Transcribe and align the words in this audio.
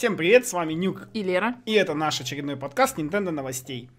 Всем 0.00 0.16
привет, 0.16 0.46
с 0.46 0.54
вами 0.54 0.72
Нюк. 0.72 1.08
И 1.12 1.22
Лера. 1.22 1.56
И 1.66 1.74
это 1.74 1.92
наш 1.92 2.22
очередной 2.22 2.56
подкаст 2.56 2.96
Nintendo 2.96 3.32
новостей. 3.32 3.90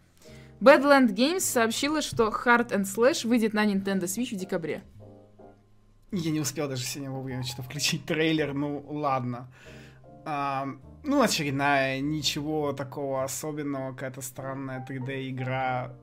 Badland 0.59 1.13
Games 1.13 1.41
сообщила, 1.41 2.01
что 2.01 2.29
Hard 2.29 2.69
and 2.69 2.85
Slash 2.85 3.27
выйдет 3.27 3.53
на 3.53 3.63
Nintendo 3.71 4.05
Switch 4.05 4.33
в 4.33 4.35
декабре. 4.35 4.81
Я 6.11 6.31
не 6.31 6.39
успел 6.39 6.67
даже 6.67 6.85
сегодня 6.85 7.11
вовремя 7.11 7.43
что-то 7.43 7.61
включить 7.61 8.03
трейлер, 8.05 8.55
ну 8.55 8.83
ладно. 8.89 9.53
А, 10.25 10.69
ну, 11.03 11.21
очередная, 11.21 11.99
ничего 11.99 12.73
такого 12.73 13.23
особенного, 13.23 13.91
какая-то 13.91 14.21
странная 14.21 14.83
3D-игра, 14.89 15.93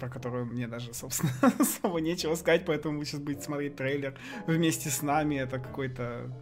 про 0.00 0.08
которую 0.08 0.46
мне 0.46 0.66
даже, 0.68 0.94
собственно, 0.94 1.32
особо 1.58 2.00
нечего 2.00 2.34
сказать, 2.34 2.64
поэтому 2.64 2.98
вы 2.98 3.04
сейчас 3.04 3.20
будете 3.20 3.42
смотреть 3.42 3.76
трейлер 3.76 4.18
вместе 4.46 4.88
с 4.88 5.02
нами. 5.02 5.34
Это 5.34 5.58
какой-то... 5.58 6.32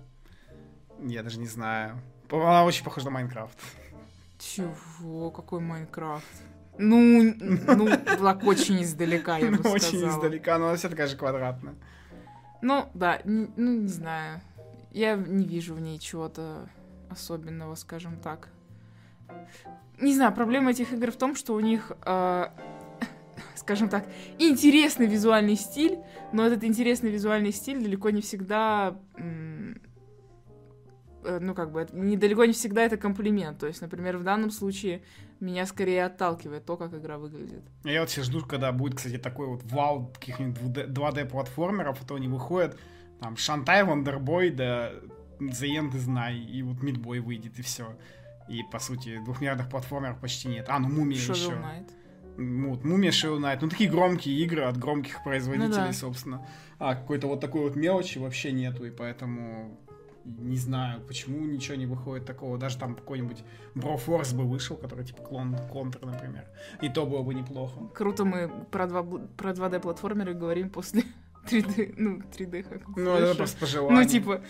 Я 1.00 1.24
даже 1.24 1.40
не 1.40 1.48
знаю. 1.48 2.00
Она 2.30 2.64
очень 2.64 2.84
похожа 2.84 3.06
на 3.06 3.12
Майнкрафт. 3.12 3.58
Чего? 4.38 5.30
Какой 5.30 5.60
Майнкрафт? 5.60 6.24
Ну, 6.78 7.34
ну, 7.38 7.88
так 7.88 8.44
очень 8.44 8.82
издалека, 8.82 9.38
я 9.38 9.50
бы 9.50 9.58
сказала. 9.58 9.74
Очень 9.74 10.08
издалека, 10.08 10.58
но 10.58 10.68
она 10.68 10.76
вся 10.76 10.88
такая 10.88 11.08
же 11.08 11.16
квадратная. 11.16 11.74
Ну, 12.62 12.88
да, 12.94 13.20
ну, 13.24 13.48
не 13.56 13.88
знаю. 13.88 14.40
Я 14.92 15.16
не 15.16 15.44
вижу 15.44 15.74
в 15.74 15.80
ней 15.80 15.98
чего-то 15.98 16.68
особенного, 17.10 17.74
скажем 17.74 18.16
так. 18.16 18.48
Не 20.00 20.14
знаю, 20.14 20.32
проблема 20.32 20.70
этих 20.70 20.92
игр 20.92 21.10
в 21.10 21.16
том, 21.16 21.36
что 21.36 21.54
у 21.54 21.60
них, 21.60 21.92
э, 22.06 22.46
скажем 23.56 23.88
так, 23.88 24.06
интересный 24.38 25.06
визуальный 25.06 25.56
стиль, 25.56 25.98
но 26.32 26.46
этот 26.46 26.64
интересный 26.64 27.10
визуальный 27.10 27.52
стиль 27.52 27.82
далеко 27.82 28.10
не 28.10 28.22
всегда 28.22 28.96
Э, 29.20 29.49
ну, 31.22 31.54
как 31.54 31.72
бы, 31.72 31.86
недалеко 31.92 32.44
не 32.44 32.52
всегда 32.52 32.82
это 32.82 32.96
комплимент. 32.96 33.58
То 33.58 33.66
есть, 33.66 33.80
например, 33.80 34.16
в 34.16 34.22
данном 34.22 34.50
случае 34.50 35.02
меня 35.40 35.66
скорее 35.66 36.04
отталкивает 36.06 36.64
то, 36.64 36.76
как 36.76 36.94
игра 36.94 37.18
выглядит. 37.18 37.62
Я 37.84 38.00
вот 38.00 38.10
все 38.10 38.22
жду, 38.22 38.40
когда 38.44 38.72
будет, 38.72 38.96
кстати, 38.96 39.18
такой 39.18 39.46
вот 39.46 39.62
вал 39.64 40.12
каких-нибудь 40.14 40.60
2D-платформеров, 40.60 41.98
а 42.00 42.04
то 42.04 42.14
они 42.14 42.28
выходят, 42.28 42.78
там, 43.20 43.36
Шантай, 43.36 43.84
Вандербой, 43.84 44.50
да 44.50 44.92
The 45.38 45.68
End 45.78 45.92
is 45.92 46.06
Night, 46.06 46.44
и 46.44 46.62
вот 46.62 46.82
Мидбой 46.82 47.20
выйдет, 47.20 47.58
и 47.58 47.62
все. 47.62 47.96
И, 48.48 48.62
по 48.70 48.78
сути, 48.78 49.20
двухмерных 49.24 49.68
платформеров 49.68 50.18
почти 50.18 50.48
нет. 50.48 50.66
А, 50.68 50.78
ну, 50.78 50.88
Мумия 50.88 51.16
еще. 51.16 51.32
Knight. 51.32 51.90
Вот, 52.36 52.84
Мумия 52.84 53.10
Shovel 53.10 53.38
Knight. 53.38 53.58
Ну, 53.60 53.68
такие 53.68 53.90
громкие 53.90 54.38
игры 54.40 54.62
от 54.62 54.76
громких 54.78 55.22
производителей, 55.22 55.68
ну, 55.68 55.86
да. 55.86 55.92
собственно. 55.92 56.46
А 56.78 56.94
какой-то 56.94 57.26
вот 57.26 57.40
такой 57.40 57.62
вот 57.62 57.76
мелочи 57.76 58.18
вообще 58.18 58.50
нету, 58.52 58.84
и 58.86 58.90
поэтому 58.90 59.78
не 60.38 60.56
знаю, 60.56 61.00
почему 61.06 61.44
ничего 61.46 61.76
не 61.76 61.86
выходит 61.86 62.26
такого. 62.26 62.58
Даже 62.58 62.78
там 62.78 62.94
какой-нибудь 62.94 63.38
Брофорс 63.74 64.32
бы 64.32 64.44
вышел, 64.44 64.76
который 64.76 65.04
типа 65.04 65.22
клон 65.22 65.56
Контр, 65.70 66.04
например. 66.04 66.44
И 66.82 66.88
то 66.88 67.06
было 67.06 67.22
бы 67.22 67.34
неплохо. 67.34 67.88
Круто 67.94 68.24
мы 68.24 68.50
про, 68.70 68.86
2, 68.86 69.02
про 69.36 69.52
2D-платформеры 69.52 70.34
говорим 70.34 70.70
после 70.70 71.04
3D, 71.50 71.94
ну, 71.96 72.22
3D 72.36 72.62
как 72.62 72.96
Ну, 72.96 73.10
это 73.10 73.34
просто 73.34 73.58
пожелание. 73.58 74.02
Ну, 74.02 74.08
типа... 74.08 74.42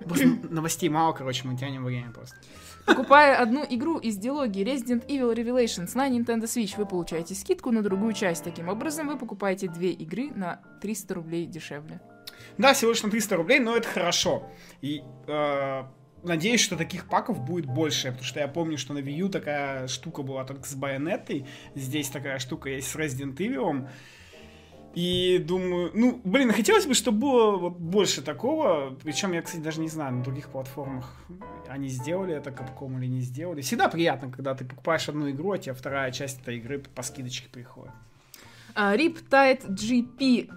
Просто 0.00 0.26
новостей 0.50 0.90
мало, 0.90 1.14
короче, 1.14 1.48
мы 1.48 1.56
тянем 1.56 1.84
время 1.84 2.12
просто. 2.12 2.36
Покупая 2.84 3.36
одну 3.36 3.64
игру 3.68 3.98
из 3.98 4.16
дилогии 4.16 4.62
Resident 4.62 5.06
Evil 5.08 5.34
Revelations 5.34 5.90
на 5.94 6.08
Nintendo 6.08 6.44
Switch, 6.44 6.76
вы 6.76 6.86
получаете 6.86 7.34
скидку 7.34 7.72
на 7.72 7.82
другую 7.82 8.12
часть. 8.12 8.44
Таким 8.44 8.68
образом, 8.68 9.08
вы 9.08 9.18
покупаете 9.18 9.68
две 9.68 9.90
игры 9.92 10.30
на 10.34 10.60
300 10.80 11.14
рублей 11.14 11.46
дешевле. 11.46 12.00
Да, 12.58 12.72
всего 12.74 12.90
лишь 12.92 13.02
на 13.02 13.10
300 13.10 13.36
рублей, 13.36 13.60
но 13.60 13.76
это 13.76 13.88
хорошо. 13.88 14.48
И 14.80 15.02
э, 15.26 15.82
надеюсь, 16.22 16.60
что 16.60 16.76
таких 16.76 17.08
паков 17.08 17.40
будет 17.40 17.66
больше, 17.66 18.08
потому 18.08 18.24
что 18.24 18.40
я 18.40 18.48
помню, 18.48 18.78
что 18.78 18.94
на 18.94 18.98
Wii 18.98 19.12
U 19.12 19.28
такая 19.28 19.88
штука 19.88 20.22
была 20.22 20.44
только 20.44 20.66
с 20.66 20.74
Байонетой, 20.74 21.46
здесь 21.74 22.08
такая 22.08 22.38
штука 22.38 22.70
есть 22.70 22.88
с 22.88 22.96
Resident 22.96 23.36
Evil. 23.36 23.88
И 24.94 25.36
думаю, 25.46 25.90
ну, 25.92 26.22
блин, 26.24 26.50
хотелось 26.52 26.86
бы, 26.86 26.94
чтобы 26.94 27.18
было 27.18 27.56
вот 27.58 27.74
больше 27.76 28.22
такого. 28.22 28.96
Причем 29.02 29.32
я, 29.34 29.42
кстати, 29.42 29.60
даже 29.60 29.78
не 29.80 29.90
знаю, 29.90 30.14
на 30.14 30.22
других 30.22 30.48
платформах 30.48 31.14
они 31.68 31.88
сделали 31.88 32.34
это 32.34 32.48
Capcom 32.48 32.96
или 32.98 33.06
не 33.06 33.20
сделали. 33.20 33.60
Всегда 33.60 33.88
приятно, 33.88 34.30
когда 34.30 34.54
ты 34.54 34.64
покупаешь 34.64 35.06
одну 35.06 35.30
игру, 35.30 35.52
а 35.52 35.58
тебе 35.58 35.74
вторая 35.74 36.10
часть 36.12 36.40
этой 36.40 36.56
игры 36.56 36.78
по 36.78 37.02
скидочке 37.02 37.46
приходит. 37.50 37.92
Riptide 38.74 39.68
GP 39.68 40.50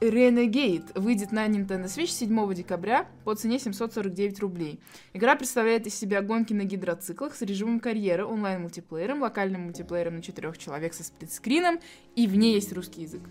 Renegade 0.00 0.98
выйдет 0.98 1.32
на 1.32 1.46
Nintendo 1.46 1.84
Switch 1.84 2.08
7 2.08 2.54
декабря 2.54 3.08
по 3.24 3.34
цене 3.34 3.58
749 3.58 4.40
рублей. 4.40 4.78
Игра 5.14 5.36
представляет 5.36 5.86
из 5.86 5.94
себя 5.94 6.20
гонки 6.20 6.52
на 6.52 6.64
гидроциклах 6.64 7.34
с 7.34 7.40
режимом 7.40 7.80
карьеры, 7.80 8.26
онлайн-мультиплеером, 8.26 9.22
локальным 9.22 9.62
мультиплеером 9.62 10.16
на 10.16 10.22
четырех 10.22 10.58
человек 10.58 10.92
со 10.92 11.02
сплитскрином, 11.02 11.80
и 12.14 12.26
в 12.26 12.36
ней 12.36 12.54
есть 12.54 12.72
русский 12.74 13.02
язык. 13.02 13.22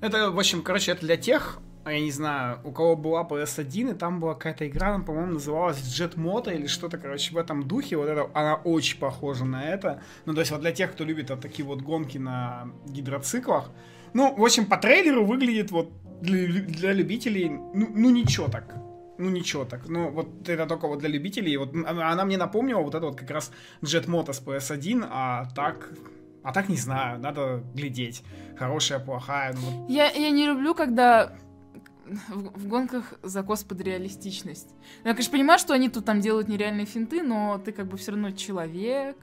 Это, 0.00 0.30
в 0.30 0.38
общем, 0.38 0.62
короче, 0.62 0.92
это 0.92 1.00
для 1.00 1.16
тех, 1.16 1.58
а 1.82 1.92
я 1.92 2.00
не 2.00 2.12
знаю, 2.12 2.60
у 2.62 2.70
кого 2.70 2.94
была 2.94 3.24
PS1, 3.24 3.90
и 3.90 3.94
там 3.94 4.20
была 4.20 4.34
какая-то 4.34 4.68
игра, 4.68 4.94
она, 4.94 5.04
по-моему, 5.04 5.32
называлась 5.32 5.78
Jet 5.78 6.14
Moto 6.14 6.54
или 6.54 6.68
что-то, 6.68 6.98
короче, 6.98 7.34
в 7.34 7.36
этом 7.36 7.66
духе. 7.66 7.96
Вот 7.96 8.06
это, 8.06 8.30
она 8.32 8.54
очень 8.54 8.98
похожа 8.98 9.44
на 9.44 9.64
это. 9.64 10.02
Ну, 10.24 10.34
то 10.34 10.40
есть 10.40 10.52
вот 10.52 10.60
для 10.60 10.70
тех, 10.70 10.92
кто 10.92 11.04
любит 11.04 11.30
вот 11.30 11.40
такие 11.40 11.66
вот 11.66 11.82
гонки 11.82 12.16
на 12.16 12.70
гидроциклах, 12.86 13.70
ну, 14.14 14.34
в 14.34 14.44
общем, 14.44 14.66
по 14.66 14.76
трейлеру 14.76 15.24
выглядит 15.24 15.70
вот 15.70 15.92
для, 16.20 16.62
для 16.62 16.92
любителей, 16.92 17.48
ну, 17.48 17.88
ну 17.94 18.10
ничего 18.10 18.48
так. 18.48 18.74
Ну 19.18 19.28
ничего 19.28 19.64
так. 19.64 19.88
Ну 19.88 20.10
вот 20.10 20.48
это 20.48 20.66
только 20.66 20.88
вот 20.88 21.00
для 21.00 21.08
любителей. 21.10 21.56
Вот 21.58 21.74
она 21.74 22.24
мне 22.24 22.38
напомнила 22.38 22.80
вот 22.80 22.94
это 22.94 23.06
вот 23.06 23.16
как 23.16 23.30
раз 23.30 23.52
Jet 23.82 24.32
с 24.32 24.42
PS1, 24.42 25.06
а 25.10 25.44
так 25.54 25.92
а 26.42 26.52
так 26.52 26.68
не 26.68 26.76
знаю, 26.76 27.20
надо 27.20 27.62
глядеть. 27.74 28.22
Хорошая, 28.58 28.98
плохая. 28.98 29.54
Ну, 29.54 29.86
я, 29.88 30.10
я 30.10 30.30
не 30.30 30.46
люблю, 30.46 30.74
когда 30.74 31.34
в, 32.28 32.60
в 32.60 32.68
гонках 32.68 33.14
закос 33.22 33.62
под 33.62 33.80
реалистичность. 33.80 34.74
Я, 35.04 35.12
конечно, 35.12 35.32
понимаю, 35.32 35.58
что 35.58 35.74
они 35.74 35.88
тут 35.88 36.04
там 36.04 36.20
делают 36.20 36.48
нереальные 36.48 36.86
финты, 36.86 37.22
но 37.22 37.60
ты 37.62 37.72
как 37.72 37.88
бы 37.88 37.96
все 37.96 38.12
равно 38.12 38.30
человек, 38.30 39.16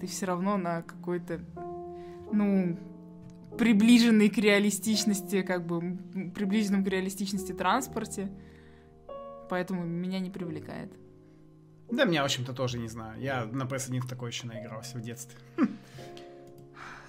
ты 0.00 0.06
все 0.06 0.26
равно 0.26 0.56
на 0.56 0.82
какой-то, 0.82 1.40
ну, 2.32 2.78
приближенный 3.58 4.28
к 4.28 4.38
реалистичности, 4.38 5.42
как 5.42 5.66
бы 5.66 5.98
приближенном 6.34 6.84
к 6.84 6.88
реалистичности 6.88 7.52
транспорте. 7.52 8.30
Поэтому 9.48 9.84
меня 9.84 10.20
не 10.20 10.30
привлекает. 10.30 10.92
Да, 11.90 12.04
меня, 12.04 12.22
в 12.22 12.24
общем-то, 12.24 12.52
тоже 12.52 12.78
не 12.78 12.88
знаю. 12.88 13.20
Я 13.20 13.44
на 13.44 13.64
PS1 13.64 14.00
в 14.00 14.08
такой 14.08 14.30
еще 14.30 14.46
наигрался 14.46 14.96
в 14.96 15.00
детстве. 15.00 15.38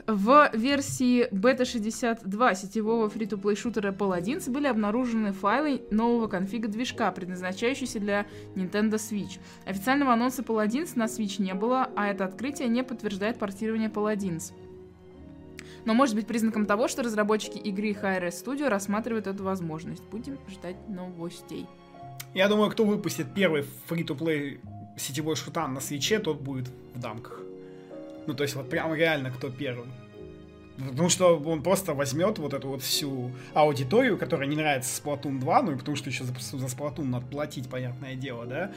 В 0.07 0.51
версии 0.53 1.27
Beta 1.31 1.65
62 1.65 2.53
сетевого 2.53 3.09
фри-то-плей 3.09 3.55
шутера 3.55 3.91
Paladins 3.91 4.51
были 4.51 4.67
обнаружены 4.67 5.31
файлы 5.31 5.81
нового 5.89 6.27
конфига 6.27 6.67
движка, 6.67 7.11
предназначающиеся 7.11 7.99
для 7.99 8.27
Nintendo 8.53 8.97
Switch. 8.97 9.39
Официального 9.65 10.13
анонса 10.13 10.43
Paladins 10.43 10.91
на 10.93 11.05
Switch 11.05 11.41
не 11.41 11.55
было, 11.55 11.89
а 11.95 12.07
это 12.07 12.25
открытие 12.25 12.67
не 12.67 12.83
подтверждает 12.83 13.39
портирование 13.39 13.89
Paladins 13.89 14.53
но 15.85 15.93
может 15.93 16.15
быть 16.15 16.27
признаком 16.27 16.65
того, 16.65 16.87
что 16.87 17.03
разработчики 17.03 17.57
игры 17.57 17.91
HRS 17.91 18.43
Studio 18.43 18.67
рассматривают 18.67 19.27
эту 19.27 19.43
возможность. 19.43 20.03
Будем 20.03 20.37
ждать 20.49 20.75
новостей. 20.89 21.67
Я 22.33 22.49
думаю, 22.49 22.69
кто 22.71 22.83
выпустит 22.83 23.27
первый 23.33 23.65
фри-то-плей 23.85 24.59
сетевой 24.97 25.35
шутан 25.35 25.73
на 25.73 25.79
свече, 25.79 26.19
тот 26.19 26.41
будет 26.41 26.69
в 26.93 26.99
дамках. 26.99 27.39
Ну, 28.27 28.33
то 28.33 28.43
есть 28.43 28.55
вот 28.55 28.69
прям 28.69 28.93
реально 28.93 29.31
кто 29.31 29.49
первый. 29.49 29.87
Потому 30.77 31.07
что 31.07 31.37
он 31.37 31.63
просто 31.63 31.93
возьмет 31.93 32.37
вот 32.37 32.53
эту 32.53 32.67
вот 32.67 32.81
всю 32.81 33.31
аудиторию, 33.53 34.17
которая 34.17 34.47
не 34.47 34.57
нравится 34.57 35.01
Splatoon 35.01 35.39
2, 35.39 35.61
ну 35.61 35.71
и 35.71 35.75
потому 35.77 35.95
что 35.95 36.09
еще 36.09 36.25
за, 36.25 36.33
за 36.33 36.65
Splatoon 36.65 37.05
надо 37.05 37.25
платить, 37.27 37.69
понятное 37.69 38.15
дело, 38.15 38.45
да, 38.45 38.71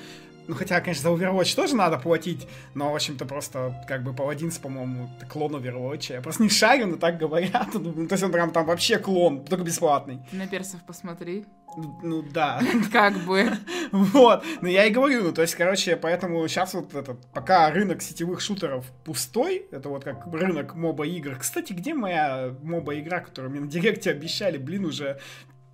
ну, 0.48 0.54
хотя, 0.54 0.80
конечно, 0.80 1.02
за 1.02 1.08
Overwatch 1.10 1.54
тоже 1.54 1.76
надо 1.76 1.98
платить, 1.98 2.48
но, 2.74 2.90
в 2.90 2.94
общем-то, 2.94 3.26
просто, 3.26 3.84
как 3.86 4.02
бы, 4.02 4.14
Паладинс, 4.14 4.58
по-моему, 4.58 5.10
клон 5.30 5.54
Overwatch. 5.54 6.14
Я 6.14 6.22
просто 6.22 6.42
не 6.42 6.48
шарю, 6.48 6.86
но 6.86 6.96
так 6.96 7.18
говорят. 7.18 7.68
Ну, 7.74 8.06
то 8.06 8.14
есть 8.14 8.24
он 8.24 8.32
прям 8.32 8.50
там 8.50 8.64
вообще 8.64 8.98
клон, 8.98 9.44
только 9.44 9.62
бесплатный. 9.62 10.20
на 10.32 10.46
персов 10.46 10.80
посмотри. 10.86 11.44
Ну, 11.76 12.00
ну 12.02 12.22
да. 12.22 12.60
Как 12.92 13.14
бы. 13.24 13.50
Вот. 13.92 14.44
Ну 14.60 14.68
я 14.68 14.84
и 14.84 14.90
говорю, 14.90 15.22
ну 15.22 15.32
то 15.32 15.42
есть, 15.42 15.54
короче, 15.54 15.96
поэтому 15.96 16.46
сейчас 16.48 16.74
вот 16.74 16.94
этот, 16.94 17.26
пока 17.32 17.70
рынок 17.70 18.02
сетевых 18.02 18.40
шутеров 18.40 18.84
пустой, 19.04 19.66
это 19.70 19.88
вот 19.88 20.04
как 20.04 20.26
рынок 20.26 20.74
моба 20.74 21.06
игр. 21.06 21.36
Кстати, 21.38 21.72
где 21.72 21.94
моя 21.94 22.54
моба 22.62 22.98
игра, 22.98 23.20
которую 23.20 23.50
мне 23.50 23.60
на 23.60 23.66
директе 23.66 24.10
обещали, 24.10 24.58
блин, 24.58 24.84
уже 24.84 25.18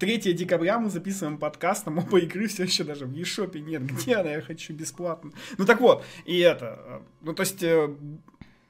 3 0.04 0.34
декабря 0.34 0.78
мы 0.78 0.90
записываем 0.90 1.38
подкаст, 1.38 1.86
но 1.86 1.98
оба 1.98 2.18
игры 2.18 2.46
все 2.46 2.64
еще 2.64 2.84
даже 2.84 3.06
в 3.06 3.12
eShop 3.14 3.58
нет. 3.58 3.82
Где 3.86 4.16
она? 4.16 4.32
Я 4.32 4.42
хочу 4.42 4.74
бесплатно. 4.74 5.32
Ну 5.56 5.64
так 5.64 5.80
вот, 5.80 6.04
и 6.26 6.38
это. 6.40 6.78
Э, 6.86 7.00
ну 7.22 7.32
то 7.32 7.40
есть 7.40 7.62
э, 7.62 7.88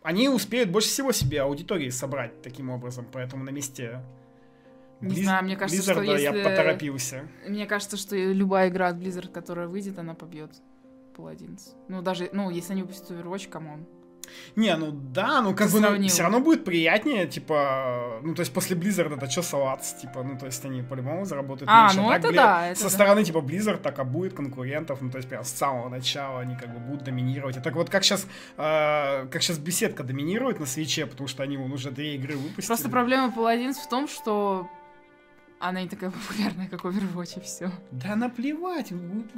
они 0.03 0.29
успеют 0.29 0.71
больше 0.71 0.89
всего 0.89 1.11
себе 1.11 1.43
аудитории 1.43 1.91
собрать 1.91 2.41
таким 2.41 2.71
образом, 2.71 3.07
поэтому 3.11 3.43
на 3.43 3.51
месте 3.51 4.01
не 5.01 5.09
Близ... 5.09 5.25
знаю, 5.25 5.45
мне 5.45 5.57
кажется, 5.57 5.93
Blizzard, 5.93 6.05
что 6.05 6.13
если... 6.13 6.23
я 6.23 6.33
поторопился. 6.33 7.29
Мне 7.49 7.67
кажется, 7.67 7.97
что 7.97 8.15
любая 8.15 8.69
игра 8.69 8.89
от 8.89 8.97
Blizzard, 8.97 9.33
которая 9.33 9.67
выйдет, 9.67 9.99
она 9.99 10.15
побьет. 10.15 10.53
Paladins. 11.17 11.75
Ну, 11.89 12.01
даже, 12.01 12.31
ну, 12.33 12.51
если 12.51 12.73
они 12.73 12.83
выпустят 12.83 13.11
Overwatch, 13.11 13.49
камон. 13.49 13.87
Не, 14.57 14.77
ну 14.77 14.91
да, 14.93 15.41
ну 15.43 15.55
как 15.55 15.71
бы 15.71 15.81
ну, 15.81 16.09
все 16.09 16.23
равно 16.23 16.41
будет 16.41 16.65
приятнее, 16.65 17.27
типа, 17.27 18.21
ну 18.23 18.35
то 18.35 18.41
есть 18.41 18.53
после 18.53 18.77
Blizzard 18.77 19.17
это 19.17 19.31
что 19.31 19.43
салатс, 19.43 19.95
типа, 19.95 20.23
ну 20.23 20.39
то 20.39 20.47
есть 20.47 20.65
они 20.65 20.83
по-любому 20.83 21.25
заработают 21.25 21.71
А, 21.73 21.85
меньше. 21.85 22.01
ну 22.01 22.09
Так, 22.09 22.19
это 22.19 22.29
бля, 22.29 22.43
да, 22.43 22.67
это 22.69 22.79
Со 22.79 22.85
да. 22.85 22.91
стороны 22.91 23.25
типа 23.25 23.39
Blizzard 23.39 23.79
так 23.79 23.99
а 23.99 24.05
будет 24.05 24.35
конкурентов, 24.35 25.01
ну 25.01 25.11
то 25.11 25.19
есть 25.19 25.29
прям 25.29 25.45
с 25.45 25.51
самого 25.51 25.89
начала 25.89 26.41
они 26.41 26.57
как 26.57 26.73
бы 26.73 26.79
будут 26.79 27.05
доминировать. 27.05 27.57
И 27.57 27.61
так 27.61 27.75
вот 27.75 27.91
как 27.91 28.05
сейчас, 28.05 28.27
как 28.57 29.43
сейчас 29.43 29.59
беседка 29.59 30.03
доминирует 30.03 30.61
на 30.61 30.67
свече, 30.67 31.07
потому 31.07 31.29
что 31.29 31.43
они 31.43 31.57
вон 31.57 31.73
уже 31.73 31.91
две 31.91 32.15
игры 32.17 32.37
выпустили. 32.37 32.67
Просто 32.67 32.89
проблема 32.89 33.33
Paladins 33.35 33.75
в 33.75 33.89
том, 33.89 34.09
что 34.09 34.69
она 35.59 35.83
не 35.83 35.89
такая 35.89 36.11
популярная, 36.29 36.69
как 36.69 36.85
Overwatch, 36.85 37.39
и 37.39 37.41
все. 37.41 37.71
Да 37.91 38.17
наплевать, 38.17 38.93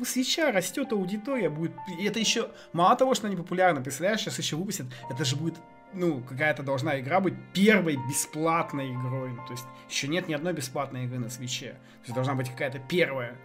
свеча 0.05 0.51
растет 0.51 0.93
аудитория, 0.93 1.49
будет. 1.49 1.73
И 1.99 2.05
это 2.05 2.19
еще 2.19 2.51
мало 2.73 2.97
того, 2.97 3.15
что 3.15 3.27
они 3.27 3.37
популярны, 3.37 3.83
представляешь, 3.83 4.21
сейчас 4.21 4.39
еще 4.39 4.57
выпустят, 4.57 4.87
это 5.11 5.25
же 5.25 5.37
будет, 5.37 5.55
ну, 5.93 6.21
какая-то 6.21 6.63
должна 6.63 6.99
игра 7.01 7.21
быть 7.21 7.35
первой 7.53 7.97
бесплатной 8.09 8.93
игрой. 8.93 9.31
Ну, 9.31 9.47
то 9.47 9.53
есть 9.53 9.65
еще 9.89 10.09
нет 10.09 10.29
ни 10.29 10.35
одной 10.35 10.53
бесплатной 10.53 11.05
игры 11.05 11.19
на 11.19 11.31
свече. 11.31 11.71
То 11.71 12.05
есть 12.05 12.15
должна 12.15 12.35
быть 12.35 12.51
какая-то 12.51 12.79
первая. 12.79 13.37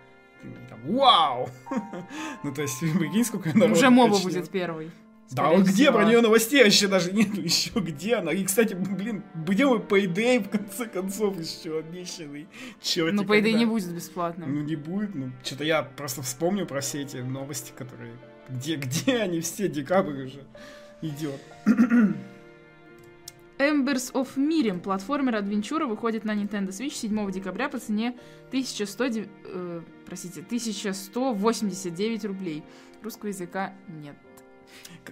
И 0.44 0.48
там, 0.70 0.80
Вау! 0.86 1.50
Ну, 2.44 2.54
то 2.54 2.62
есть, 2.64 2.80
прикинь, 3.00 3.24
сколько 3.24 3.56
народу 3.56 3.74
Уже 3.74 3.90
моба 3.90 4.20
будет 4.20 4.50
первой. 4.50 4.92
Да, 5.32 5.50
вот 5.50 5.66
где 5.66 5.92
про 5.92 6.04
нее 6.06 6.20
новостей 6.22 6.64
вообще 6.64 6.88
даже 6.88 7.14
нет, 7.14 7.34
еще 7.38 7.72
где 7.80 8.16
она? 8.16 8.32
И, 8.34 8.44
кстати, 8.44 8.74
блин, 8.74 9.24
где 9.34 9.66
мы 9.66 9.78
Payday, 9.78 10.44
в 10.44 10.50
конце 10.50 10.86
концов, 10.88 11.40
еще 11.40 11.80
обещанный? 11.80 12.48
Черт, 12.82 13.14
Ну, 13.14 13.24
идее, 13.24 13.54
не 13.54 13.66
будет 13.66 13.94
бесплатным. 13.94 14.54
ну 14.54 14.62
не 14.62 14.76
будет, 14.76 15.16
ну 15.16 15.32
что-то 15.44 15.64
я 15.64 15.84
просто 15.84 16.22
вспомню 16.22 16.66
про 16.66 16.82
все 16.82 17.02
эти 17.02 17.18
новости, 17.18 17.72
которые... 17.76 18.14
Где, 18.50 18.76
где 18.76 19.18
они 19.22 19.40
все, 19.40 19.70
декабрь 19.70 20.26
уже 20.26 20.44
идет. 21.02 21.40
Embers 23.58 24.12
of 24.14 24.30
Miriam, 24.38 24.80
платформер 24.80 25.36
адвенчура, 25.36 25.86
выходит 25.86 26.26
на 26.26 26.36
Nintendo 26.36 26.70
Switch 26.70 26.94
7 26.94 27.32
декабря 27.32 27.70
по 27.70 27.78
цене 27.78 28.16
1100, 28.50 29.08
дев- 29.08 29.28
э, 29.46 29.82
простите, 30.06 30.42
1189 30.42 32.26
рублей. 32.26 32.64
Русского 33.04 33.30
языка 33.30 33.74
нет. 33.88 34.16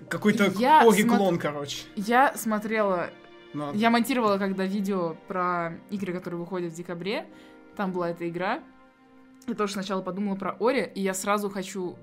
Какой-то 0.08 0.52
Я 0.58 0.82
Ори-клон, 0.88 1.38
короче. 1.40 1.84
Я 1.96 2.36
смотрела, 2.36 3.10
Ну, 3.54 3.74
я 3.74 3.90
монтировала 3.90 4.38
когда 4.38 4.66
видео 4.66 5.16
про 5.28 5.74
игры, 5.90 6.14
которые 6.14 6.40
выходят 6.40 6.74
в 6.74 6.76
декабре. 6.76 7.26
Там 7.76 7.92
была 7.92 8.10
эта 8.10 8.28
игра. 8.30 8.62
Я 9.48 9.56
тоже 9.56 9.74
сначала 9.74 10.02
подумала 10.02 10.36
про 10.36 10.56
Ори, 10.60 10.92
и 10.94 11.02
я 11.02 11.14
сразу 11.14 11.50
хочу 11.50 11.98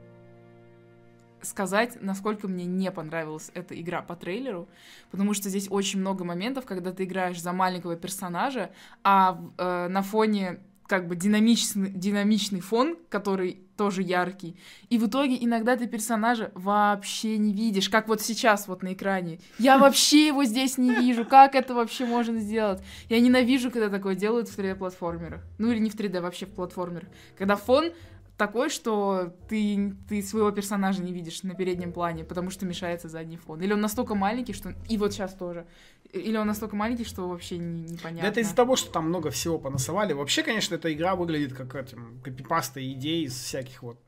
сказать, 1.42 1.98
насколько 2.02 2.48
мне 2.48 2.64
не 2.64 2.90
понравилась 2.90 3.50
эта 3.54 3.78
игра 3.80 4.02
по 4.02 4.16
трейлеру, 4.16 4.68
потому 5.10 5.34
что 5.34 5.48
здесь 5.48 5.68
очень 5.70 6.00
много 6.00 6.24
моментов, 6.24 6.66
когда 6.66 6.92
ты 6.92 7.04
играешь 7.04 7.40
за 7.40 7.52
маленького 7.52 7.96
персонажа, 7.96 8.70
а 9.04 9.40
э, 9.56 9.88
на 9.88 10.02
фоне 10.02 10.60
как 10.86 11.08
бы 11.08 11.16
динамичный, 11.16 11.90
динамичный 11.90 12.60
фон, 12.60 12.96
который 13.08 13.60
тоже 13.76 14.02
яркий. 14.02 14.56
И 14.88 14.98
в 14.98 15.06
итоге 15.06 15.36
иногда 15.38 15.76
ты 15.76 15.86
персонажа 15.86 16.50
вообще 16.54 17.36
не 17.38 17.52
видишь, 17.52 17.88
как 17.88 18.08
вот 18.08 18.22
сейчас 18.22 18.68
вот 18.68 18.82
на 18.82 18.94
экране. 18.94 19.38
Я 19.58 19.78
вообще 19.78 20.28
его 20.28 20.44
здесь 20.44 20.78
не 20.78 20.94
вижу. 20.94 21.24
Как 21.24 21.54
это 21.54 21.74
вообще 21.74 22.06
можно 22.06 22.40
сделать? 22.40 22.82
Я 23.08 23.20
ненавижу, 23.20 23.70
когда 23.70 23.90
такое 23.90 24.14
делают 24.14 24.48
в 24.48 24.58
3D-платформерах. 24.58 25.42
Ну 25.58 25.70
или 25.70 25.78
не 25.78 25.90
в 25.90 25.94
3D, 25.94 26.20
вообще 26.20 26.46
в 26.46 26.50
платформерах. 26.50 27.08
Когда 27.36 27.56
фон 27.56 27.92
такой, 28.36 28.68
что 28.68 29.34
ты, 29.48 29.94
ты 30.08 30.22
своего 30.22 30.50
персонажа 30.50 31.02
не 31.02 31.12
видишь 31.12 31.42
на 31.42 31.54
переднем 31.54 31.92
плане, 31.92 32.24
потому 32.24 32.50
что 32.50 32.66
мешается 32.66 33.08
задний 33.08 33.36
фон. 33.36 33.60
Или 33.62 33.72
он 33.72 33.80
настолько 33.80 34.14
маленький, 34.14 34.52
что... 34.52 34.74
И 34.88 34.98
вот 34.98 35.12
сейчас 35.12 35.34
тоже. 35.34 35.66
Или 36.12 36.36
он 36.36 36.46
настолько 36.46 36.76
маленький, 36.76 37.04
что 37.04 37.28
вообще 37.28 37.58
не- 37.58 37.86
да 37.86 37.92
непонятно. 37.94 38.26
это 38.28 38.40
из-за 38.40 38.54
того, 38.54 38.76
что 38.76 38.90
там 38.90 39.08
много 39.08 39.30
всего 39.30 39.58
понасовали. 39.58 40.12
Вообще, 40.12 40.42
конечно, 40.42 40.74
эта 40.74 40.92
игра 40.92 41.16
выглядит 41.16 41.54
как 41.54 41.74
этим, 41.74 42.20
копипаста 42.22 42.84
идей 42.86 43.24
из 43.24 43.34
всяких 43.34 43.82
вот 43.82 43.98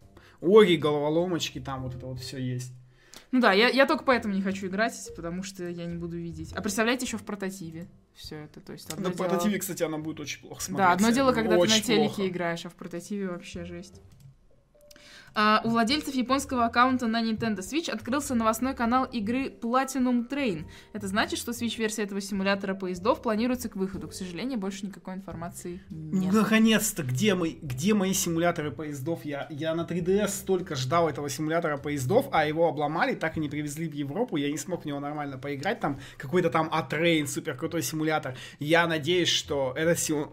Ори, 0.40 0.76
головоломочки, 0.76 1.58
там 1.58 1.82
вот 1.82 1.94
это 1.94 2.06
вот 2.06 2.20
все 2.20 2.38
есть. 2.38 2.72
Ну 3.30 3.40
да, 3.40 3.52
я, 3.52 3.68
я 3.68 3.84
только 3.86 4.04
поэтому 4.04 4.32
не 4.34 4.40
хочу 4.42 4.66
играть, 4.68 4.94
потому 5.14 5.42
что 5.42 5.68
я 5.68 5.84
не 5.84 5.96
буду 5.98 6.16
видеть. 6.16 6.52
А 6.54 6.62
представляете, 6.62 7.04
еще 7.04 7.18
в 7.18 7.24
портативе 7.24 7.86
все 8.14 8.36
это. 8.44 8.60
То 8.60 8.72
есть 8.72 8.90
одно 8.90 9.08
На 9.10 9.14
дело- 9.14 9.28
портативе, 9.28 9.58
кстати, 9.58 9.82
она 9.82 9.98
будет 9.98 10.20
очень 10.20 10.40
плохо 10.40 10.62
смотреться. 10.62 10.88
Да, 10.88 10.92
одно 10.92 11.10
дело, 11.10 11.32
когда 11.32 11.56
ты 11.56 11.60
Очень 11.60 11.74
на 11.76 11.80
телеке 11.82 12.04
плохо. 12.14 12.28
играешь, 12.28 12.64
а 12.64 12.68
в 12.70 12.74
портативе 12.74 13.28
вообще 13.28 13.64
жесть. 13.64 14.00
А, 15.40 15.60
у 15.64 15.68
владельцев 15.68 16.16
японского 16.16 16.64
аккаунта 16.64 17.06
на 17.06 17.22
Nintendo 17.22 17.58
Switch 17.58 17.88
открылся 17.88 18.34
новостной 18.34 18.74
канал 18.74 19.04
игры 19.04 19.44
Platinum 19.48 20.28
Train. 20.28 20.64
Это 20.92 21.06
значит, 21.06 21.38
что 21.38 21.52
Switch-версия 21.52 22.02
этого 22.02 22.20
симулятора 22.20 22.74
поездов 22.74 23.22
планируется 23.22 23.68
к 23.68 23.76
выходу. 23.76 24.08
К 24.08 24.14
сожалению, 24.14 24.58
больше 24.58 24.84
никакой 24.86 25.14
информации 25.14 25.80
Ну, 25.90 26.22
нет. 26.22 26.32
наконец-то, 26.34 27.04
где, 27.04 27.36
мои, 27.36 27.54
где 27.62 27.94
мои 27.94 28.14
симуляторы 28.14 28.72
поездов? 28.72 29.24
Я, 29.24 29.46
я 29.48 29.76
на 29.76 29.82
3DS 29.82 30.26
столько 30.26 30.74
ждал 30.74 31.08
этого 31.08 31.28
симулятора 31.28 31.76
поездов, 31.76 32.26
а 32.32 32.44
его 32.44 32.66
обломали, 32.68 33.14
так 33.14 33.36
и 33.36 33.40
не 33.40 33.48
привезли 33.48 33.88
в 33.88 33.94
Европу, 33.94 34.38
я 34.38 34.50
не 34.50 34.58
смог 34.58 34.82
в 34.82 34.86
него 34.86 34.98
нормально 34.98 35.38
поиграть, 35.38 35.78
там 35.78 36.00
какой-то 36.16 36.50
там 36.50 36.68
A-Train, 36.72 37.28
супер 37.28 37.56
крутой 37.56 37.82
симулятор. 37.84 38.36
Я 38.58 38.88
надеюсь, 38.88 39.28
что 39.28 39.72
этот 39.76 40.00
сим- 40.00 40.30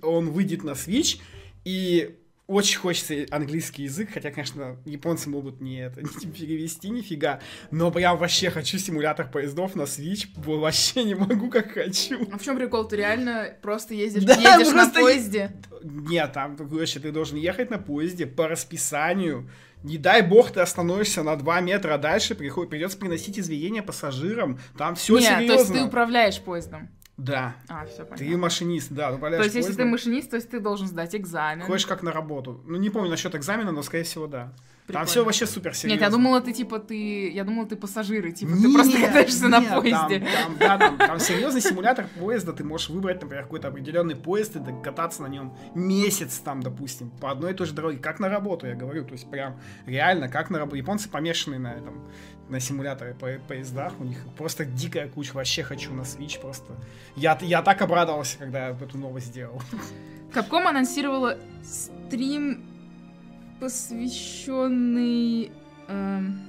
он 0.00 0.30
выйдет 0.30 0.62
на 0.62 0.74
Switch, 0.76 1.20
и 1.64 2.20
очень 2.46 2.78
хочется 2.78 3.26
английский 3.30 3.84
язык, 3.84 4.10
хотя, 4.12 4.30
конечно, 4.30 4.76
японцы 4.84 5.30
могут 5.30 5.60
не 5.60 5.78
это 5.86 6.02
не 6.02 6.30
перевести 6.30 6.90
нифига, 6.90 7.40
но 7.70 7.90
прям 7.90 8.18
вообще 8.18 8.50
хочу 8.50 8.78
симулятор 8.78 9.30
поездов 9.30 9.74
на 9.74 9.82
Switch, 9.82 10.26
вообще 10.36 11.04
не 11.04 11.14
могу, 11.14 11.48
как 11.50 11.72
хочу. 11.72 12.28
А 12.32 12.36
в 12.38 12.42
чем 12.42 12.56
прикол? 12.56 12.86
Ты 12.86 12.96
реально 12.96 13.48
просто 13.62 13.94
ездишь, 13.94 14.24
Да, 14.24 14.34
едешь 14.34 14.68
на 14.68 14.72
просто 14.84 15.00
е- 15.00 15.04
поезде? 15.04 15.50
Нет, 15.82 16.32
там, 16.32 16.56
короче, 16.56 17.00
ты 17.00 17.12
должен 17.12 17.38
ехать 17.38 17.70
на 17.70 17.78
поезде 17.78 18.26
по 18.26 18.46
расписанию. 18.48 19.48
Не 19.82 19.98
дай 19.98 20.22
бог 20.22 20.50
ты 20.50 20.60
остановишься 20.60 21.22
на 21.22 21.36
2 21.36 21.60
метра 21.60 21.98
дальше, 21.98 22.34
приход- 22.34 22.70
придется 22.70 22.96
приносить 22.98 23.38
извинения 23.38 23.82
пассажирам. 23.82 24.58
Там 24.78 24.94
все 24.94 25.18
Нет, 25.18 25.24
серьезно. 25.40 25.46
то 25.56 25.60
есть 25.60 25.72
ты 25.74 25.82
управляешь 25.82 26.40
поездом. 26.40 26.88
Да. 27.16 27.54
А, 27.68 27.86
все 27.86 28.04
понятно. 28.04 28.16
Ты 28.16 28.36
машинист, 28.36 28.90
да, 28.90 29.16
То 29.16 29.42
есть, 29.42 29.54
если 29.54 29.72
ты 29.72 29.84
машинист, 29.84 30.30
то 30.30 30.36
есть 30.36 30.50
ты 30.50 30.58
должен 30.60 30.86
сдать 30.88 31.14
экзамен. 31.14 31.64
Ходишь 31.64 31.86
как 31.86 32.02
на 32.02 32.12
работу. 32.12 32.60
Ну, 32.66 32.76
не 32.76 32.90
помню 32.90 33.10
насчет 33.10 33.34
экзамена, 33.34 33.70
но, 33.70 33.82
скорее 33.82 34.04
всего, 34.04 34.26
да. 34.26 34.52
Прикольно. 34.86 35.06
Там 35.06 35.10
все 35.10 35.24
вообще 35.24 35.46
супер 35.46 35.74
серьезно. 35.74 35.94
Нет, 35.94 36.00
я 36.02 36.10
думала, 36.10 36.42
ты 36.42 36.52
типа 36.52 36.78
ты. 36.78 37.30
Я 37.30 37.44
думала, 37.44 37.66
ты 37.66 37.74
пассажиры, 37.74 38.32
типа, 38.32 38.52
ты 38.52 38.70
просто 38.70 39.00
катаешься 39.00 39.48
на 39.48 39.62
поезде. 39.62 40.20
Там, 40.20 40.56
там, 40.56 40.56
да, 40.58 40.78
там, 40.78 40.98
там 40.98 41.18
серьезный 41.20 41.62
симулятор 41.62 42.06
поезда, 42.18 42.52
ты 42.52 42.64
можешь 42.64 42.90
выбрать, 42.90 43.22
например, 43.22 43.44
какой-то 43.44 43.68
определенный 43.68 44.14
поезд 44.14 44.56
и 44.56 44.60
кататься 44.82 45.22
на 45.22 45.28
нем 45.28 45.56
месяц 45.74 46.38
там, 46.38 46.62
допустим, 46.62 47.10
по 47.10 47.30
одной 47.30 47.52
и 47.52 47.54
той 47.54 47.66
же 47.66 47.72
дороге, 47.72 47.96
как 47.96 48.20
на 48.20 48.28
работу, 48.28 48.66
я 48.66 48.74
говорю, 48.74 49.06
то 49.06 49.12
есть 49.12 49.30
прям 49.30 49.58
реально, 49.86 50.28
как 50.28 50.50
на 50.50 50.58
работу. 50.58 50.76
Японцы 50.76 51.08
помешаны 51.08 51.58
на 51.58 51.72
этом, 51.72 52.02
на 52.50 52.60
симуляторе 52.60 53.14
по 53.14 53.28
поездах, 53.48 53.94
у 54.00 54.04
них 54.04 54.18
просто 54.36 54.66
дикая 54.66 55.08
куча, 55.08 55.32
вообще 55.32 55.62
хочу 55.62 55.94
на 55.94 56.02
Switch 56.02 56.38
просто. 56.40 56.74
Я, 57.16 57.38
я 57.40 57.62
так 57.62 57.80
обрадовался, 57.80 58.36
когда 58.38 58.68
я 58.68 58.74
эту 58.74 58.98
новость 58.98 59.28
сделал. 59.28 59.62
Капком 60.30 60.66
анонсировала 60.66 61.38
стрим, 61.62 62.64
посвященный... 63.60 65.50
эм, 65.88 66.40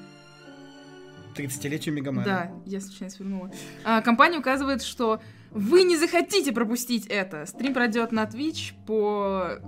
30-летию 1.36 1.94
Мегамена. 1.94 2.24
Да, 2.24 2.52
я 2.66 2.80
случайно 2.82 3.12
свернула. 3.14 3.52
А, 3.84 4.02
компания 4.02 4.38
указывает, 4.40 4.82
что 4.82 5.20
вы 5.52 5.84
не 5.84 5.98
захотите 5.98 6.52
пропустить 6.52 7.08
это. 7.08 7.46
Стрим 7.46 7.74
пройдет 7.74 8.12
на 8.12 8.24
Twitch 8.24 8.74
по 8.86 9.60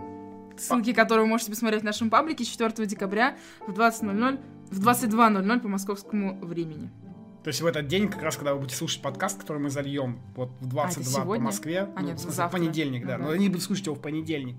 ссылке, 0.57 0.93
которую 0.93 1.25
вы 1.25 1.29
можете 1.29 1.51
посмотреть 1.51 1.81
в 1.81 1.85
нашем 1.85 2.09
паблике 2.09 2.45
4 2.45 2.85
декабря 2.85 3.37
в 3.67 3.73
20.00, 3.73 4.39
в 4.71 4.87
22.00 4.87 5.59
по 5.59 5.67
московскому 5.67 6.37
времени. 6.39 6.89
То 7.43 7.49
есть 7.49 7.61
в 7.61 7.65
этот 7.65 7.87
день, 7.87 8.09
как 8.09 8.23
раз 8.23 8.35
когда 8.35 8.53
вы 8.53 8.59
будете 8.59 8.75
слушать 8.75 9.01
подкаст, 9.01 9.39
который 9.39 9.59
мы 9.59 9.69
зальем 9.69 10.19
вот 10.35 10.49
в 10.59 10.67
22 10.67 11.03
по 11.03 11.21
сегодня? 11.21 11.45
Москве, 11.45 11.89
А, 11.95 12.01
ну, 12.01 12.07
нет, 12.07 12.17
в 12.19 12.21
смысле, 12.23 12.47
в 12.47 12.51
понедельник, 12.51 13.05
да, 13.05 13.17
Ну 13.17 13.25
но 13.25 13.31
они 13.31 13.47
будут 13.47 13.63
слушать 13.63 13.85
его 13.85 13.95
в 13.95 14.01
понедельник. 14.01 14.57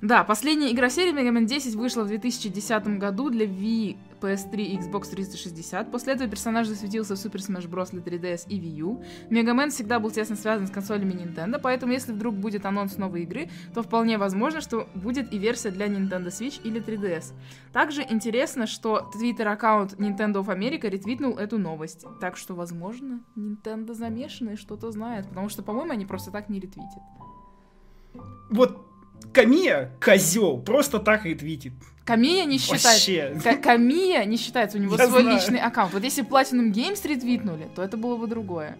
Да, 0.00 0.22
последняя 0.22 0.70
игра 0.70 0.90
серии 0.90 1.12
Mega 1.12 1.36
Man 1.36 1.44
10 1.44 1.74
вышла 1.74 2.04
в 2.04 2.06
2010 2.06 2.98
году 2.98 3.30
для 3.30 3.46
Wii, 3.46 3.96
PS3 4.20 4.62
и 4.62 4.76
Xbox 4.78 5.10
360. 5.10 5.90
После 5.90 6.12
этого 6.12 6.30
персонаж 6.30 6.68
засветился 6.68 7.16
в 7.16 7.18
Super 7.18 7.38
Smash 7.38 7.68
Bros. 7.68 7.90
для 7.90 8.00
3DS 8.00 8.46
и 8.48 8.60
Wii 8.60 8.74
U. 8.76 9.02
Mega 9.28 9.56
Man 9.56 9.70
всегда 9.70 9.98
был 9.98 10.12
тесно 10.12 10.36
связан 10.36 10.68
с 10.68 10.70
консолями 10.70 11.14
Nintendo, 11.14 11.58
поэтому 11.60 11.92
если 11.92 12.12
вдруг 12.12 12.36
будет 12.36 12.64
анонс 12.64 12.96
новой 12.96 13.22
игры, 13.22 13.50
то 13.74 13.82
вполне 13.82 14.18
возможно, 14.18 14.60
что 14.60 14.88
будет 14.94 15.32
и 15.32 15.38
версия 15.38 15.70
для 15.70 15.88
Nintendo 15.88 16.28
Switch 16.28 16.60
или 16.62 16.80
3DS. 16.80 17.32
Также 17.72 18.02
интересно, 18.08 18.68
что 18.68 19.10
твиттер-аккаунт 19.12 19.94
Nintendo 19.94 20.44
of 20.44 20.46
America 20.46 20.88
ретвитнул 20.88 21.36
эту 21.36 21.58
новость. 21.58 22.06
Так 22.20 22.36
что, 22.36 22.54
возможно, 22.54 23.24
Nintendo 23.36 23.94
замешаны 23.94 24.56
что-то 24.56 24.92
знает, 24.92 25.26
потому 25.28 25.48
что, 25.48 25.64
по-моему, 25.64 25.90
они 25.90 26.06
просто 26.06 26.30
так 26.30 26.48
не 26.48 26.60
ретвитят. 26.60 27.02
Вот 28.50 28.87
Камия, 29.32 29.90
козел, 30.00 30.58
просто 30.58 30.98
так 30.98 31.24
ретвитит. 31.24 31.72
Камия 32.04 32.44
не 32.46 32.58
считается. 32.58 32.88
Вообще. 32.88 33.40
Ка- 33.44 33.56
Камия 33.56 34.24
не 34.24 34.36
считается, 34.38 34.78
у 34.78 34.80
него 34.80 34.96
Я 34.96 35.06
свой 35.06 35.22
знаю. 35.22 35.36
личный 35.36 35.60
аккаунт. 35.60 35.92
Вот 35.92 36.02
если 36.02 36.24
Platinum 36.26 36.72
Games 36.72 37.06
ретвитнули, 37.06 37.68
то 37.74 37.82
это 37.82 37.96
было 37.98 38.16
бы 38.16 38.26
другое. 38.26 38.78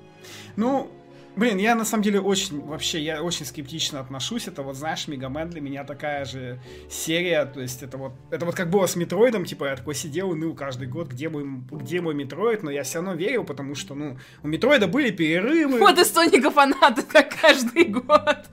Ну, 0.56 0.90
блин, 1.38 1.58
я 1.58 1.74
на 1.74 1.84
самом 1.84 2.02
деле 2.02 2.20
очень, 2.20 2.60
вообще, 2.60 3.00
я 3.00 3.22
очень 3.22 3.46
скептично 3.46 4.00
отношусь. 4.00 4.48
Это 4.48 4.62
вот, 4.62 4.76
знаешь, 4.76 5.06
Mega 5.08 5.31
Man 5.31 5.48
для 5.48 5.60
меня 5.60 5.84
такая 5.84 6.24
же 6.24 6.60
серия. 6.90 7.46
То 7.46 7.60
есть 7.60 7.82
это 7.82 7.96
вот, 7.96 8.12
это 8.30 8.44
вот 8.44 8.54
как 8.54 8.70
было 8.70 8.86
с 8.86 8.96
Метроидом, 8.96 9.44
типа 9.44 9.66
я 9.66 9.76
такой 9.76 9.94
сидел 9.94 10.32
и 10.32 10.36
ныл 10.36 10.54
каждый 10.54 10.88
год, 10.88 11.08
где 11.08 11.28
мой, 11.28 11.44
где 11.70 12.00
мой 12.00 12.14
Метроид, 12.14 12.62
но 12.62 12.70
я 12.70 12.82
все 12.82 12.98
равно 12.98 13.14
верил, 13.14 13.44
потому 13.44 13.74
что, 13.74 13.94
ну, 13.94 14.18
у 14.42 14.48
Метроида 14.48 14.88
были 14.88 15.10
перерывы. 15.10 15.78
Вот 15.78 15.98
и 15.98 16.04
Соника 16.04 16.50
фанаты 16.50 17.02
так 17.12 17.34
каждый 17.40 17.84
год. 17.84 18.46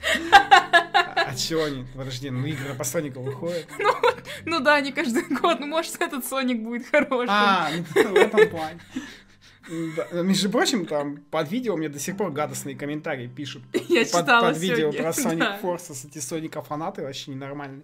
А 1.16 1.36
чего 1.36 1.64
они? 1.64 1.86
Подожди, 1.96 2.30
ну 2.30 2.46
игры 2.46 2.76
по 2.76 2.84
Сонику 2.84 3.22
выходят. 3.22 3.68
Ну 4.46 4.60
да, 4.60 4.80
не 4.80 4.92
каждый 4.92 5.24
год. 5.42 5.60
Ну, 5.60 5.68
может, 5.68 6.00
этот 6.00 6.26
Соник 6.26 6.62
будет 6.62 6.88
хорошим. 6.88 7.30
А, 7.30 7.70
ну, 7.96 8.14
в 8.14 8.16
этом 8.16 8.50
плане. 8.50 8.80
Да, 9.68 10.22
Между 10.22 10.50
прочим, 10.50 10.86
там 10.86 11.18
под 11.18 11.52
видео 11.52 11.76
мне 11.76 11.90
до 11.90 12.00
сих 12.00 12.18
пор 12.18 12.32
гадостные 12.32 12.76
комментарии 12.76 13.28
пишут. 13.28 13.64
Я 13.90 14.02
под, 14.02 14.10
читала 14.10 14.48
под 14.50 14.58
видео 14.58 14.92
сегодня, 14.92 15.02
про 15.02 15.10
Sonic 15.10 15.38
да. 15.38 15.60
Forces, 15.62 16.08
эти 16.08 16.20
Соника 16.20 16.62
фанаты 16.62 17.02
вообще 17.02 17.32
ненормальные. 17.32 17.84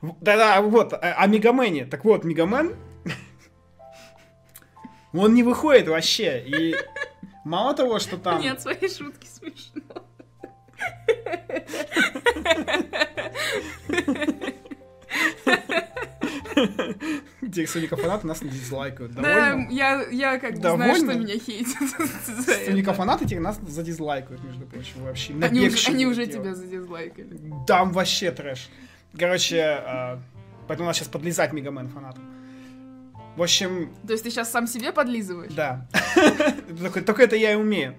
Да-да, 0.00 0.60
вот, 0.62 0.92
о, 0.92 0.96
о 0.96 1.26
Мегамене. 1.26 1.86
Так 1.86 2.04
вот, 2.04 2.24
Мегамен, 2.24 2.76
он 5.12 5.34
не 5.34 5.42
выходит 5.42 5.88
вообще. 5.88 6.44
И 6.46 6.76
мало 7.44 7.74
того, 7.74 7.98
что 7.98 8.16
там... 8.18 8.40
Нет, 8.40 8.60
свои 8.60 8.88
шутки 8.88 9.26
смешно. 9.26 9.82
Тех 17.52 17.68
Соника 17.68 17.96
фанаты 17.96 18.26
нас 18.26 18.42
не 18.42 18.50
дизлайкают. 18.50 19.12
Да, 19.14 19.54
я, 19.70 20.02
я 20.10 20.38
как 20.38 20.54
бы 20.54 20.60
знаю, 20.60 20.96
что 20.96 21.14
меня 21.14 21.38
хейтят. 21.38 21.76
Соника 22.66 22.92
фанаты 22.92 23.26
тех 23.26 23.40
нас 23.40 23.58
задизлайкают, 23.66 24.42
между 24.44 24.66
прочим, 24.66 25.02
вообще. 25.02 25.34
Они 25.40 25.66
уже, 25.68 25.90
они 25.90 26.06
уже 26.06 26.26
тебя 26.26 26.54
задизлайкали. 26.54 27.38
Там 27.66 27.92
вообще 27.92 28.30
трэш. 28.30 28.68
Короче, 29.18 29.60
а, 29.60 30.20
поэтому 30.66 30.86
надо 30.86 30.98
сейчас 30.98 31.08
подлезать 31.08 31.52
Мегамен 31.52 31.88
фанатам. 31.88 32.22
В 33.36 33.42
общем, 33.42 33.90
То 34.06 34.12
есть 34.12 34.24
ты 34.24 34.30
сейчас 34.30 34.50
сам 34.50 34.66
себе 34.66 34.92
подлизываешь? 34.92 35.52
да. 35.52 35.86
Только 37.06 37.22
это 37.22 37.36
я 37.36 37.52
и 37.52 37.56
умею. 37.56 37.94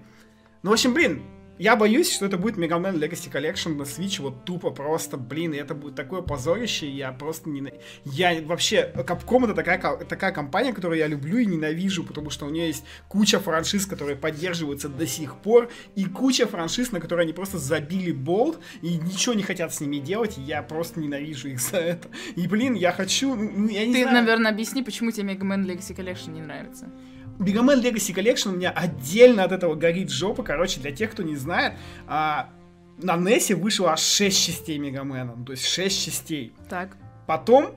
Ну, 0.62 0.70
в 0.70 0.72
общем, 0.74 0.92
блин, 0.92 1.22
я 1.60 1.76
боюсь, 1.76 2.10
что 2.10 2.24
это 2.24 2.38
будет 2.38 2.56
Мегамен 2.56 2.96
Legacy 2.96 3.30
Collection 3.30 3.74
на 3.74 3.82
Switch, 3.82 4.22
вот 4.22 4.46
тупо 4.46 4.70
просто, 4.70 5.18
блин, 5.18 5.52
и 5.52 5.58
это 5.58 5.74
будет 5.74 5.94
такое 5.94 6.22
позорище, 6.22 6.88
я 6.88 7.12
просто 7.12 7.50
не... 7.50 7.70
Я 8.06 8.40
вообще... 8.40 8.90
Capcom 8.94 9.44
это 9.44 9.52
такая, 9.52 9.78
такая 9.78 10.32
компания, 10.32 10.72
которую 10.72 10.98
я 10.98 11.06
люблю 11.06 11.36
и 11.36 11.44
ненавижу, 11.44 12.02
потому 12.02 12.30
что 12.30 12.46
у 12.46 12.48
нее 12.48 12.68
есть 12.68 12.84
куча 13.08 13.38
франшиз, 13.40 13.84
которые 13.84 14.16
поддерживаются 14.16 14.88
до 14.88 15.06
сих 15.06 15.36
пор, 15.36 15.68
и 15.96 16.06
куча 16.06 16.46
франшиз, 16.46 16.92
на 16.92 17.00
которые 17.00 17.24
они 17.24 17.34
просто 17.34 17.58
забили 17.58 18.12
болт, 18.12 18.58
и 18.80 18.96
ничего 18.96 19.34
не 19.34 19.42
хотят 19.42 19.74
с 19.74 19.82
ними 19.82 19.98
делать, 19.98 20.38
я 20.38 20.62
просто 20.62 20.98
ненавижу 20.98 21.48
их 21.48 21.60
за 21.60 21.76
это. 21.76 22.08
И, 22.36 22.48
блин, 22.48 22.72
я 22.72 22.90
хочу... 22.90 23.34
ну, 23.34 23.68
Я 23.68 23.84
не 23.84 23.92
Ты, 23.92 24.02
знаю... 24.04 24.16
наверное, 24.16 24.50
объясни, 24.50 24.82
почему 24.82 25.10
тебе 25.10 25.34
Mega 25.34 25.42
Man 25.42 25.66
Legacy 25.66 25.94
Collection 25.94 26.30
не 26.30 26.40
нравится. 26.40 26.90
Мегамен 27.40 27.80
Legacy 27.80 28.14
Collection 28.14 28.50
у 28.50 28.56
меня 28.56 28.70
отдельно 28.70 29.44
от 29.44 29.52
этого 29.52 29.74
горит 29.74 30.10
жопа. 30.10 30.42
Короче, 30.42 30.78
для 30.78 30.92
тех, 30.92 31.10
кто 31.10 31.22
не 31.22 31.36
знает, 31.36 31.72
а, 32.06 32.50
на 32.98 33.16
NES 33.16 33.54
вышло 33.54 33.92
аж 33.92 34.00
6 34.00 34.46
частей 34.46 34.76
Мегамена. 34.76 35.34
Ну, 35.34 35.44
то 35.46 35.52
есть 35.52 35.64
6 35.64 36.04
частей. 36.04 36.52
Так. 36.68 36.98
Потом 37.26 37.74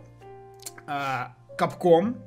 а, 0.86 1.34
Capcom. 1.58 2.18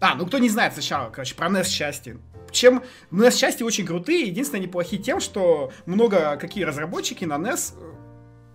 А, 0.00 0.14
ну 0.14 0.26
кто 0.26 0.38
не 0.38 0.48
знает 0.48 0.72
сначала, 0.72 1.10
короче, 1.10 1.34
про 1.34 1.48
NES 1.48 1.68
части. 1.68 2.16
Чем 2.50 2.82
NES 3.12 3.36
части 3.36 3.62
очень 3.62 3.84
крутые, 3.84 4.26
единственное, 4.26 4.62
они 4.62 4.72
плохи 4.72 4.96
тем, 4.96 5.20
что 5.20 5.70
много 5.84 6.38
какие 6.38 6.64
разработчики 6.64 7.26
на 7.26 7.34
NES 7.34 7.74
э, 7.76 7.92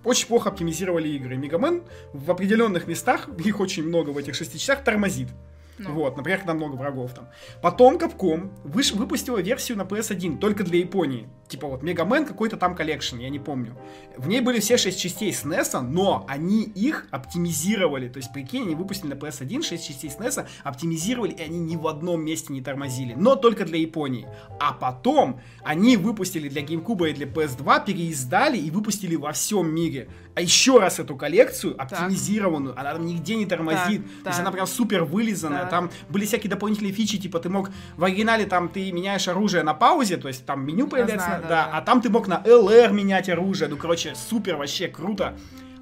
очень 0.04 0.26
плохо 0.26 0.50
оптимизировали 0.50 1.08
игры. 1.10 1.38
Mega 1.38 1.64
Man 1.64 1.84
в 2.14 2.32
определенных 2.32 2.88
местах, 2.88 3.30
их 3.38 3.60
очень 3.60 3.84
много 3.84 4.10
в 4.10 4.18
этих 4.18 4.34
шести 4.34 4.58
часах, 4.58 4.84
тормозит. 4.84 5.30
Ну. 5.78 5.92
Вот, 5.94 6.18
например, 6.18 6.40
когда 6.40 6.54
много 6.54 6.76
врагов 6.76 7.14
там. 7.14 7.30
Потом 7.62 7.98
Capcom 7.98 8.52
выш- 8.64 8.96
выпустила 8.96 9.40
версию 9.40 9.78
на 9.78 9.84
PS1 9.84 10.38
только 10.38 10.64
для 10.64 10.80
Японии. 10.80 11.28
Типа 11.48 11.68
вот 11.68 11.84
Mega 11.84 12.08
Man 12.08 12.26
какой-то 12.26 12.58
там 12.58 12.76
collection, 12.76 13.18
я 13.18 13.30
не 13.30 13.40
помню. 13.40 13.78
В 14.18 14.28
ней 14.28 14.42
были 14.42 14.60
все 14.60 14.78
6 14.78 15.00
частей 15.00 15.34
с 15.34 15.44
NES, 15.44 15.82
но 15.82 16.26
они 16.28 16.64
их 16.64 17.08
оптимизировали. 17.12 18.08
То 18.08 18.18
есть, 18.18 18.32
прикинь, 18.32 18.64
они 18.64 18.76
выпустили 18.76 19.10
на 19.10 19.14
PS1 19.14 19.62
6 19.62 19.88
частей 19.88 20.10
с 20.10 20.18
NES, 20.18 20.48
оптимизировали, 20.64 21.32
и 21.32 21.42
они 21.42 21.60
ни 21.60 21.76
в 21.76 21.88
одном 21.88 22.24
месте 22.24 22.54
не 22.54 22.62
тормозили. 22.62 23.14
Но 23.16 23.36
только 23.36 23.66
для 23.66 23.78
Японии. 23.78 24.28
А 24.60 24.74
потом 24.74 25.42
они 25.64 25.98
выпустили 25.98 26.50
для 26.50 26.62
GameCube 26.62 27.10
и 27.10 27.14
для 27.14 27.28
PS2, 27.28 27.86
переиздали 27.86 28.58
и 28.58 28.72
выпустили 28.72 29.16
во 29.16 29.32
всем 29.34 29.74
мире. 29.74 30.10
А 30.36 30.42
еще 30.42 30.80
раз 30.80 31.00
эту 31.00 31.16
коллекцию 31.16 31.76
оптимизированную. 31.80 32.80
Она 32.80 32.94
там 32.94 33.06
нигде 33.06 33.36
не 33.36 33.46
тормозит. 33.46 34.04
Так, 34.04 34.24
То 34.24 34.30
есть 34.30 34.38
так. 34.38 34.40
она 34.40 34.52
прям 34.52 34.66
супер 34.68 35.04
вылизанная. 35.04 35.62
Так. 35.62 35.70
Там 35.70 35.92
были 36.10 36.26
всякие 36.26 36.50
дополнительные 36.50 36.92
фичи, 36.92 37.20
типа 37.20 37.40
ты 37.40 37.50
мог 37.50 37.70
в 37.98 38.04
оригинале 38.04 38.46
там 38.46 38.70
ты 38.70 38.92
меняешь 38.92 39.28
оружие 39.28 39.64
на 39.64 39.74
паузе, 39.74 40.18
то 40.18 40.28
есть 40.28 40.46
там 40.46 40.66
меню 40.66 40.88
появляется, 40.88 41.28
знаю, 41.28 41.42
на- 41.44 41.48
да, 41.48 41.66
да, 41.66 41.72
да. 41.72 41.78
а 41.78 41.82
там 41.82 42.02
ты 42.02 42.10
мог 42.10 42.28
на 42.28 42.42
LR 42.46 42.92
менять 42.92 43.30
оружие. 43.30 43.70
Ну, 43.70 43.78
короче, 43.78 44.16
супер, 44.16 44.56
вообще 44.56 44.88
круто. 44.88 45.36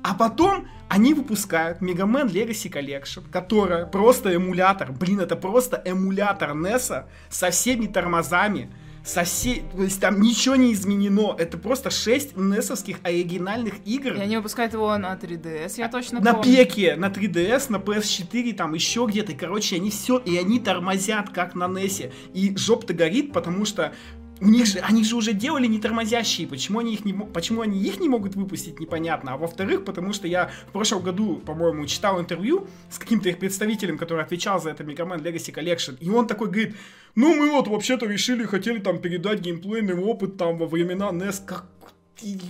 А 0.03 0.15
потом 0.15 0.67
они 0.89 1.13
выпускают 1.13 1.79
Mega 1.79 2.05
Man 2.05 2.29
Legacy 2.29 2.72
Collection, 2.72 3.24
которая 3.31 3.86
просто 3.86 4.34
эмулятор. 4.34 4.91
Блин, 4.91 5.20
это 5.20 5.36
просто 5.36 5.81
эмулятор 5.86 6.51
NES 6.51 7.05
со 7.29 7.51
всеми 7.51 7.86
тормозами. 7.86 8.70
Со 9.03 9.24
все... 9.24 9.63
То 9.75 9.84
есть 9.84 10.00
там 10.00 10.22
ничего 10.22 10.55
не 10.55 10.74
изменено. 10.74 11.36
Это 11.38 11.58
просто 11.58 11.89
6 11.89 12.34
NES-овских 12.34 12.98
оригинальных 13.03 13.75
игр. 13.86 14.13
И 14.13 14.20
они 14.20 14.38
выпускают 14.38 14.74
его 14.74 14.96
на 14.98 15.13
3DS, 15.15 15.74
я 15.77 15.89
точно 15.89 16.22
На 16.22 16.34
помню. 16.34 16.55
пеке, 16.55 16.96
на 16.96 17.08
3DS, 17.08 17.72
на 17.72 17.77
PS4, 17.77 18.53
там 18.53 18.74
еще 18.74 19.05
где-то. 19.10 19.31
И, 19.31 19.36
короче, 19.36 19.77
они 19.77 19.89
все, 19.89 20.17
и 20.20 20.38
они 20.38 20.60
тормозят, 20.60 21.29
как 21.29 21.55
на 21.55 21.63
NES. 21.63 22.12
И 22.34 22.55
жоп-то 22.55 22.93
горит, 22.93 23.34
потому 23.34 23.65
что 23.65 23.93
у 24.42 24.48
них 24.48 24.66
же, 24.66 24.80
они 24.80 25.04
же 25.04 25.16
уже 25.16 25.34
делали 25.34 25.68
не 25.68 25.80
тормозящие. 25.80 26.48
Почему 26.48 26.80
они 26.80 26.96
их 26.96 27.06
не, 27.06 27.14
почему 27.14 27.62
они 27.62 27.80
их 27.80 28.00
не 28.00 28.10
могут 28.10 28.36
выпустить, 28.36 28.80
непонятно. 28.80 29.34
А 29.34 29.38
во-вторых, 29.38 29.86
потому 29.86 30.14
что 30.14 30.28
я 30.28 30.50
в 30.68 30.72
прошлом 30.72 31.04
году, 31.04 31.36
по-моему, 31.38 31.86
читал 31.86 32.20
интервью 32.20 32.68
с 32.90 32.98
каким-то 32.98 33.30
их 33.30 33.38
представителем, 33.38 34.00
который 34.00 34.24
отвечал 34.24 34.60
за 34.60 34.72
это 34.72 34.84
Mega 34.84 35.08
Man 35.08 35.22
Legacy 35.22 35.54
Collection. 35.54 35.96
И 36.00 36.10
он 36.10 36.26
такой 36.28 36.48
говорит, 36.48 36.76
ну 37.14 37.36
мы 37.36 37.52
вот 37.52 37.68
вообще-то 37.68 38.08
решили, 38.08 38.44
хотели 38.46 38.80
там 38.80 39.00
передать 39.00 39.42
геймплейный 39.42 39.96
опыт 39.96 40.38
там 40.38 40.58
во 40.58 40.66
времена 40.66 41.12
NES. 41.12 41.46
Как... 41.46 41.66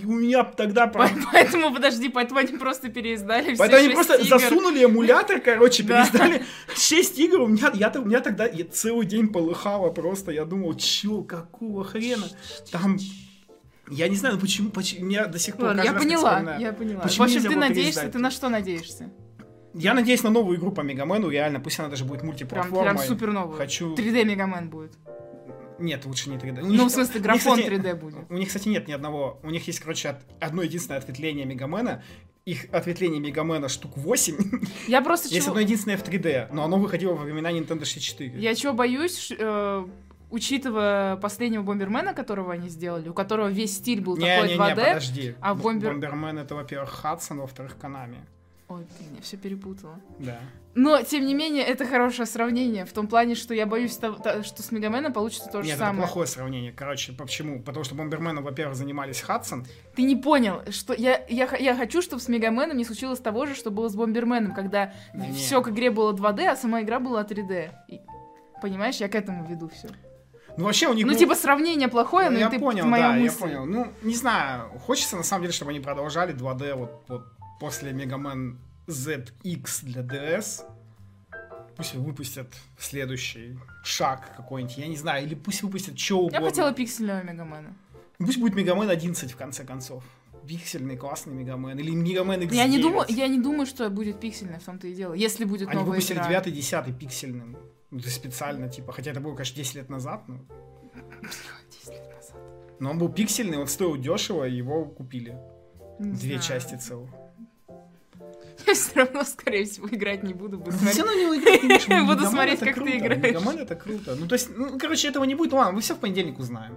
У 0.04 0.12
меня 0.12 0.44
тогда 0.44 0.86
По- 0.86 1.06
прям 1.06 1.26
Поэтому, 1.32 1.72
подожди, 1.72 2.08
поэтому 2.08 2.40
они 2.40 2.56
просто 2.58 2.88
переиздали 2.88 3.54
все 3.54 3.56
Поэтому 3.56 3.82
они 3.84 3.94
просто 3.94 4.14
игр. 4.14 4.28
засунули 4.28 4.84
эмулятор, 4.84 5.40
короче, 5.40 5.82
Да. 5.82 6.04
переиздали 6.06 6.44
6 6.74 7.18
игр. 7.18 7.40
У 7.40 7.46
меня, 7.48 7.70
я, 7.74 7.92
у 7.96 8.04
меня 8.04 8.20
тогда 8.20 8.46
я 8.46 8.64
целый 8.64 9.06
день 9.06 9.28
полыхало 9.28 9.90
просто. 9.90 10.32
Я 10.32 10.44
думал, 10.44 10.74
чё, 10.74 11.22
какого 11.22 11.84
хрена? 11.84 12.26
Там... 12.70 12.98
Я 13.90 14.08
не 14.08 14.16
знаю, 14.16 14.36
ну 14.36 14.40
почему, 14.40 14.70
почему 14.70 15.10
я 15.10 15.26
до 15.26 15.38
сих 15.38 15.56
пор 15.56 15.66
Ладно, 15.68 15.82
я 15.82 15.92
поняла, 15.92 16.56
я 16.58 16.72
поняла. 16.72 17.00
Почему 17.02 17.26
в 17.26 17.30
общем, 17.30 17.42
ты 17.42 17.56
надеешься, 17.56 18.08
ты 18.08 18.18
на 18.18 18.30
что 18.30 18.48
надеешься? 18.48 19.10
Я 19.74 19.94
надеюсь 19.94 20.22
на 20.22 20.30
новую 20.30 20.58
игру 20.58 20.70
по 20.70 20.82
Мегамену, 20.82 21.30
реально, 21.30 21.58
пусть 21.58 21.78
она 21.78 21.88
даже 21.88 22.04
будет 22.04 22.18
Прям, 22.20 22.26
мультиплатформой. 22.28 22.82
прям 22.82 22.98
супер 22.98 23.32
новую. 23.32 23.56
Хочу... 23.56 23.94
3D 23.94 24.24
Мегамен 24.24 24.68
будет. 24.68 24.92
Нет, 25.82 26.04
лучше 26.06 26.30
не 26.30 26.36
3D. 26.36 26.62
У 26.62 26.66
Ну, 26.66 26.86
в 26.86 26.90
смысле, 26.90 27.14
них, 27.14 27.22
графон 27.22 27.58
кстати, 27.58 27.74
3D 27.74 27.94
будет. 27.96 28.30
У 28.30 28.34
них, 28.34 28.48
кстати, 28.48 28.68
нет 28.68 28.88
ни 28.88 28.92
одного. 28.92 29.38
У 29.42 29.50
них 29.50 29.66
есть, 29.66 29.80
короче, 29.80 30.10
от- 30.10 30.22
одно 30.40 30.62
единственное 30.62 30.98
ответвление 30.98 31.44
Мегамена. 31.44 32.02
Их 32.44 32.66
ответвление 32.72 33.20
Мегамена 33.20 33.68
штук 33.68 33.96
8. 33.96 34.36
Я 34.88 35.00
просто 35.02 35.28
Есть 35.28 35.42
чего... 35.46 35.52
одно 35.52 35.60
единственное 35.60 35.96
в 35.96 36.02
3D, 36.04 36.48
но 36.52 36.64
оно 36.64 36.78
выходило 36.78 37.14
во 37.14 37.24
времена 37.24 37.52
Nintendo 37.52 37.84
64. 37.84 38.38
Я 38.40 38.54
чего 38.54 38.72
боюсь, 38.72 39.32
э, 39.36 39.86
учитывая 40.30 41.16
последнего 41.16 41.62
Бомбермена, 41.62 42.14
которого 42.14 42.52
они 42.52 42.68
сделали, 42.68 43.08
у 43.08 43.14
которого 43.14 43.48
весь 43.48 43.76
стиль 43.76 44.00
был 44.00 44.14
такой 44.16 44.28
Не-не-не, 44.48 44.56
2D. 44.56 44.74
подожди. 44.76 45.34
а 45.40 45.54
Бомбер- 45.54 45.88
Бомбермен 45.92 46.38
это, 46.38 46.54
во-первых, 46.54 46.90
Хадсон, 46.90 47.38
во-вторых, 47.40 47.76
Канами. 47.80 48.18
Ой, 48.76 48.86
блин, 48.98 49.10
я 49.16 49.22
все 49.22 49.36
перепутала. 49.36 50.00
Да. 50.18 50.38
Но, 50.74 51.02
тем 51.02 51.26
не 51.26 51.34
менее, 51.34 51.64
это 51.64 51.84
хорошее 51.84 52.24
сравнение, 52.26 52.86
в 52.86 52.92
том 52.92 53.06
плане, 53.06 53.34
что 53.34 53.52
я 53.52 53.66
боюсь, 53.66 53.96
того- 53.98 54.42
что 54.42 54.62
с 54.62 54.72
Мегаменом 54.72 55.12
получится 55.12 55.50
то 55.50 55.60
же 55.60 55.66
Нет, 55.68 55.76
это 55.76 55.84
самое. 55.86 56.04
плохое 56.04 56.26
сравнение. 56.26 56.72
Короче, 56.72 57.12
почему? 57.12 57.60
Потому 57.62 57.84
что 57.84 57.94
Бомберменом, 57.94 58.42
во-первых, 58.44 58.74
занимались 58.76 59.20
Хадсон. 59.20 59.66
Ты 59.94 60.02
не 60.04 60.16
понял, 60.16 60.62
что 60.70 60.94
я, 60.94 61.22
я, 61.28 61.54
я 61.56 61.76
хочу, 61.76 62.00
чтобы 62.00 62.22
с 62.22 62.28
Мегаменом 62.28 62.76
не 62.78 62.84
случилось 62.84 63.18
того 63.18 63.44
же, 63.44 63.54
что 63.54 63.70
было 63.70 63.88
с 63.88 63.94
Бомберменом, 63.94 64.54
когда 64.54 64.94
Не. 65.12 65.32
все 65.34 65.60
к 65.60 65.68
игре 65.68 65.90
было 65.90 66.12
2D, 66.14 66.46
а 66.46 66.56
сама 66.56 66.80
игра 66.82 67.00
была 67.00 67.22
3D. 67.22 67.70
И- 67.88 68.00
понимаешь, 68.62 68.96
я 68.96 69.08
к 69.08 69.14
этому 69.14 69.44
веду 69.46 69.68
все. 69.68 69.88
Ну, 70.56 70.64
вообще 70.64 70.86
у 70.88 70.94
них... 70.94 71.04
Ну, 71.06 71.12
был- 71.12 71.18
типа, 71.18 71.34
сравнение 71.34 71.88
плохое, 71.88 72.26
Ну, 72.28 72.34
но 72.34 72.38
я 72.40 72.48
и 72.48 72.50
ты 72.50 72.58
понял, 72.58 72.86
моем 72.86 73.02
да, 73.10 73.16
я 73.16 73.22
мысли. 73.22 73.40
понял. 73.40 73.64
Ну, 73.66 73.86
не 74.02 74.14
знаю, 74.14 74.70
хочется 74.86 75.16
на 75.16 75.22
самом 75.22 75.42
деле, 75.42 75.52
чтобы 75.52 75.70
они 75.70 75.80
продолжали 75.80 76.34
2D 76.34 76.74
вот, 76.74 77.04
вот 77.08 77.24
после 77.60 77.92
Мегамен 77.92 78.58
ZX 78.86 79.84
для 79.84 80.02
DS. 80.02 80.64
Пусть 81.76 81.94
выпустят 81.94 82.48
следующий 82.78 83.58
шаг 83.82 84.36
какой-нибудь, 84.36 84.76
я 84.76 84.86
не 84.88 84.96
знаю, 84.96 85.24
или 85.24 85.34
пусть 85.34 85.62
выпустят 85.62 85.98
что 85.98 86.20
угодно. 86.20 86.36
Я 86.36 86.42
хотела 86.42 86.72
пиксельного 86.72 87.22
Мегамена. 87.22 87.74
Пусть 88.18 88.38
будет 88.38 88.54
Мегамен 88.54 88.88
11 88.88 89.32
в 89.32 89.36
конце 89.36 89.64
концов. 89.64 90.04
Пиксельный, 90.46 90.96
классный 90.96 91.34
Мегамен. 91.34 91.78
Или 91.78 91.90
Мегамен 91.92 92.40
X9. 92.42 92.54
Я 92.54 92.66
не, 92.66 92.78
думаю, 92.78 93.06
я 93.08 93.28
не 93.28 93.40
думаю, 93.40 93.66
что 93.66 93.88
будет 93.90 94.20
пиксельный, 94.20 94.58
в 94.58 94.64
том-то 94.64 94.86
и 94.86 94.94
дело. 94.94 95.14
Если 95.14 95.44
будет 95.44 95.68
Они 95.68 95.78
новая 95.78 95.92
выпустили 95.92 96.18
игра. 96.18 96.42
9 96.42 96.54
10 96.54 96.98
пиксельным. 96.98 97.56
Ну, 97.90 98.00
то 98.00 98.10
специально, 98.10 98.68
типа, 98.68 98.92
хотя 98.92 99.10
это 99.10 99.20
было, 99.20 99.34
конечно, 99.34 99.56
10 99.56 99.74
лет 99.74 99.90
назад, 99.90 100.28
но... 100.28 100.40
10 101.70 101.88
лет 101.88 102.10
назад. 102.14 102.36
но 102.80 102.90
он 102.90 102.98
был 102.98 103.08
пиксельный, 103.08 103.58
он 103.58 103.68
стоил 103.68 103.96
дешево, 103.96 104.44
его 104.44 104.84
купили. 104.84 105.38
Не 105.98 106.12
Две 106.12 106.40
знаю. 106.40 106.42
части 106.42 106.74
целых. 106.76 107.10
Все 108.74 108.90
равно, 108.94 109.24
скорее 109.24 109.64
всего, 109.64 109.88
играть 109.88 110.22
не 110.22 110.34
буду. 110.34 110.58
Буду 110.58 110.72
смотреть. 110.72 110.94
всё 110.94 111.04
равно 111.04 111.20
не 111.20 111.38
играть 111.38 111.62
Буду 111.88 111.90
Мегамен 111.90 112.30
смотреть, 112.30 112.60
как 112.60 112.74
ты 112.74 112.98
играешь. 112.98 113.22
Мегамен 113.22 113.58
это 113.58 113.74
круто. 113.74 114.14
Ну, 114.14 114.26
то 114.26 114.34
есть, 114.34 114.50
ну, 114.56 114.78
короче, 114.78 115.08
этого 115.08 115.24
не 115.24 115.34
будет. 115.34 115.52
Ладно, 115.52 115.72
мы 115.72 115.80
все 115.80 115.94
в 115.94 115.98
понедельник 115.98 116.38
узнаем. 116.38 116.76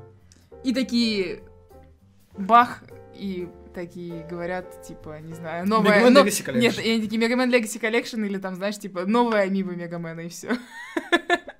И 0.63 0.73
такие 0.73 1.41
бах, 2.37 2.83
и 3.13 3.47
такие 3.73 4.25
говорят, 4.29 4.81
типа, 4.83 5.19
не 5.21 5.33
знаю, 5.33 5.67
новая... 5.67 6.03
Man 6.03 6.09
но- 6.09 6.21
Legacy 6.23 6.45
Collection. 6.45 6.59
Нет, 6.59 6.79
и 6.79 6.89
они 6.91 7.01
такие 7.01 7.21
Man 7.21 7.49
Legacy 7.51 7.79
Collection 7.79 8.25
или 8.25 8.37
там, 8.37 8.55
знаешь, 8.55 8.77
типа, 8.77 9.05
новая 9.05 9.43
амиба 9.43 9.73
Мегамена 9.73 10.21
и 10.21 10.29
все. 10.29 10.57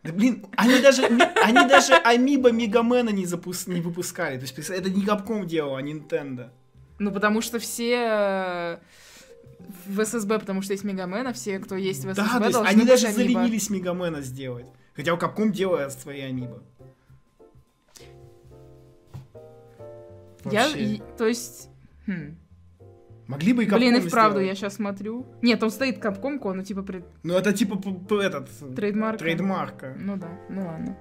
Да, 0.03 0.11
блин, 0.13 0.45
они 0.55 0.79
даже, 0.81 1.03
они 1.07 1.67
даже 1.67 1.95
Амиба 1.95 2.51
Мегамена 2.51 3.09
не, 3.09 3.25
запус- 3.25 3.65
не 3.65 3.81
выпускали. 3.81 4.37
То 4.37 4.43
есть, 4.43 4.69
это 4.69 4.87
не 4.87 5.03
Capcom 5.03 5.47
делал, 5.47 5.75
а 5.77 5.81
Nintendo. 5.81 6.51
Ну, 6.99 7.11
потому 7.11 7.41
что 7.41 7.57
все 7.57 8.05
э, 8.07 8.77
в 9.87 10.03
ССБ, 10.05 10.39
потому 10.39 10.61
что 10.61 10.73
есть 10.73 10.83
Мегамен, 10.83 11.27
а 11.27 11.33
все, 11.33 11.59
кто 11.59 11.75
есть 11.75 12.05
в 12.05 12.13
ССБ, 12.13 12.23
Да, 12.23 12.39
то 12.39 12.45
есть 12.47 12.59
они 12.65 12.85
даже 12.85 13.07
Амибо. 13.07 13.21
заленились 13.21 13.69
Мегамена 13.69 14.21
сделать. 14.21 14.65
Хотя 14.95 15.13
у 15.13 15.17
Capcom 15.17 15.51
делает 15.51 15.91
свои 15.91 16.21
Амибо. 16.21 16.61
Я, 20.45 20.67
и- 20.67 21.01
то 21.17 21.25
есть... 21.25 21.69
хм. 22.05 22.35
Могли 23.27 23.53
бы 23.53 23.63
и 23.63 23.67
Capcom 23.67 23.77
Блин, 23.77 23.95
и 23.95 23.99
вправду, 24.01 24.39
сделать. 24.39 24.47
я 24.49 24.55
сейчас 24.55 24.75
смотрю. 24.75 25.25
Нет, 25.41 25.61
он 25.63 25.71
стоит 25.71 25.97
капкомку, 25.99 26.53
ну, 26.53 26.63
типа, 26.63 26.83
пред... 26.83 27.05
Ну, 27.23 27.33
это 27.33 27.51
типа 27.53 27.81
этот... 28.21 28.49
трейдмарк. 28.75 29.17
Трейдмарка. 29.17 29.95
Ну 29.97 30.17
да, 30.17 30.29
ну 30.49 30.65
ладно. 30.65 30.97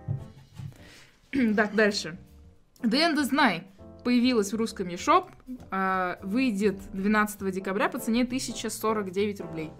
так, 1.54 1.74
дальше. 1.74 2.16
The 2.82 3.12
End 3.12 3.16
is 3.18 3.30
Night 3.30 3.64
появилась 4.04 4.52
в 4.52 4.56
русском 4.56 4.88
eShop, 4.88 5.28
а, 5.70 6.18
выйдет 6.22 6.76
12 6.92 7.50
декабря 7.50 7.88
по 7.88 7.98
цене 7.98 8.24
1049 8.24 9.40
рублей. 9.40 9.70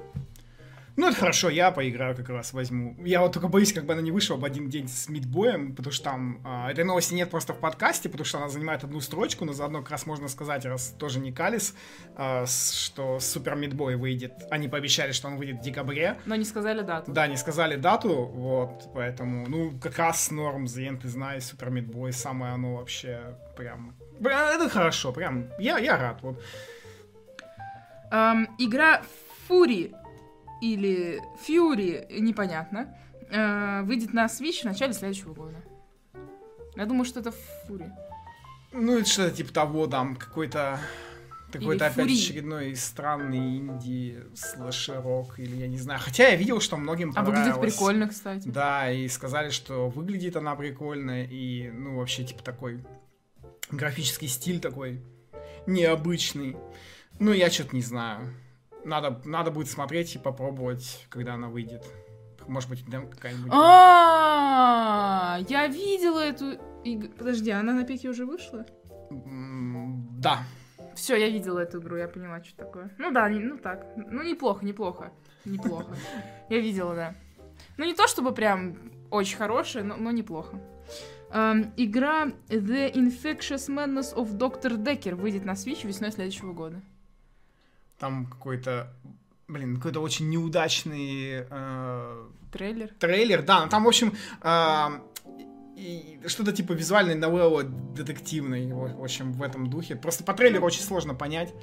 Ну, 0.96 1.08
это 1.08 1.16
хорошо, 1.16 1.48
я 1.50 1.72
поиграю 1.72 2.14
как 2.14 2.28
раз, 2.28 2.52
возьму. 2.52 2.96
Я 3.04 3.20
вот 3.20 3.32
только 3.32 3.48
боюсь, 3.48 3.72
как 3.72 3.84
бы 3.84 3.94
она 3.94 4.02
не 4.02 4.12
вышла 4.12 4.36
в 4.36 4.44
один 4.44 4.68
день 4.70 4.86
с 4.86 5.08
Мидбоем, 5.08 5.74
потому 5.74 5.92
что 5.92 6.04
там... 6.04 6.40
а, 6.44 6.70
этой 6.70 6.84
новости 6.84 7.14
нет 7.14 7.30
просто 7.30 7.52
в 7.52 7.58
подкасте, 7.58 8.08
потому 8.08 8.24
что 8.24 8.38
она 8.38 8.48
занимает 8.48 8.84
одну 8.84 9.00
строчку, 9.00 9.44
но 9.44 9.52
заодно 9.52 9.80
как 9.80 9.90
раз 9.90 10.06
можно 10.06 10.28
сказать, 10.28 10.64
раз 10.64 10.94
тоже 10.96 11.18
не 11.18 11.32
Калис, 11.32 11.74
с- 12.16 12.72
что 12.72 13.18
Супер 13.18 13.56
Мидбой 13.56 13.96
выйдет. 13.96 14.34
Они 14.50 14.68
пообещали, 14.68 15.10
что 15.10 15.26
он 15.26 15.36
выйдет 15.36 15.56
в 15.58 15.62
декабре. 15.62 16.16
Но 16.26 16.36
не 16.36 16.44
сказали 16.44 16.82
дату. 16.82 17.10
Да, 17.12 17.26
не 17.26 17.36
сказали 17.36 17.74
дату, 17.74 18.26
вот, 18.26 18.90
поэтому, 18.94 19.48
ну, 19.48 19.72
как 19.80 19.98
раз 19.98 20.30
норм, 20.30 20.68
Зен, 20.68 20.98
ты 20.98 21.08
знаешь, 21.08 21.42
Супер 21.42 21.70
Мидбой, 21.70 22.12
самое 22.12 22.52
оно 22.54 22.76
вообще 22.76 23.36
прям... 23.56 23.96
Прям, 24.22 24.48
Это 24.54 24.68
хорошо, 24.68 25.12
прям, 25.12 25.48
я, 25.58 25.78
я 25.78 25.96
рад, 25.98 26.22
вот. 26.22 26.40
Ам, 28.12 28.46
игра 28.58 29.02
Fury 29.48 29.92
или 30.72 31.20
Fury, 31.46 32.20
непонятно, 32.20 32.96
э, 33.30 33.82
выйдет 33.82 34.12
на 34.12 34.26
Switch 34.26 34.62
в 34.62 34.64
начале 34.64 34.92
следующего 34.92 35.34
года. 35.34 35.62
Я 36.76 36.86
думаю, 36.86 37.04
что 37.04 37.20
это 37.20 37.32
Fury. 37.68 37.90
Ну, 38.72 38.98
это 38.98 39.08
что-то 39.08 39.36
типа 39.36 39.52
того, 39.52 39.86
там, 39.86 40.16
какой-то... 40.16 40.80
Какой-то 41.52 41.86
опять 41.86 42.06
Фури. 42.08 42.18
очередной 42.18 42.74
странный 42.74 43.58
инди 43.58 44.20
слэшерок, 44.34 45.38
или 45.38 45.54
я 45.54 45.68
не 45.68 45.78
знаю. 45.78 46.00
Хотя 46.02 46.30
я 46.30 46.34
видел, 46.34 46.60
что 46.60 46.76
многим 46.76 47.10
А 47.10 47.22
понравилось. 47.22 47.54
выглядит 47.54 47.76
прикольно, 47.76 48.08
кстати. 48.08 48.48
Да, 48.48 48.90
и 48.90 49.06
сказали, 49.06 49.50
что 49.50 49.88
выглядит 49.88 50.34
она 50.34 50.56
прикольно, 50.56 51.22
и, 51.22 51.70
ну, 51.70 51.98
вообще, 51.98 52.24
типа, 52.24 52.42
такой 52.42 52.84
графический 53.70 54.26
стиль 54.26 54.58
такой 54.58 55.00
необычный. 55.68 56.56
Ну, 57.20 57.32
я 57.32 57.48
что-то 57.50 57.76
не 57.76 57.82
знаю. 57.82 58.34
Надо, 58.84 59.20
надо 59.24 59.50
будет 59.50 59.68
смотреть 59.68 60.14
и 60.14 60.18
попробовать, 60.18 61.06
когда 61.08 61.34
она 61.34 61.48
выйдет. 61.48 61.84
Может 62.46 62.68
быть, 62.68 62.84
дем 62.86 63.08
какая-нибудь. 63.08 63.50
А, 63.52 65.38
я 65.48 65.66
видела 65.66 66.20
эту... 66.20 66.58
Подожди, 67.16 67.50
она 67.50 67.72
на 67.72 67.84
пике 67.84 68.10
уже 68.10 68.26
вышла? 68.26 68.66
Да. 69.10 70.40
Все, 70.94 71.16
я 71.16 71.28
видела 71.28 71.60
эту 71.60 71.80
игру, 71.80 71.96
я 71.96 72.06
поняла, 72.08 72.42
что 72.44 72.56
такое. 72.56 72.90
Ну 72.98 73.10
да, 73.10 73.28
не- 73.28 73.40
ну 73.40 73.56
так. 73.58 73.86
Ну 73.96 74.22
неплохо, 74.22 74.64
неплохо. 74.64 75.12
Неплохо. 75.44 75.94
Я 76.48 76.60
видела, 76.60 76.94
да. 76.94 77.14
Ну 77.76 77.84
не 77.84 77.94
то 77.94 78.06
чтобы 78.06 78.32
прям 78.32 78.76
очень 79.10 79.36
хорошая, 79.36 79.82
но, 79.82 79.96
но 79.96 80.10
неплохо. 80.10 80.58
Эм, 81.30 81.72
игра 81.76 82.26
The 82.48 82.92
Infectious 82.92 83.68
Madness 83.68 84.14
of 84.14 84.36
Dr. 84.38 84.76
Decker 84.76 85.14
выйдет 85.16 85.44
на 85.44 85.52
Switch 85.52 85.86
весной 85.86 86.12
следующего 86.12 86.52
года. 86.52 86.80
Там 88.04 88.26
какой-то, 88.26 88.92
блин, 89.48 89.76
какой-то 89.76 90.00
очень 90.00 90.28
неудачный 90.28 91.46
э, 91.48 92.26
Трейлер. 92.52 92.90
трейлер. 93.00 93.42
Да, 93.42 93.66
там, 93.68 93.84
в 93.84 93.88
общем, 93.88 94.12
э, 94.42 94.88
и 95.74 96.20
что-то 96.26 96.52
типа 96.52 96.72
визуальной 96.72 97.14
новеллы 97.14 97.64
детективной, 97.64 98.70
в 98.70 98.98
в 98.98 99.02
общем, 99.02 99.32
в 99.32 99.42
этом 99.42 99.70
духе. 99.70 99.96
Просто 99.96 100.22
по 100.22 100.34
трейлеру 100.34 100.66
очень 100.66 100.82
сложно 100.82 101.14
понять. 101.14 101.54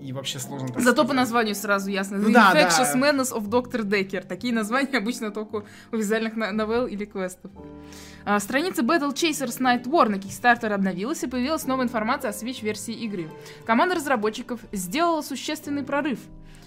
И 0.00 0.12
вообще 0.12 0.38
сложно... 0.38 0.68
так 0.68 0.80
Зато 0.80 1.02
по 1.02 1.08
сказать. 1.08 1.16
названию 1.16 1.54
сразу 1.54 1.90
ясно. 1.90 2.16
The 2.16 2.18
Ну 2.20 2.32
да, 2.32 2.52
Infectious 2.54 2.92
да. 2.94 3.10
Madness 3.10 3.32
of 3.32 3.48
Dr. 3.48 3.82
Decker. 3.82 4.26
Такие 4.26 4.54
названия 4.54 4.98
обычно 4.98 5.30
только 5.30 5.64
у 5.92 5.96
визуальных 5.96 6.36
новелл 6.36 6.86
или 6.86 7.04
квестов. 7.04 7.50
А, 8.24 8.38
страница 8.40 8.82
Battle 8.82 9.12
Chasers 9.12 9.58
Night 9.60 9.84
War 9.84 10.08
на 10.08 10.16
Kickstarter 10.16 10.72
обновилась 10.72 11.22
и 11.24 11.26
появилась 11.26 11.66
новая 11.66 11.86
информация 11.86 12.30
о 12.30 12.32
Switch-версии 12.32 12.94
игры. 12.94 13.30
Команда 13.66 13.96
разработчиков 13.96 14.60
сделала 14.72 15.22
существенный 15.22 15.82
прорыв. 15.82 16.20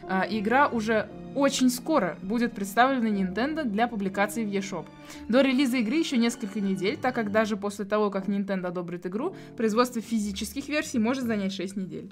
А, 0.04 0.26
игра 0.30 0.68
уже 0.68 1.08
очень 1.36 1.70
скоро 1.70 2.18
будет 2.22 2.54
представлена 2.54 3.10
Nintendo 3.10 3.64
для 3.64 3.88
публикации 3.88 4.44
в 4.44 4.50
eShop. 4.50 4.86
До 5.30 5.42
релиза 5.42 5.78
игры 5.78 5.96
еще 5.96 6.18
несколько 6.18 6.60
недель, 6.60 6.98
так 6.98 7.16
как 7.16 7.32
даже 7.32 7.56
после 7.56 7.86
того, 7.86 8.10
как 8.10 8.28
Nintendo 8.28 8.68
одобрит 8.68 9.06
игру, 9.06 9.36
производство 9.56 10.02
физических 10.02 10.68
версий 10.68 11.00
может 11.00 11.24
занять 11.24 11.54
6 11.54 11.78
недель. 11.78 12.12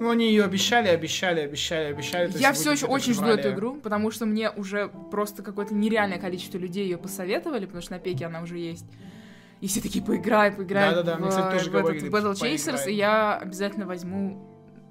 Ну, 0.00 0.08
они 0.08 0.28
ее 0.28 0.44
обещали, 0.44 0.88
обещали, 0.88 1.40
обещали, 1.40 1.92
обещали. 1.92 2.32
Я 2.38 2.54
все 2.54 2.72
еще 2.72 2.86
в 2.86 2.90
очень 2.90 3.12
жду 3.12 3.26
эту 3.26 3.50
игру, 3.50 3.74
потому 3.76 4.10
что 4.10 4.24
мне 4.24 4.50
уже 4.50 4.88
просто 5.10 5.42
какое-то 5.42 5.74
нереальное 5.74 6.18
количество 6.18 6.56
людей 6.56 6.84
ее 6.84 6.96
посоветовали, 6.96 7.66
потому 7.66 7.82
что 7.82 7.92
на 7.92 7.98
пеке 7.98 8.24
она 8.24 8.40
уже 8.40 8.56
есть. 8.58 8.86
И 9.60 9.66
все 9.66 9.82
такие, 9.82 10.02
поиграй, 10.02 10.52
поиграй 10.52 10.88
Да-да-да, 10.88 11.16
в, 11.16 11.20
мне, 11.20 11.28
кстати, 11.28 11.52
тоже 11.52 11.70
в 11.70 11.74
этот 11.74 11.82
говорили, 11.82 12.08
в 12.08 12.14
Battle. 12.14 12.32
Chasers, 12.32 12.90
и 12.90 12.94
я 12.94 13.36
обязательно 13.36 13.84
возьму 13.84 14.49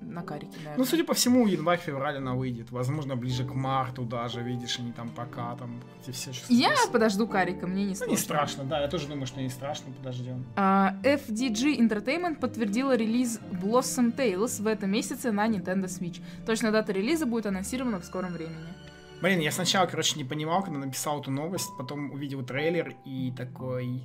на 0.09 0.21
карике, 0.23 0.51
наверное. 0.57 0.77
Ну, 0.77 0.85
судя 0.85 1.03
по 1.03 1.13
всему, 1.13 1.47
январь-февраль 1.47 2.17
она 2.17 2.33
выйдет. 2.33 2.71
Возможно, 2.71 3.15
ближе 3.15 3.43
к 3.45 3.53
марту 3.53 4.03
даже, 4.03 4.41
видишь, 4.41 4.79
они 4.79 4.91
там 4.91 5.09
пока 5.09 5.55
там 5.55 5.81
эти 6.01 6.11
все 6.11 6.31
я 6.49 6.71
подожду 6.91 7.27
карика, 7.27 7.67
мне 7.67 7.83
не 7.83 7.89
Ну, 7.89 7.95
сложно. 7.95 8.11
не 8.11 8.17
страшно, 8.17 8.63
да, 8.63 8.81
я 8.81 8.87
тоже 8.87 9.07
думаю, 9.07 9.27
что 9.27 9.39
не 9.41 9.49
страшно, 9.49 9.91
подождем. 9.93 10.45
А, 10.55 10.95
FDG 11.03 11.77
Entertainment 11.79 12.39
подтвердила 12.39 12.95
релиз 12.95 13.39
Blossom 13.51 14.15
Tales 14.15 14.61
в 14.61 14.67
этом 14.67 14.91
месяце 14.91 15.31
на 15.31 15.47
Nintendo 15.47 15.85
Switch. 15.85 16.21
Точная 16.45 16.71
дата 16.71 16.91
релиза 16.91 17.25
будет 17.25 17.45
анонсирована 17.45 17.99
в 17.99 18.05
скором 18.05 18.33
времени. 18.33 18.73
Блин, 19.21 19.39
я 19.39 19.51
сначала, 19.51 19.85
короче, 19.85 20.17
не 20.17 20.23
понимал, 20.23 20.63
когда 20.63 20.79
написал 20.79 21.19
эту 21.21 21.29
новость, 21.31 21.69
потом 21.77 22.11
увидел 22.11 22.41
трейлер 22.43 22.95
и 23.05 23.31
такой... 23.35 24.03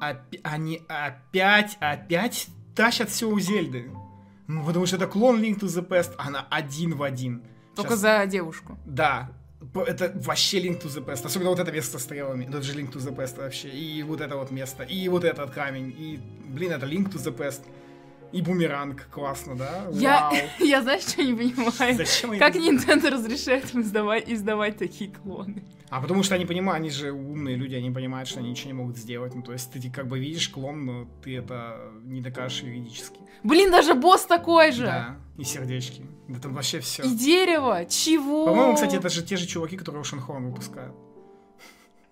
«Опи- 0.00 0.40
Они 0.42 0.80
опять, 0.88 1.76
опять 1.80 2.48
тащат 2.74 3.08
все 3.10 3.28
у 3.28 3.38
Зельды. 3.38 3.90
Ну, 4.48 4.64
потому 4.64 4.86
что 4.86 4.96
это 4.96 5.06
клон 5.06 5.40
Link 5.40 5.60
to 5.60 5.66
the 5.66 5.86
Past, 5.86 6.12
она 6.18 6.46
один 6.50 6.94
в 6.96 7.02
один. 7.02 7.42
Только 7.74 7.90
Щас- 7.92 8.00
за 8.00 8.26
девушку. 8.26 8.78
Да. 8.84 9.30
Это 9.86 10.12
вообще 10.26 10.60
Link 10.60 10.82
to 10.82 10.88
the 10.88 11.04
Past. 11.04 11.24
Особенно 11.24 11.50
вот 11.50 11.60
это 11.60 11.70
место 11.72 11.98
с 11.98 12.02
стрелами. 12.02 12.44
Это 12.46 12.60
же 12.62 12.74
Link 12.74 12.92
to 12.92 12.98
the 12.98 13.14
Past 13.14 13.38
вообще. 13.38 13.68
И 13.70 14.02
вот 14.02 14.20
это 14.20 14.36
вот 14.36 14.50
место. 14.50 14.82
И 14.82 15.08
вот 15.08 15.24
этот 15.24 15.50
камень. 15.50 15.94
И, 15.96 16.20
блин, 16.48 16.72
это 16.72 16.86
Link 16.86 17.10
to 17.12 17.18
the 17.18 17.34
Past. 17.34 17.60
И 18.32 18.40
бумеранг, 18.40 19.08
классно, 19.10 19.54
да? 19.54 19.86
Я, 19.92 20.30
Вау. 20.30 20.34
я 20.66 20.82
знаешь, 20.82 21.02
что 21.02 21.22
не 21.22 21.34
понимаю? 21.34 21.94
Зачем 21.94 22.38
Как 22.38 22.56
это 22.56 22.58
Nintendo 22.58 23.10
разрешает 23.10 23.74
им 23.74 23.82
издавать, 23.82 24.24
издавать 24.26 24.78
такие 24.78 25.10
клоны? 25.10 25.62
А 25.90 26.00
потому 26.00 26.22
что 26.22 26.34
они 26.34 26.46
понимают, 26.46 26.80
они 26.80 26.90
же 26.90 27.12
умные 27.12 27.54
люди, 27.54 27.74
они 27.74 27.90
понимают, 27.90 28.26
что 28.26 28.40
они 28.40 28.50
ничего 28.50 28.68
не 28.68 28.72
могут 28.72 28.96
сделать. 28.96 29.34
Ну, 29.34 29.42
то 29.42 29.52
есть 29.52 29.70
ты 29.70 29.90
как 29.90 30.08
бы 30.08 30.18
видишь 30.18 30.48
клон, 30.48 30.86
но 30.86 31.08
ты 31.22 31.36
это 31.36 31.92
не 32.04 32.22
докажешь 32.22 32.62
юридически. 32.62 33.20
Блин, 33.42 33.70
даже 33.70 33.92
босс 33.94 34.24
такой 34.24 34.72
же! 34.72 34.86
Да, 34.86 35.16
и 35.36 35.44
сердечки. 35.44 36.06
Да 36.28 36.40
там 36.40 36.54
вообще 36.54 36.80
все. 36.80 37.02
И 37.02 37.14
дерево! 37.14 37.84
Чего? 37.84 38.46
По-моему, 38.46 38.74
кстати, 38.74 38.96
это 38.96 39.10
же 39.10 39.22
те 39.22 39.36
же 39.36 39.46
чуваки, 39.46 39.76
которые 39.76 40.00
Ошенхорн 40.00 40.46
выпускают. 40.46 40.94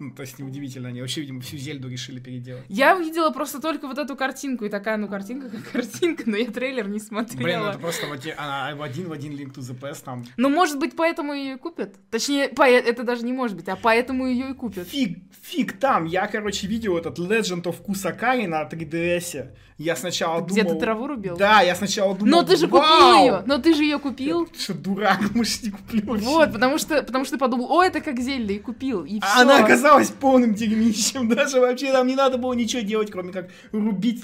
Ну, 0.01 0.11
то 0.13 0.23
есть 0.23 0.39
неудивительно, 0.39 0.89
они 0.89 1.01
вообще, 1.03 1.21
видимо, 1.21 1.41
всю 1.43 1.59
Зельду 1.59 1.89
решили 1.89 2.19
переделать. 2.21 2.65
Я 2.69 2.97
увидела 2.97 3.31
просто 3.31 3.61
только 3.61 3.87
вот 3.87 3.99
эту 3.99 4.17
картинку, 4.17 4.65
и 4.65 4.69
такая, 4.71 4.97
ну, 4.97 5.09
картинка 5.09 5.51
как 5.51 5.63
картинка, 5.73 6.23
но 6.27 6.37
я 6.37 6.47
трейлер 6.51 6.89
не 6.89 6.99
Блин, 6.99 7.05
ну 7.11 7.27
смотрела. 7.27 7.71
это 7.71 7.79
просто 7.79 8.07
в 8.07 8.13
один, 8.13 8.35
она 8.39 8.75
в 8.75 8.83
один 8.83 9.09
в 9.09 9.13
один 9.13 9.33
Link 9.35 9.55
to 9.55 9.61
the 9.61 9.79
Past 9.79 10.03
там. 10.05 10.25
Ну, 10.37 10.49
может 10.49 10.79
быть, 10.79 10.97
поэтому 10.97 11.35
ее 11.35 11.55
и 11.55 11.59
купят? 11.59 11.95
Точнее, 12.11 12.49
по- 12.49 12.63
это 12.69 13.03
даже 13.05 13.25
не 13.25 13.33
может 13.33 13.57
быть, 13.57 13.69
а 13.69 13.77
поэтому 13.77 14.27
ее 14.27 14.51
и 14.51 14.55
купят. 14.55 14.89
Фиг, 14.89 15.19
фиг 15.43 15.79
там. 15.79 16.07
Я, 16.07 16.27
короче, 16.27 16.67
видел 16.67 16.97
этот 16.97 17.19
Legend 17.19 17.65
of 17.65 17.85
Kusakari 17.85 18.47
на 18.47 18.63
3DS. 18.67 19.51
Я 19.81 19.97
сначала 19.97 20.43
Где 20.43 20.63
думал... 20.63 20.75
ты 20.75 20.81
траву 20.85 21.07
рубил? 21.07 21.37
Да, 21.39 21.63
я 21.63 21.75
сначала 21.75 22.15
думал... 22.15 22.31
Но 22.31 22.43
ты 22.43 22.57
же 22.57 22.67
«Вау!» 22.67 22.83
купил 22.83 23.25
ее! 23.25 23.43
Но 23.47 23.57
ты 23.57 23.75
же 23.75 23.83
ее 23.83 23.99
купил! 23.99 24.45
Ты 24.45 24.61
что, 24.61 24.75
дурак, 24.75 25.35
может, 25.35 25.63
не 25.63 25.71
куплю 25.71 26.03
вообще. 26.05 26.27
Вот, 26.27 26.53
потому 26.53 26.77
что, 26.77 27.03
потому 27.03 27.25
что 27.25 27.37
ты 27.37 27.41
подумал, 27.41 27.73
о, 27.73 27.83
это 27.83 28.03
как 28.03 28.21
Зельда, 28.21 28.53
и 28.53 28.59
купил, 28.59 29.07
и 29.07 29.21
все. 29.21 29.31
А 29.39 29.41
она 29.41 29.65
оказалась 29.65 30.11
полным 30.11 30.53
дерьмищем. 30.53 31.29
Даже 31.35 31.61
вообще 31.61 31.93
там 31.93 32.07
не 32.07 32.15
надо 32.15 32.37
было 32.37 32.53
ничего 32.53 32.83
делать, 32.83 33.11
кроме 33.11 33.33
как 33.33 33.49
рубить, 33.73 34.23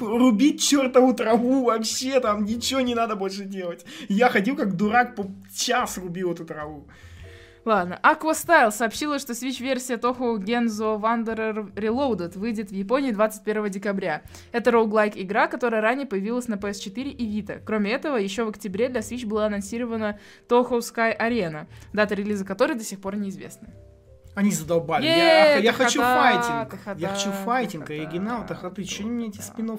рубить 0.00 0.60
чертову 0.60 1.14
траву. 1.14 1.66
Вообще 1.66 2.18
там 2.18 2.44
ничего 2.44 2.80
не 2.80 2.96
надо 2.96 3.14
больше 3.14 3.44
делать. 3.44 3.86
Я 4.08 4.28
ходил 4.28 4.56
как 4.56 4.74
дурак, 4.74 5.14
по 5.14 5.30
час 5.56 5.98
рубил 5.98 6.32
эту 6.32 6.44
траву. 6.44 6.88
Ладно, 7.66 7.98
Aqua 8.00 8.30
Style 8.30 8.70
сообщила, 8.70 9.18
что 9.18 9.32
Switch-версия 9.32 9.96
Toho 9.96 10.38
Genzo 10.38 11.00
Wanderer 11.00 11.74
Reloaded 11.74 12.38
выйдет 12.38 12.70
в 12.70 12.72
Японии 12.72 13.10
21 13.10 13.68
декабря. 13.70 14.22
Это 14.52 14.70
роуглайк 14.70 15.16
игра, 15.16 15.48
которая 15.48 15.80
ранее 15.80 16.06
появилась 16.06 16.46
на 16.46 16.54
PS4 16.54 17.10
и 17.10 17.26
Vita. 17.26 17.60
Кроме 17.66 17.90
этого, 17.90 18.18
еще 18.18 18.44
в 18.44 18.50
октябре 18.50 18.88
для 18.88 19.00
Switch 19.00 19.26
была 19.26 19.46
анонсирована 19.46 20.20
Toho 20.48 20.78
Sky 20.78 21.18
Arena, 21.18 21.66
дата 21.92 22.14
релиза 22.14 22.44
которой 22.44 22.78
до 22.78 22.84
сих 22.84 23.00
пор 23.00 23.16
неизвестна. 23.16 23.66
Они 24.36 24.50
задолбали. 24.52 25.06
Е, 25.06 25.08
я, 25.08 25.56
я 25.56 25.72
хочу 25.72 26.00
файтинг. 26.00 26.78
я 26.98 27.08
хочу 27.08 27.32
файтинг, 27.32 27.86
тахата, 27.86 28.02
оригинал, 28.02 28.46
тахаты. 28.46 28.84
Че 28.84 29.04
мне 29.04 29.28
эти 29.28 29.40
спин 29.40 29.78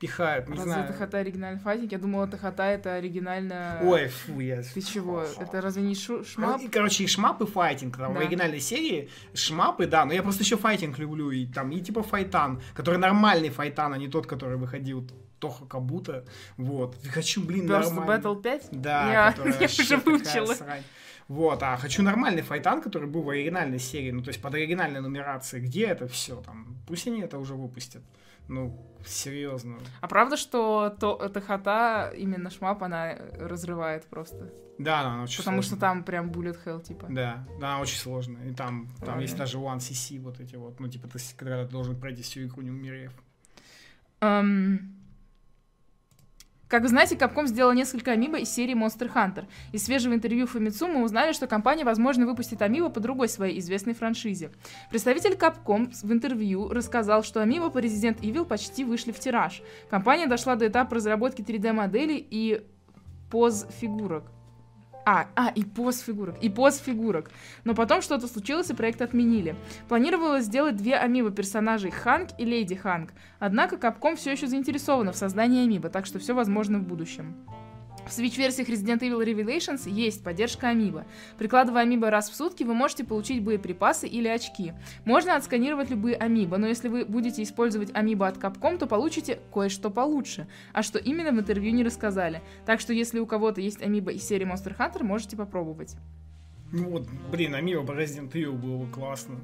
пихают? 0.00 0.48
Не 0.48 0.56
Разве 0.56 0.72
знаю. 0.72 0.88
Тахата 0.88 1.18
оригинальный 1.18 1.60
файтинг? 1.60 1.92
Я 1.92 1.98
думала, 1.98 2.26
Тахата 2.26 2.64
это 2.64 2.94
оригинально... 2.96 3.78
Ой, 3.84 4.08
фу, 4.08 4.40
я... 4.40 4.62
Ты 4.62 4.80
чего? 4.82 5.22
Это 5.38 5.60
разве 5.60 5.82
не 5.82 5.94
шу- 5.94 6.24
шмап? 6.24 6.60
Короче, 6.72 7.04
и 7.04 7.06
шмап, 7.06 7.40
и 7.42 7.46
файтинг. 7.46 7.96
Там, 7.96 8.10
В 8.12 8.14
Да. 8.14 8.20
оригинальной 8.22 8.58
серии 8.60 9.08
шмапы, 9.34 9.86
да, 9.86 10.04
но 10.04 10.12
я 10.12 10.22
просто 10.24 10.42
еще 10.42 10.56
файтинг 10.56 10.98
люблю. 10.98 11.30
И 11.30 11.46
там, 11.46 11.70
и 11.70 11.80
типа 11.80 12.02
файтан, 12.02 12.60
который 12.74 12.98
нормальный 12.98 13.50
файтан, 13.50 13.92
а 13.94 13.98
не 13.98 14.08
тот, 14.08 14.26
который 14.26 14.56
выходил 14.56 15.08
Тоха 15.38 15.64
Кабута. 15.66 16.24
Вот. 16.56 16.96
Хочу, 17.14 17.40
блин, 17.44 17.70
Burst 17.70 17.94
нормальный. 17.94 18.16
Battle 18.24 18.42
5? 18.42 18.68
Да, 18.72 19.12
Я- 19.12 19.34
я 19.60 19.66
уже 19.66 19.96
выучила. 19.98 20.54
срань. 20.54 20.82
Вот, 21.28 21.62
а 21.62 21.76
хочу 21.76 22.02
нормальный 22.02 22.42
файтан, 22.42 22.82
который 22.82 23.08
был 23.08 23.22
в 23.22 23.28
оригинальной 23.30 23.78
серии, 23.78 24.10
ну, 24.10 24.22
то 24.22 24.28
есть 24.28 24.42
под 24.42 24.54
оригинальной 24.54 25.00
нумерацией. 25.00 25.64
Где 25.64 25.86
это 25.86 26.06
все 26.08 26.36
там? 26.42 26.76
Пусть 26.86 27.06
они 27.06 27.20
это 27.22 27.38
уже 27.38 27.54
выпустят. 27.54 28.02
Ну, 28.48 28.76
серьезно. 29.06 29.78
А 30.00 30.08
правда, 30.08 30.36
что 30.36 30.94
то, 30.98 31.16
Тахата, 31.28 32.12
именно 32.16 32.50
шмап, 32.50 32.82
она 32.82 33.16
разрывает 33.38 34.04
просто? 34.06 34.52
Да, 34.78 35.02
да, 35.02 35.10
она 35.12 35.22
очень 35.24 35.38
Потому 35.38 35.62
что 35.62 35.70
сложная. 35.70 35.88
там 35.88 36.04
прям 36.04 36.30
bullet 36.30 36.58
hell, 36.64 36.82
типа. 36.82 37.06
Да, 37.08 37.46
да, 37.60 37.78
очень 37.78 37.98
сложно. 37.98 38.38
И 38.44 38.52
там, 38.52 38.88
там 38.88 38.96
Правильно. 38.98 39.22
есть 39.22 39.36
даже 39.36 39.58
One 39.58 39.78
CC, 39.78 40.18
вот 40.20 40.40
эти 40.40 40.56
вот, 40.56 40.80
ну, 40.80 40.88
типа, 40.88 41.08
ты, 41.08 41.18
когда 41.36 41.64
ты 41.64 41.70
должен 41.70 41.98
пройти 41.98 42.22
всю 42.22 42.42
игру, 42.44 42.62
не 42.62 42.70
умерев. 42.70 43.12
Эм, 44.20 44.96
Как 46.72 46.80
вы 46.80 46.88
знаете, 46.88 47.16
Capcom 47.16 47.46
сделала 47.46 47.72
несколько 47.72 48.12
амибо 48.12 48.38
из 48.38 48.48
серии 48.48 48.74
Monster 48.74 49.12
Hunter. 49.12 49.44
Из 49.72 49.84
свежего 49.84 50.14
интервью 50.14 50.46
Famitsu 50.46 50.86
мы 50.86 51.04
узнали, 51.04 51.32
что 51.32 51.46
компания, 51.46 51.84
возможно, 51.84 52.24
выпустит 52.24 52.62
амибо 52.62 52.88
по 52.88 52.98
другой 52.98 53.28
своей 53.28 53.58
известной 53.58 53.92
франшизе. 53.92 54.52
Представитель 54.88 55.34
Capcom 55.34 55.92
в 56.02 56.10
интервью 56.10 56.70
рассказал, 56.70 57.24
что 57.24 57.42
амибо 57.42 57.68
по 57.68 57.76
Resident 57.76 58.20
Evil 58.20 58.46
почти 58.46 58.84
вышли 58.84 59.12
в 59.12 59.20
тираж. 59.20 59.60
Компания 59.90 60.26
дошла 60.26 60.56
до 60.56 60.66
этапа 60.66 60.94
разработки 60.94 61.42
3D-моделей 61.42 62.26
и 62.30 62.66
поз 63.30 63.66
фигурок. 63.78 64.24
А, 65.04 65.26
а, 65.34 65.48
и 65.48 65.64
поз 65.64 66.00
фигурок, 66.00 66.36
и 66.40 66.48
поз 66.48 66.78
фигурок. 66.78 67.30
Но 67.64 67.74
потом 67.74 68.02
что-то 68.02 68.28
случилось, 68.28 68.70
и 68.70 68.74
проект 68.74 69.02
отменили. 69.02 69.56
Планировалось 69.88 70.44
сделать 70.44 70.76
две 70.76 70.96
амибо 70.96 71.30
персонажей 71.30 71.90
Ханк 71.90 72.30
и 72.38 72.44
Леди 72.44 72.76
Ханк. 72.76 73.10
Однако 73.40 73.76
Capcom 73.76 74.14
все 74.14 74.32
еще 74.32 74.46
заинтересована 74.46 75.12
в 75.12 75.16
создании 75.16 75.64
амибо, 75.64 75.88
так 75.88 76.06
что 76.06 76.18
все 76.18 76.34
возможно 76.34 76.78
в 76.78 76.82
будущем. 76.82 77.34
В 78.06 78.10
Switch-версиях 78.10 78.68
Resident 78.68 79.00
Evil 79.00 79.24
Revelations 79.24 79.88
есть 79.88 80.24
поддержка 80.24 80.68
амибо. 80.68 81.06
Прикладывая 81.38 81.82
амибо 81.82 82.10
раз 82.10 82.30
в 82.30 82.34
сутки, 82.34 82.64
вы 82.64 82.74
можете 82.74 83.04
получить 83.04 83.42
боеприпасы 83.42 84.08
или 84.08 84.28
очки. 84.28 84.72
Можно 85.04 85.36
отсканировать 85.36 85.88
любые 85.88 86.16
амибо, 86.16 86.58
но 86.58 86.66
если 86.66 86.88
вы 86.88 87.04
будете 87.04 87.42
использовать 87.42 87.90
амибо 87.94 88.26
от 88.26 88.38
Capcom, 88.38 88.76
то 88.76 88.86
получите 88.86 89.38
кое-что 89.52 89.90
получше. 89.90 90.48
А 90.72 90.82
что 90.82 90.98
именно 90.98 91.30
в 91.30 91.40
интервью 91.40 91.72
не 91.72 91.84
рассказали. 91.84 92.42
Так 92.66 92.80
что 92.80 92.92
если 92.92 93.20
у 93.20 93.26
кого-то 93.26 93.60
есть 93.60 93.80
амибо 93.82 94.10
из 94.10 94.26
серии 94.26 94.46
Monster 94.46 94.76
Hunter, 94.76 95.04
можете 95.04 95.36
попробовать. 95.36 95.96
Ну 96.72 96.90
вот, 96.90 97.06
блин, 97.30 97.54
Амио 97.54 97.84
по 97.84 97.92
Resident 97.92 98.32
Evil 98.32 98.52
было 98.52 98.78
бы 98.78 98.90
классно. 98.90 99.38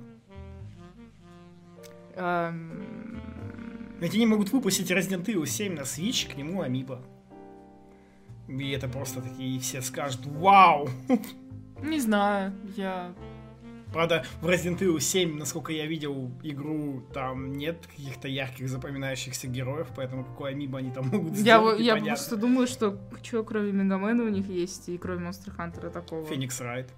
Эм, 2.17 3.21
Ведь 4.01 4.15
они 4.15 4.27
могут 4.27 4.51
выпустить 4.51 4.91
Resident 4.91 5.27
Evil 5.27 5.47
7 5.47 5.75
на 5.75 5.83
Switch, 5.83 6.33
к 6.33 6.37
нему 6.37 6.63
Амибо. 6.63 7.03
И 8.49 8.71
это 8.71 8.89
просто 8.89 9.21
такие, 9.21 9.61
все 9.61 9.83
скажут, 9.83 10.25
вау! 10.27 10.89
Не 11.83 12.01
знаю, 12.01 12.53
я... 12.77 13.13
Правда, 13.93 14.25
в 14.43 14.47
Resident 14.49 14.79
Evil 14.81 15.01
7, 15.01 15.39
насколько 15.39 15.73
я 15.73 15.87
видел 15.87 16.31
игру, 16.43 17.03
там 17.15 17.53
нет 17.53 17.87
каких-то 17.87 18.29
ярких 18.29 18.69
запоминающихся 18.69 19.47
героев, 19.47 19.89
поэтому 19.97 20.25
какой 20.25 20.51
амибо 20.51 20.79
они 20.79 20.91
там 20.91 21.09
могут 21.09 21.33
Я, 21.37 21.59
сделать, 21.59 21.81
я 21.81 21.95
непонятно. 21.95 22.09
просто 22.17 22.37
думаю, 22.37 22.67
что 22.67 22.99
что 23.23 23.45
кроме 23.45 23.73
Мегамена 23.73 24.25
у 24.25 24.29
них 24.29 24.47
есть, 24.49 24.91
и 24.91 24.99
кроме 24.99 25.25
Монстр 25.25 25.53
Хантера 25.53 25.89
такого. 25.89 26.27
Феникс 26.27 26.61
Райт. 26.61 26.91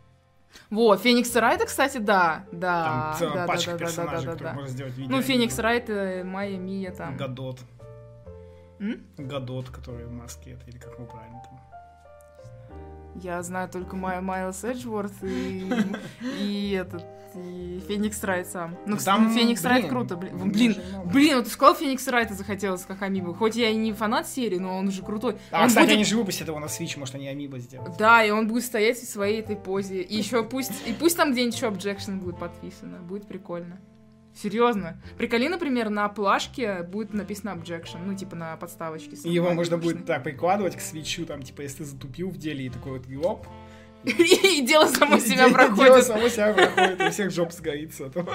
Во, 0.68 0.96
Феникс 0.96 1.34
Райта, 1.36 1.66
кстати, 1.66 1.98
да. 1.98 2.44
Да, 2.50 2.84
Там 2.84 3.18
целая 3.18 3.34
да, 3.34 3.40
да, 3.40 3.46
пачка 3.46 3.70
да, 3.70 3.78
да, 3.78 3.78
да, 3.78 3.86
персонажей, 3.86 4.26
да, 4.26 4.32
которые 4.32 4.52
да. 4.52 4.60
можно 4.60 4.70
сделать 4.70 4.96
видео. 4.96 5.16
Ну, 5.16 5.22
Феникс 5.22 5.58
Райт, 5.60 5.90
э, 5.90 6.24
Майя, 6.24 6.58
Мия 6.58 6.90
там. 6.90 7.16
Гадот. 7.16 7.60
М? 8.80 9.00
Гадот, 9.18 9.68
который 9.70 10.06
в 10.06 10.12
маске, 10.12 10.52
это, 10.52 10.68
или 10.70 10.78
как 10.78 10.94
его 10.94 11.06
правильно 11.06 11.42
там. 11.44 11.60
Я 13.16 13.42
знаю 13.42 13.68
только 13.68 13.96
Май- 13.96 14.20
Майлз 14.20 14.64
Эджворт 14.64 15.12
и, 15.22 15.68
и 16.40 16.70
этот, 16.72 17.04
и 17.34 17.82
Феникс 17.88 18.22
Райт 18.24 18.46
сам. 18.46 18.76
Ну, 18.86 18.96
Там, 19.04 19.32
Феникс 19.34 19.64
Райт 19.64 19.82
блин, 19.82 19.90
круто, 19.90 20.16
блин. 20.16 20.50
Блин, 20.50 20.76
блин, 21.12 21.36
вот 21.36 21.44
ты 21.46 21.50
сказал 21.50 21.74
Феникс 21.74 22.06
Райта 22.08 22.34
захотелось 22.34 22.82
как 22.82 23.02
Амибо. 23.02 23.34
Хоть 23.34 23.56
я 23.56 23.68
и 23.68 23.76
не 23.76 23.92
фанат 23.92 24.28
серии, 24.28 24.58
но 24.58 24.78
он 24.78 24.88
уже 24.88 25.02
крутой. 25.02 25.36
А, 25.50 25.62
Он 25.62 25.68
кстати, 25.68 25.86
будет- 25.86 25.94
они 25.96 26.04
же 26.04 26.16
выпустят 26.16 26.48
его 26.48 26.58
на 26.60 26.66
Switch, 26.66 26.98
может, 26.98 27.16
они 27.16 27.26
амибо 27.28 27.58
сделают. 27.58 27.96
Да, 27.98 28.24
и 28.24 28.30
он 28.30 28.46
будет 28.46 28.64
стоять 28.64 28.96
в 28.96 29.04
своей 29.08 29.40
этой 29.40 29.56
позе. 29.56 30.00
И 30.02 30.16
еще 30.16 30.44
пусть, 30.44 30.72
и 30.86 30.92
пусть 30.92 31.16
там 31.16 31.32
где-нибудь 31.32 31.54
еще 31.56 31.66
objection 31.66 32.20
будет 32.20 32.38
подписано. 32.38 32.98
Будет 33.00 33.26
прикольно. 33.26 33.80
Серьезно. 34.42 35.00
Приколи, 35.18 35.48
например, 35.48 35.90
на 35.90 36.08
плашке 36.08 36.82
будет 36.82 37.12
написано 37.12 37.50
objection, 37.50 37.98
ну, 38.06 38.14
типа 38.14 38.36
на 38.36 38.56
подставочке. 38.56 39.16
И 39.24 39.30
его 39.30 39.50
можно 39.52 39.76
будет 39.76 40.06
так 40.06 40.22
прикладывать 40.22 40.76
к 40.76 40.80
свечу, 40.80 41.26
там, 41.26 41.42
типа, 41.42 41.62
если 41.62 41.78
ты 41.78 41.84
затупил 41.84 42.30
в 42.30 42.38
деле, 42.38 42.66
и 42.66 42.70
такой 42.70 42.92
вот, 42.92 43.06
йоп. 43.06 43.46
И 44.04 44.62
дело 44.66 44.86
само 44.86 45.18
себя 45.18 45.28
де- 45.28 45.36
Дело 45.36 45.52
проходит. 45.52 46.04
само 46.04 46.28
себя 46.28 46.52
проходит, 46.54 47.00
у 47.02 47.10
всех 47.10 47.30
жоп 47.30 47.52
сгорит 47.52 47.94
с 47.94 48.00
этого. 48.00 48.32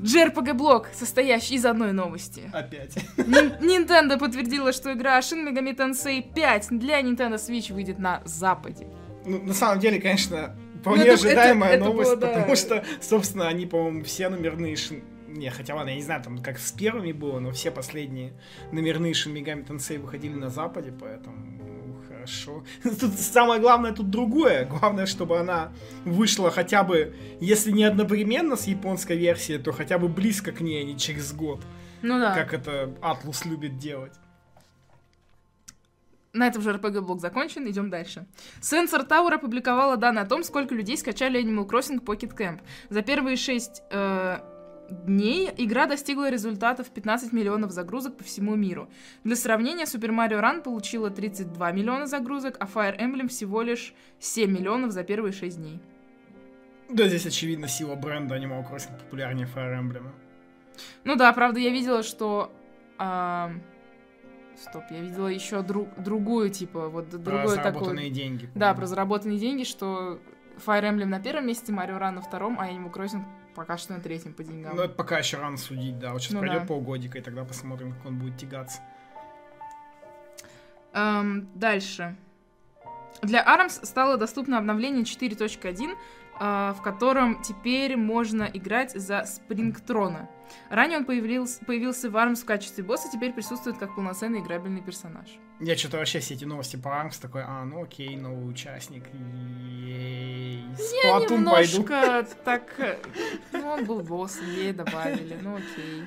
JRPG 0.00 0.54
блок, 0.54 0.88
состоящий 0.92 1.54
из 1.54 1.64
одной 1.64 1.92
новости. 1.92 2.50
Опять. 2.52 2.96
Nintendo 3.16 4.18
подтвердила, 4.18 4.72
что 4.72 4.92
игра 4.92 5.18
Shin 5.20 5.46
Megami 5.48 5.76
Tensei 5.76 6.22
5 6.34 6.68
для 6.78 7.00
Nintendo 7.00 7.34
Switch 7.36 7.72
выйдет 7.72 7.98
на 8.00 8.20
Западе. 8.24 8.88
Ну, 9.24 9.40
на 9.42 9.54
самом 9.54 9.78
деле, 9.78 10.00
конечно, 10.00 10.56
вполне 10.82 11.04
Ну, 11.04 11.12
это- 11.12 11.14
ожидаемая 11.14 11.70
это- 11.70 11.76
это 11.78 11.84
новость, 11.86 12.10
было, 12.10 12.20
да. 12.20 12.26
потому 12.28 12.56
что, 12.56 12.84
собственно, 13.00 13.48
они, 13.48 13.64
по-моему, 13.66 14.04
все 14.04 14.28
номерные 14.28 14.76
шин... 14.76 15.02
Не, 15.28 15.48
хотя 15.48 15.74
ладно, 15.74 15.88
я 15.90 15.96
не 15.96 16.02
знаю, 16.02 16.22
там 16.22 16.38
как 16.42 16.58
с 16.58 16.72
первыми 16.72 17.12
было, 17.12 17.38
но 17.38 17.52
все 17.52 17.70
последние 17.70 18.34
номерные 18.70 19.12
Shin 19.12 19.32
Megami 19.32 19.66
Tensei 19.66 19.98
выходили 19.98 20.34
на 20.34 20.50
Западе, 20.50 20.92
поэтому 21.00 21.36
ну, 21.36 21.96
хорошо. 22.06 22.64
Тут 23.00 23.14
самое 23.18 23.58
главное 23.58 23.92
тут 23.92 24.10
другое. 24.10 24.66
Главное, 24.66 25.06
чтобы 25.06 25.38
она 25.38 25.72
вышла 26.04 26.50
хотя 26.50 26.82
бы, 26.82 27.14
если 27.40 27.70
не 27.70 27.84
одновременно 27.84 28.56
с 28.56 28.66
японской 28.66 29.16
версией, 29.16 29.58
то 29.58 29.72
хотя 29.72 29.96
бы 29.96 30.08
близко 30.08 30.52
к 30.52 30.60
ней, 30.60 30.82
а 30.82 30.84
не 30.84 30.98
через 30.98 31.32
год. 31.32 31.62
Ну 32.02 32.18
да. 32.18 32.34
Как 32.34 32.52
это 32.52 32.92
Атлус 33.00 33.46
любит 33.46 33.78
делать. 33.78 34.12
На 36.32 36.46
этом 36.46 36.62
же 36.62 36.70
RPG-блок 36.70 37.20
закончен, 37.20 37.68
идем 37.68 37.90
дальше. 37.90 38.26
Sensor 38.60 39.06
Tower 39.06 39.34
опубликовала 39.34 39.98
данные 39.98 40.22
о 40.22 40.26
том, 40.26 40.44
сколько 40.44 40.74
людей 40.74 40.96
скачали 40.96 41.42
Animal 41.42 41.68
Crossing 41.68 42.02
Pocket 42.02 42.34
Camp. 42.34 42.60
За 42.88 43.02
первые 43.02 43.36
6 43.36 43.82
э, 43.90 44.38
дней 44.88 45.50
игра 45.58 45.86
достигла 45.86 46.30
результатов 46.30 46.88
15 46.90 47.34
миллионов 47.34 47.70
загрузок 47.70 48.16
по 48.16 48.24
всему 48.24 48.54
миру. 48.54 48.88
Для 49.24 49.36
сравнения, 49.36 49.84
Super 49.84 50.08
Mario 50.08 50.40
Run 50.40 50.62
получила 50.62 51.10
32 51.10 51.72
миллиона 51.72 52.06
загрузок, 52.06 52.56
а 52.60 52.64
Fire 52.64 52.98
Emblem 52.98 53.28
всего 53.28 53.60
лишь 53.60 53.92
7 54.18 54.50
миллионов 54.50 54.92
за 54.92 55.04
первые 55.04 55.32
6 55.32 55.58
дней. 55.58 55.80
Да, 56.88 57.08
здесь 57.08 57.26
очевидно 57.26 57.68
сила 57.68 57.94
бренда 57.94 58.36
Animal 58.36 58.66
Crossing 58.66 58.98
популярнее 58.98 59.46
Fire 59.54 59.78
Emblem. 59.78 60.06
Ну 61.04 61.16
да, 61.16 61.30
правда, 61.34 61.60
я 61.60 61.68
видела, 61.68 62.02
что... 62.02 62.50
а, 62.96 63.52
Стоп, 64.56 64.84
я 64.90 65.00
видела 65.00 65.28
еще 65.28 65.62
друг, 65.62 65.88
другую, 66.00 66.50
типа, 66.50 66.88
вот 66.88 67.10
Про 67.10 67.18
другое 67.18 67.48
заработанные 67.48 68.08
такое... 68.08 68.10
деньги. 68.10 68.50
Да, 68.54 68.74
про 68.74 68.86
заработанные 68.86 69.38
деньги, 69.38 69.64
что 69.64 70.20
Fire 70.64 70.82
Emblem 70.82 71.06
на 71.06 71.20
первом 71.20 71.46
месте, 71.46 71.72
Mario 71.72 71.98
Run 71.98 72.12
на 72.12 72.20
втором, 72.22 72.58
а 72.60 72.68
Animal 72.68 72.92
Crossing 72.92 73.24
пока 73.54 73.76
что 73.76 73.94
на 73.94 74.00
третьем 74.00 74.32
по 74.34 74.42
деньгам. 74.42 74.76
Ну, 74.76 74.82
это 74.82 74.94
пока 74.94 75.18
еще 75.18 75.38
рано 75.38 75.56
судить, 75.56 75.98
да. 75.98 76.12
Вот 76.12 76.22
сейчас 76.22 76.32
Ну 76.34 76.40
пройдет 76.40 76.62
да. 76.62 76.66
полгодика, 76.66 77.18
и 77.18 77.22
тогда 77.22 77.44
посмотрим, 77.44 77.92
как 77.92 78.06
он 78.06 78.18
будет 78.18 78.36
тягаться. 78.38 78.80
Эм, 80.94 81.48
дальше. 81.54 82.16
Для 83.22 83.44
ARMS 83.44 83.84
стало 83.84 84.16
доступно 84.16 84.58
обновление 84.58 85.04
4.1, 85.04 85.94
э, 86.40 86.74
в 86.76 86.82
котором 86.82 87.42
теперь 87.42 87.96
можно 87.96 88.44
играть 88.52 88.92
за 88.92 89.24
Спрингтрона. 89.24 90.28
Ранее 90.70 90.98
он 90.98 91.04
появился, 91.04 91.64
появился 91.64 92.10
в 92.10 92.16
ARMS 92.16 92.36
в 92.42 92.44
качестве 92.44 92.82
босса, 92.84 93.08
теперь 93.12 93.32
присутствует 93.32 93.78
как 93.78 93.94
полноценный 93.94 94.40
играбельный 94.40 94.80
персонаж. 94.82 95.28
Я 95.60 95.76
что-то 95.76 95.98
вообще 95.98 96.18
все 96.20 96.34
эти 96.34 96.44
новости 96.44 96.76
по 96.76 96.98
Армс 96.98 97.18
такой, 97.18 97.42
а, 97.46 97.64
ну 97.64 97.82
окей, 97.82 98.16
новый 98.16 98.48
участник. 98.50 99.04
Ей, 99.12 100.64
Я 101.04 101.18
Splatoon 101.18 101.28
пойду. 101.28 101.34
немножко 101.36 102.26
так... 102.44 102.98
Ну, 103.52 103.66
он 103.68 103.84
был 103.84 104.00
боссом, 104.00 104.46
ей 104.50 104.72
добавили, 104.72 105.38
ну 105.42 105.56
окей. 105.56 106.04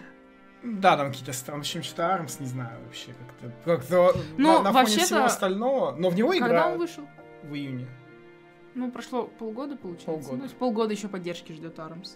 Да, 0.63 0.97
там 0.97 1.10
какие-то 1.10 1.31
странные, 1.34 1.62
общем, 1.62 1.84
что-то 1.84 2.13
Армс, 2.13 2.39
не 2.39 2.47
знаю 2.47 2.84
вообще, 2.86 3.13
как-то, 3.13 3.51
как-то 3.63 4.17
Ну, 4.38 4.63
на, 4.63 4.71
на 4.71 4.73
фоне 4.73 4.97
всего 4.97 5.23
остального, 5.25 5.91
но 5.95 6.10
в 6.10 6.15
него 6.15 6.29
Когда 6.31 6.47
играют 6.47 6.73
он 6.73 6.79
вышел? 6.79 7.08
в 7.43 7.53
июне. 7.53 7.88
Ну, 8.73 8.91
прошло 8.91 9.23
полгода, 9.27 9.77
получается. 9.77 10.12
Полгода. 10.29 10.43
Ну, 10.43 10.49
полгода 10.60 10.93
еще 10.93 11.08
поддержки 11.08 11.53
ждет 11.53 11.79
Армс. 11.79 12.15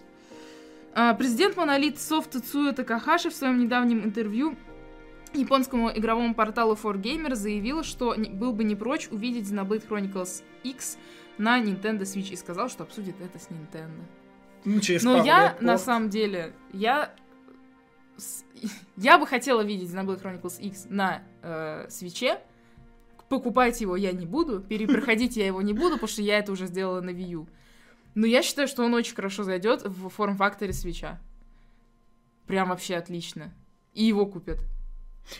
А, 0.92 1.14
президент 1.14 1.56
Monolith 1.56 1.96
Soft 1.96 2.30
Тацуя 2.30 2.72
Такахаши 2.72 3.30
в 3.30 3.34
своем 3.34 3.58
недавнем 3.58 4.04
интервью 4.04 4.56
японскому 5.32 5.90
игровому 5.96 6.34
порталу 6.34 6.74
4Gamer 6.74 7.34
заявил, 7.34 7.84
что 7.84 8.14
был 8.16 8.52
бы 8.52 8.64
не 8.64 8.74
прочь 8.74 9.08
увидеть 9.10 9.48
Xenoblade 9.48 9.86
Chronicles 9.86 10.42
X 10.64 10.98
на 11.38 11.60
Nintendo 11.60 12.00
Switch 12.00 12.32
и 12.32 12.36
сказал, 12.36 12.68
что 12.68 12.82
обсудит 12.82 13.14
это 13.20 13.38
с 13.38 13.48
Nintendo. 13.48 14.02
Ну, 14.64 14.80
через 14.80 15.02
Но 15.04 15.24
я, 15.24 15.52
лет 15.52 15.62
на 15.62 15.78
самом 15.78 16.10
деле, 16.10 16.52
я... 16.72 17.14
Я 18.96 19.18
бы 19.18 19.26
хотела 19.26 19.62
видеть 19.62 19.90
Xenoblade 19.90 20.22
Chronicles 20.22 20.60
X 20.60 20.86
на 20.90 21.22
э, 21.42 21.86
свече. 21.88 22.40
Покупать 23.28 23.80
его 23.80 23.96
я 23.96 24.12
не 24.12 24.26
буду, 24.26 24.60
перепроходить 24.60 25.36
я 25.36 25.46
его 25.46 25.62
не 25.62 25.72
буду, 25.72 25.92
потому 25.92 26.08
что 26.08 26.20
я 26.20 26.38
это 26.38 26.50
уже 26.50 26.66
сделала 26.66 27.00
на 27.00 27.10
Wii 27.10 27.28
U. 27.30 27.46
Но 28.14 28.26
я 28.26 28.42
считаю, 28.42 28.66
что 28.68 28.84
он 28.84 28.94
очень 28.94 29.14
хорошо 29.14 29.44
зайдет 29.44 29.82
в 29.84 30.08
форм-факторе 30.08 30.72
свеча. 30.72 31.20
Прям 32.46 32.68
вообще 32.70 32.96
отлично. 32.96 33.52
И 33.94 34.04
его 34.04 34.26
купят. 34.26 34.58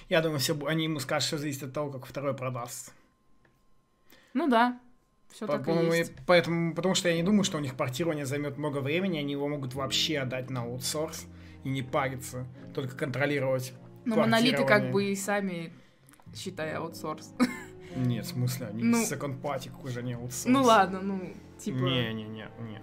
Я 0.08 0.20
думаю, 0.20 0.38
все, 0.38 0.56
они 0.66 0.84
ему 0.84 1.00
скажут, 1.00 1.26
что 1.26 1.38
зависит 1.38 1.64
от 1.64 1.72
того, 1.72 1.90
как 1.90 2.06
второй 2.06 2.34
продастся. 2.34 2.92
Ну 4.34 4.48
да, 4.48 4.78
все 5.32 5.46
По- 5.46 5.54
так 5.54 5.62
и 5.62 5.64
по-моему, 5.64 5.92
есть. 5.92 6.12
и- 6.12 6.14
поэтому, 6.26 6.74
потому 6.74 6.94
что 6.94 7.08
я 7.08 7.16
не 7.16 7.22
думаю, 7.24 7.42
что 7.44 7.58
у 7.58 7.60
них 7.60 7.74
портирование 7.76 8.26
займет 8.26 8.58
много 8.58 8.78
времени, 8.78 9.18
они 9.18 9.32
его 9.32 9.48
могут 9.48 9.74
вообще 9.74 10.18
отдать 10.18 10.50
на 10.50 10.62
аутсорс 10.62 11.26
и 11.64 11.68
не 11.68 11.82
париться, 11.82 12.46
только 12.74 12.96
контролировать. 12.96 13.72
Но 14.04 14.16
монолиты 14.16 14.64
как 14.64 14.92
бы 14.92 15.10
и 15.10 15.16
сами, 15.16 15.72
считай, 16.34 16.74
аутсорс. 16.74 17.34
Нет, 17.96 18.24
в 18.24 18.28
смысле, 18.28 18.66
они 18.68 18.84
Ну- 18.84 19.02
second 19.04 19.40
party 19.40 19.70
уже 19.82 20.02
не 20.04 20.12
аутсорс. 20.12 20.44
Ну 20.46 20.62
ладно, 20.62 21.00
ну, 21.00 21.32
типа... 21.60 21.78
Не-не-не, 21.78 22.48
не. 22.60 22.82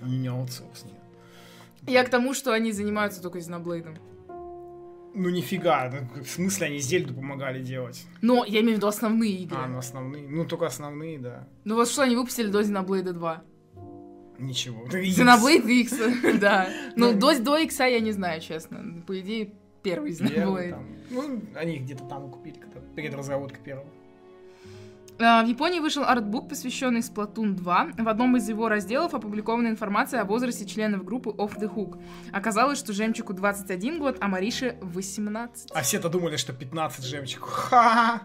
Они 0.00 0.18
не 0.18 0.28
аутсорс, 0.28 0.84
нет. 0.84 0.94
Я 1.86 2.04
к 2.04 2.10
тому, 2.10 2.34
что 2.34 2.52
они 2.52 2.72
занимаются 2.72 3.22
только 3.22 3.38
Xenoblade. 3.38 3.98
Ну 5.14 5.30
нифига, 5.30 5.90
ну, 5.90 6.22
в 6.22 6.28
смысле 6.28 6.66
они 6.66 6.78
Зельду 6.78 7.14
помогали 7.14 7.62
делать? 7.62 8.04
Но 8.20 8.44
я 8.44 8.60
имею 8.60 8.74
в 8.74 8.76
виду 8.76 8.86
основные 8.86 9.32
игры. 9.32 9.58
А, 9.58 9.66
ну 9.66 9.78
основные, 9.78 10.28
ну 10.28 10.44
только 10.44 10.66
основные, 10.66 11.18
да. 11.18 11.48
Ну 11.64 11.74
вот 11.74 11.88
что 11.88 12.02
они 12.02 12.14
выпустили 12.14 12.48
до 12.48 12.60
Xenoblade 12.60 13.12
2? 13.12 13.42
Ничего. 14.38 14.84
Xenoblade 14.86 15.66
X, 15.66 15.98
да. 16.40 16.68
Ну, 16.94 17.12
Ну, 17.12 17.18
до, 17.18 17.40
до 17.40 17.56
X 17.58 17.78
я 17.80 18.00
не 18.00 18.12
знаю, 18.12 18.40
честно. 18.40 19.02
По 19.06 19.18
идее, 19.18 19.52
первый 19.82 20.12
Xenoblade. 20.12 20.78
Ну, 21.10 21.42
они 21.54 21.76
их 21.76 21.82
где-то 21.82 22.04
там 22.04 22.30
купили, 22.30 22.58
когда 22.58 22.80
перед 22.94 23.14
разработкой 23.14 23.60
первого. 23.64 23.88
А, 25.20 25.42
В 25.42 25.48
Японии 25.48 25.80
вышел 25.80 26.04
артбук, 26.04 26.48
посвященный 26.48 27.00
Splatoon 27.00 27.54
2. 27.54 27.88
В 27.98 28.08
одном 28.08 28.36
из 28.36 28.48
его 28.48 28.68
разделов 28.68 29.14
опубликована 29.14 29.68
информация 29.68 30.20
о 30.20 30.24
возрасте 30.24 30.64
членов 30.64 31.04
группы 31.04 31.30
Off 31.30 31.58
the 31.58 31.72
Hook. 31.72 32.00
Оказалось, 32.32 32.78
что 32.78 32.92
Жемчугу 32.92 33.32
21 33.32 33.98
год, 33.98 34.16
а 34.20 34.28
Марише 34.28 34.78
18. 34.80 35.72
А 35.74 35.82
все-то 35.82 36.08
думали, 36.08 36.36
что 36.36 36.52
15 36.52 37.04
жемчуг. 37.04 37.44
Ха! 37.48 38.22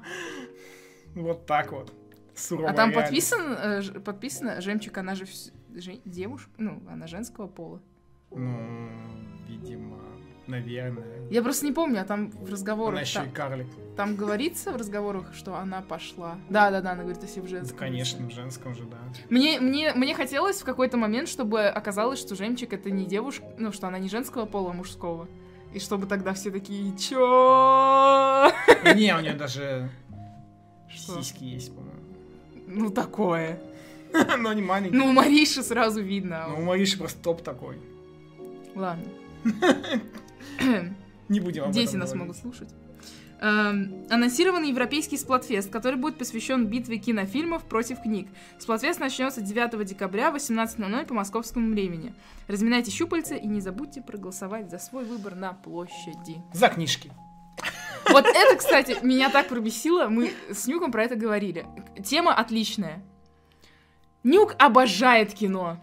Вот 1.15 1.45
так 1.45 1.71
вот. 1.71 1.93
Суровая 2.35 2.71
А 2.71 2.75
там 2.75 2.89
реальность. 2.91 3.11
подписан, 3.31 3.53
э, 3.53 3.99
подписано, 3.99 4.61
Жемчуг, 4.61 4.97
она 4.97 5.13
же 5.15 5.25
жен- 5.75 6.01
девушка, 6.05 6.49
ну, 6.57 6.81
она 6.89 7.05
женского 7.07 7.47
пола. 7.47 7.79
Ну, 8.31 8.89
видимо, 9.47 9.99
наверное. 10.47 11.27
Я 11.29 11.43
просто 11.43 11.65
не 11.67 11.71
помню, 11.71 12.01
а 12.01 12.05
там 12.05 12.31
в 12.31 12.51
разговорах, 12.51 12.93
Она 12.93 13.01
еще 13.01 13.23
и 13.23 13.29
карлик. 13.29 13.67
Там 13.95 14.15
говорится 14.15 14.71
в 14.71 14.75
разговорах, 14.75 15.33
что 15.35 15.55
она 15.55 15.81
пошла. 15.81 16.37
Да-да-да, 16.49 16.91
она 16.91 17.03
говорит, 17.03 17.21
если 17.21 17.39
в 17.39 17.43
Ну, 17.43 17.49
женском. 17.49 17.77
конечно, 17.77 18.27
в 18.27 18.31
женском 18.31 18.73
же, 18.75 18.83
да. 18.85 18.97
Мне, 19.29 19.59
мне, 19.59 19.93
мне 19.93 20.15
хотелось 20.15 20.61
в 20.61 20.65
какой-то 20.65 20.97
момент, 20.97 21.29
чтобы 21.29 21.65
оказалось, 21.67 22.19
что 22.19 22.35
Жемчик 22.35 22.73
это 22.73 22.89
не 22.91 23.05
девушка, 23.05 23.45
ну, 23.57 23.71
что 23.71 23.87
она 23.87 23.99
не 23.99 24.09
женского 24.09 24.45
пола, 24.45 24.71
а 24.71 24.73
мужского. 24.73 25.27
И 25.73 25.79
чтобы 25.79 26.05
тогда 26.07 26.33
все 26.33 26.51
такие, 26.51 26.95
чё? 26.97 28.51
Не, 28.95 29.15
у 29.15 29.19
нее 29.21 29.33
даже 29.33 29.89
Что? 30.87 31.19
сиськи 31.21 31.43
есть, 31.45 31.73
по-моему. 31.75 31.99
Ну, 32.67 32.89
такое. 32.91 33.59
Но 34.37 34.53
не 34.53 34.61
маленькие. 34.61 34.99
Ну, 34.99 35.07
у 35.09 35.11
Мариши 35.13 35.63
сразу 35.63 36.01
видно. 36.01 36.45
Ну, 36.49 36.59
у 36.59 36.61
Мариши 36.65 36.97
просто 36.97 37.19
топ 37.23 37.41
такой. 37.41 37.77
Ладно. 38.75 39.05
Не 41.29 41.39
будем 41.39 41.63
об 41.63 41.71
Дети 41.71 41.95
нас 41.95 42.13
могут 42.13 42.37
слушать. 42.37 42.69
Эм, 43.43 44.07
анонсирован 44.09 44.63
европейский 44.63 45.17
сплатфест, 45.17 45.69
который 45.69 45.97
будет 45.97 46.17
посвящен 46.17 46.65
битве 46.65 46.97
кинофильмов 46.97 47.65
против 47.65 48.01
книг. 48.01 48.29
Сплатфест 48.57 49.01
начнется 49.01 49.41
9 49.41 49.83
декабря 49.85 50.31
в 50.31 50.37
18.00 50.37 51.05
по 51.05 51.13
московскому 51.13 51.71
времени. 51.71 52.13
Разминайте 52.47 52.89
щупальца 52.89 53.35
и 53.35 53.45
не 53.45 53.59
забудьте 53.59 54.01
проголосовать 54.01 54.71
за 54.71 54.79
свой 54.79 55.03
выбор 55.03 55.35
на 55.35 55.51
площади. 55.51 56.41
За 56.53 56.69
книжки. 56.69 57.11
Вот 58.09 58.25
это, 58.25 58.55
кстати, 58.55 58.97
меня 59.03 59.29
так 59.29 59.49
пробесило. 59.49 60.07
Мы 60.07 60.31
с 60.49 60.65
Нюком 60.65 60.93
про 60.93 61.03
это 61.03 61.17
говорили. 61.17 61.65
Тема 62.01 62.33
отличная. 62.33 63.03
Нюк 64.23 64.55
обожает 64.57 65.33
кино. 65.33 65.79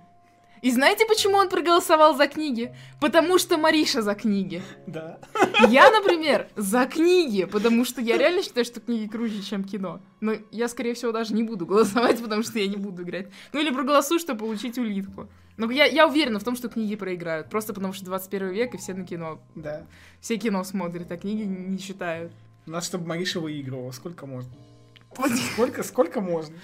И 0.62 0.70
знаете, 0.70 1.06
почему 1.06 1.36
он 1.36 1.48
проголосовал 1.48 2.14
за 2.14 2.26
книги? 2.26 2.74
Потому 3.00 3.38
что 3.38 3.56
Мариша 3.56 4.02
за 4.02 4.14
книги. 4.14 4.62
Да. 4.86 5.18
Я, 5.68 5.90
например, 5.90 6.48
за 6.56 6.86
книги, 6.86 7.44
потому 7.44 7.84
что 7.84 8.00
я 8.00 8.16
реально 8.16 8.42
считаю, 8.42 8.64
что 8.64 8.80
книги 8.80 9.08
круче, 9.08 9.42
чем 9.42 9.64
кино. 9.64 10.00
Но 10.20 10.34
я, 10.50 10.68
скорее 10.68 10.94
всего, 10.94 11.12
даже 11.12 11.34
не 11.34 11.42
буду 11.42 11.66
голосовать, 11.66 12.22
потому 12.22 12.42
что 12.42 12.58
я 12.58 12.66
не 12.66 12.76
буду 12.76 13.02
играть. 13.02 13.28
Ну 13.52 13.60
или 13.60 13.70
проголосую, 13.70 14.18
чтобы 14.18 14.40
получить 14.40 14.78
улитку. 14.78 15.28
Но 15.56 15.70
я, 15.70 15.84
я 15.84 16.06
уверена 16.06 16.38
в 16.38 16.44
том, 16.44 16.56
что 16.56 16.68
книги 16.68 16.96
проиграют. 16.96 17.50
Просто 17.50 17.74
потому 17.74 17.92
что 17.92 18.04
21 18.06 18.48
век, 18.48 18.74
и 18.74 18.78
все 18.78 18.94
на 18.94 19.04
кино. 19.04 19.40
Да. 19.54 19.86
Все 20.20 20.36
кино 20.38 20.64
смотрят, 20.64 21.10
а 21.12 21.18
книги 21.18 21.42
не 21.42 21.78
считают. 21.78 22.32
Надо, 22.66 22.84
чтобы 22.84 23.06
Мариша 23.06 23.40
выигрывала. 23.40 23.90
Сколько 23.90 24.26
можно? 24.26 24.52
Сколько, 25.52 25.82
сколько 25.82 26.20
можно? 26.20 26.54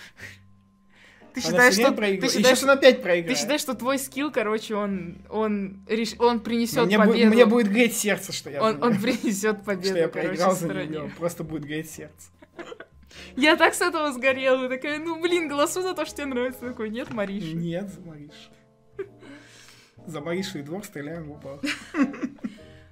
Ты 1.37 1.42
считаешь, 1.42 1.75
что, 1.75 1.92
ты 1.92 2.29
считаешь, 2.31 2.62
он 2.62 2.70
опять 2.70 2.96
ты 2.96 3.03
проиграет. 3.03 3.38
считаешь, 3.38 3.61
что 3.61 3.75
твой 3.75 3.99
скилл, 3.99 4.33
короче, 4.33 4.75
он, 4.75 5.18
он, 5.29 5.85
реш... 5.87 6.14
он 6.18 6.40
принесет 6.40 6.87
мне, 6.87 6.99
победу. 6.99 7.27
мне 7.29 7.44
будет 7.44 7.68
греть 7.68 7.94
сердце, 7.94 8.33
что 8.33 8.49
я, 8.49 8.62
он, 8.62 8.83
он 8.83 8.99
принесет 8.99 9.62
победу, 9.62 9.88
что 9.88 9.99
я 9.99 10.09
короче, 10.09 10.29
проиграл 10.29 10.57
за 10.57 10.72
нее. 10.72 11.12
Просто 11.18 11.44
будет 11.44 11.64
греть 11.64 11.90
сердце. 11.90 12.31
Я 13.37 13.57
так 13.57 13.75
с 13.75 13.83
этого 13.83 14.12
сгорела. 14.12 14.64
и 14.64 14.68
Такая, 14.70 14.99
ну 14.99 15.20
блин, 15.20 15.46
голосуй 15.46 15.83
за 15.83 15.92
то, 15.92 16.07
что 16.07 16.16
тебе 16.16 16.27
нравится. 16.29 16.61
Такой, 16.61 16.88
нет, 16.88 17.12
Мариша. 17.12 17.55
Нет, 17.55 17.90
за 17.90 18.01
Маришу. 18.01 18.33
За 20.07 20.20
Маришу 20.22 20.61
и 20.61 20.62
двор 20.62 20.85
стреляем 20.85 21.25
в 21.25 21.33
упор. 21.33 21.61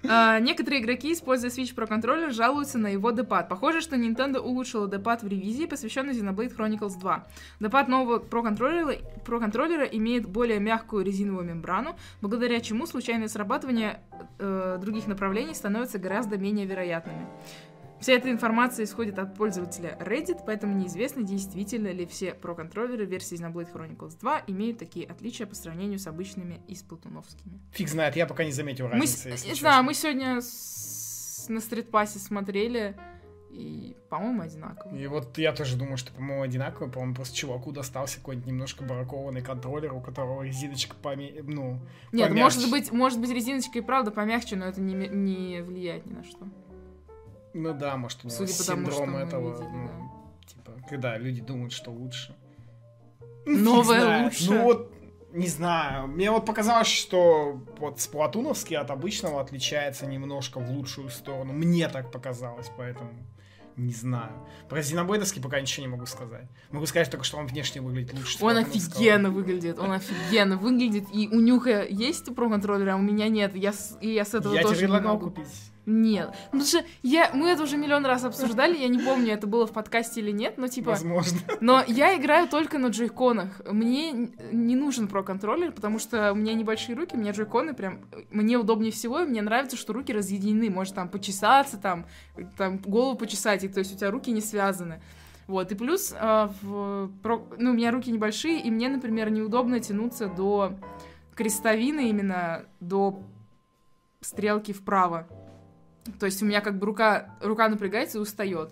А, 0.09 0.38
некоторые 0.40 0.83
игроки, 0.83 1.12
используя 1.12 1.51
Switch 1.51 1.75
Pro 1.75 1.87
контроллер, 1.87 2.33
жалуются 2.33 2.79
на 2.79 2.88
его 2.88 3.11
депад. 3.11 3.49
Похоже, 3.49 3.81
что 3.81 3.97
Nintendo 3.97 4.38
улучшила 4.38 4.88
депад 4.88 5.23
в 5.23 5.29
ревизии, 5.29 5.67
посвященной 5.67 6.14
Xenoblade 6.14 6.57
Chronicles 6.57 6.99
2. 6.99 7.27
Депад 7.61 7.88
нового 7.88 8.19
Pro 8.19 8.43
контроллера, 8.43 8.97
Pro 9.25 9.38
контроллера 9.38 9.85
имеет 9.85 10.27
более 10.27 10.61
мягкую 10.61 11.05
резиновую 11.05 11.47
мембрану, 11.47 11.97
благодаря 12.21 12.61
чему 12.61 12.87
случайное 12.87 13.29
срабатывание 13.29 14.01
э, 14.38 14.79
других 14.81 15.07
направлений 15.07 15.55
становится 15.55 15.99
гораздо 15.99 16.37
менее 16.38 16.67
вероятными. 16.67 17.27
Вся 18.05 18.12
эта 18.12 18.31
информация 18.31 18.85
исходит 18.85 19.19
от 19.19 19.35
пользователя 19.35 19.97
Reddit, 19.99 20.40
поэтому 20.45 20.75
неизвестно, 20.75 21.23
действительно 21.23 21.88
ли 21.88 22.05
все 22.05 22.35
про-контроллеры 22.35 23.07
версии 23.07 23.38
Xenoblade 23.38 23.73
Chronicles 23.73 24.21
2 24.21 24.43
имеют 24.49 24.77
такие 24.79 25.07
отличия 25.07 25.47
по 25.47 25.55
сравнению 25.55 25.99
с 25.99 26.07
обычными 26.07 26.61
и 26.69 26.75
сплатуновскими. 26.75 27.62
Фиг 27.73 27.88
знает, 27.88 28.14
я 28.14 28.27
пока 28.27 28.45
не 28.45 28.53
заметил 28.53 28.88
разницы, 28.88 29.29
Мы, 29.29 29.33
если 29.33 29.47
не 29.47 29.53
честно. 29.55 29.71
знаю, 29.71 29.85
мы 29.85 29.95
сегодня 29.95 30.43
с- 30.43 31.47
на 31.49 31.62
стритпассе 31.62 32.19
смотрели, 32.19 32.95
и, 33.51 33.97
по-моему, 34.11 34.43
одинаково. 34.43 34.95
И 34.95 35.07
вот 35.07 35.38
я 35.38 35.53
тоже 35.55 35.77
думаю, 35.79 35.97
что, 35.97 36.12
по-моему, 36.12 36.43
одинаково. 36.43 36.90
По-моему, 36.90 37.14
просто 37.14 37.35
чуваку 37.35 37.73
достался 37.73 38.19
какой-нибудь 38.19 38.49
немножко 38.49 38.85
баракованный 38.85 39.40
контроллер, 39.40 39.95
у 39.95 40.03
которого 40.03 40.43
резиночка 40.43 40.95
поме... 41.01 41.33
ну, 41.43 41.79
Нет, 42.12 42.29
помягче. 42.29 42.43
может 42.43 42.71
быть, 42.71 42.93
может 42.93 43.19
быть, 43.21 43.31
резиночка 43.31 43.79
и 43.79 43.81
правда 43.81 44.11
помягче, 44.11 44.57
но 44.57 44.67
это 44.67 44.83
не, 44.83 44.93
не 45.09 45.62
влияет 45.62 46.05
ни 46.05 46.12
на 46.12 46.25
что. 46.25 46.47
Ну 47.55 47.73
да, 47.73 47.97
может, 47.97 48.25
у 48.25 48.29
него 48.29 48.37
Судя 48.37 48.53
синдром 48.53 48.93
что 48.93 49.07
мы 49.07 49.21
этого, 49.21 49.53
видели, 49.53 49.69
ну, 49.69 50.11
типа, 50.47 50.73
когда 50.88 51.17
люди 51.17 51.40
думают, 51.40 51.73
что 51.73 51.90
лучше. 51.90 52.37
Ну, 53.47 53.77
Новое 53.77 54.01
знает. 54.01 54.25
лучше. 54.25 54.51
Ну 54.51 54.62
вот, 54.64 54.93
не 55.33 55.47
знаю. 55.47 56.09
Мне 56.09 56.31
вот 56.31 56.47
показалось, 56.47 56.88
что 56.88 57.61
вот 57.79 58.01
сплатуновский 58.01 58.77
от 58.77 58.90
обычного 58.90 59.40
отличается 59.40 60.07
немножко 60.07 60.59
в 60.59 60.71
лучшую 60.71 61.11
сторону. 61.11 61.53
Мне 61.53 61.88
так 61.88 62.11
показалось, 62.11 62.71
поэтому 62.77 63.11
не 63.77 63.93
знаю. 63.93 64.33
Про 64.69 64.83
Зиноблейдовский 64.83 65.43
пока 65.43 65.61
ничего 65.61 65.87
не 65.87 65.93
могу 65.93 66.07
сказать. 66.07 66.47
Могу 66.71 66.87
сказать 66.87 67.11
только, 67.11 67.25
что 67.25 67.38
он 67.38 67.47
внешне 67.47 67.81
выглядит 67.81 68.14
лучше. 68.14 68.38
Он 68.45 68.57
офигенно 68.57 69.31
выглядит, 69.31 69.79
он 69.79 69.93
офигенно 69.93 70.57
выглядит, 70.57 71.07
и 71.12 71.29
у 71.29 71.40
Нюха 71.40 71.85
есть 71.85 72.35
про 72.35 72.49
контроллер, 72.49 72.90
а 72.90 72.97
у 72.97 73.03
меня 73.03 73.29
нет, 73.29 73.55
я 73.57 73.73
и 74.01 74.11
я 74.11 74.25
с 74.25 74.35
этого 74.35 74.55
Я 74.55 74.62
тоже 74.62 74.77
тебе 74.77 74.87
не 74.87 74.93
предлагал 74.93 75.14
могу. 75.14 75.31
купить. 75.31 75.49
Нет. 75.87 76.29
Ну, 76.53 76.61
потому 76.61 76.64
что 76.64 76.85
я, 77.03 77.31
мы 77.35 77.49
это 77.49 77.62
уже 77.62 77.77
миллион 77.77 78.07
раз 78.07 78.25
обсуждали, 78.25 78.77
я 78.77 78.88
не 78.88 78.99
помню, 78.99 79.33
это 79.33 79.47
было 79.47 79.66
в 79.66 79.73
подкасте 79.73 80.20
или 80.20 80.31
нет, 80.31 80.57
но 80.57 80.68
типа... 80.68 80.92
Возможно. 80.92 81.38
Но 81.61 81.83
я 81.87 82.16
играю 82.16 82.49
только 82.49 82.79
на 82.79 82.87
джойконах. 82.87 83.61
Мне 83.70 84.31
не 84.51 84.77
нужен 84.77 85.09
про-контроллер, 85.09 85.73
потому 85.73 85.99
что 85.99 86.33
у 86.33 86.37
меня 86.37 86.55
небольшие 86.55 86.97
руки, 86.97 87.16
у 87.16 87.18
меня 87.18 87.33
джойконы 87.33 87.75
прям... 87.75 88.01
Мне 88.31 88.57
удобнее 88.57 88.92
всего, 88.92 89.20
и 89.20 89.27
мне 89.27 89.42
нравится, 89.42 89.77
что 89.77 89.92
руки 89.92 90.12
разъединены. 90.12 90.70
Может 90.70 90.94
там 90.94 91.09
почесаться, 91.09 91.77
там, 91.77 92.07
там 92.57 92.79
голову 92.79 93.16
почесать, 93.16 93.64
и 93.64 93.68
то 93.68 93.81
есть 93.81 93.94
у 93.94 93.97
тебя 93.97 94.11
руки 94.11 94.31
не 94.31 94.40
связаны. 94.40 95.03
Вот, 95.47 95.70
и 95.70 95.75
плюс, 95.75 96.14
а, 96.18 96.51
в 96.62 97.11
про- 97.23 97.47
ну, 97.59 97.73
у 97.73 97.75
меня 97.75 97.90
руки 97.90 98.11
небольшие, 98.11 98.61
и 98.61 98.70
мне, 98.70 98.88
например, 98.88 99.31
неудобно 99.31 99.79
тянуться 99.79 100.27
до 100.27 100.79
крестовины 101.35 102.09
именно, 102.09 102.64
до 102.81 103.23
стрелки 104.23 104.73
вправо. 104.73 105.29
То 106.19 106.27
есть 106.27 106.43
у 106.43 106.47
меня 106.47 106.61
как 106.61 106.79
бы 106.79 106.87
рука, 106.87 107.37
рука 107.40 107.69
напрягается 107.69 108.19
и 108.19 108.21
устает. 108.21 108.71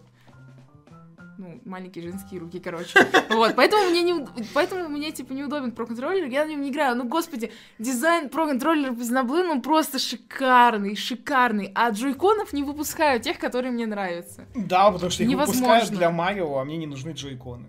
Ну, 1.39 1.61
маленькие 1.65 2.05
женские 2.05 2.41
руки, 2.41 2.61
короче. 2.61 3.01
Вот, 3.31 3.57
поэтому 3.57 3.91
мне, 3.91 4.03
не, 4.03 4.27
поэтому 4.55 4.89
мне 4.89 5.11
типа, 5.11 5.33
неудобен 5.33 5.73
про 5.73 5.87
контроллер, 5.87 6.27
я 6.27 6.45
на 6.45 6.51
нем 6.51 6.61
не 6.61 6.71
играю. 6.71 6.95
Ну, 6.95 7.05
господи, 7.05 7.51
дизайн 7.79 8.29
про 8.29 8.47
контроллера 8.47 8.93
по 8.93 9.01
Xenoblade, 9.01 9.55
ну, 9.55 9.61
просто 9.63 9.99
шикарный, 9.99 10.95
шикарный. 10.95 11.73
А 11.75 11.91
джойконов 11.91 12.53
не 12.53 12.63
выпускаю, 12.63 13.19
тех, 13.21 13.39
которые 13.39 13.73
мне 13.73 13.87
нравятся. 13.87 14.45
Да, 14.55 14.91
потому 14.93 15.11
что 15.11 15.25
их 15.25 15.31
Невозможно. 15.31 15.63
выпускают 15.63 15.99
для 15.99 16.11
Марио, 16.11 16.59
а 16.59 16.65
мне 16.65 16.77
не 16.77 16.87
нужны 16.87 17.11
джойконы. 17.11 17.67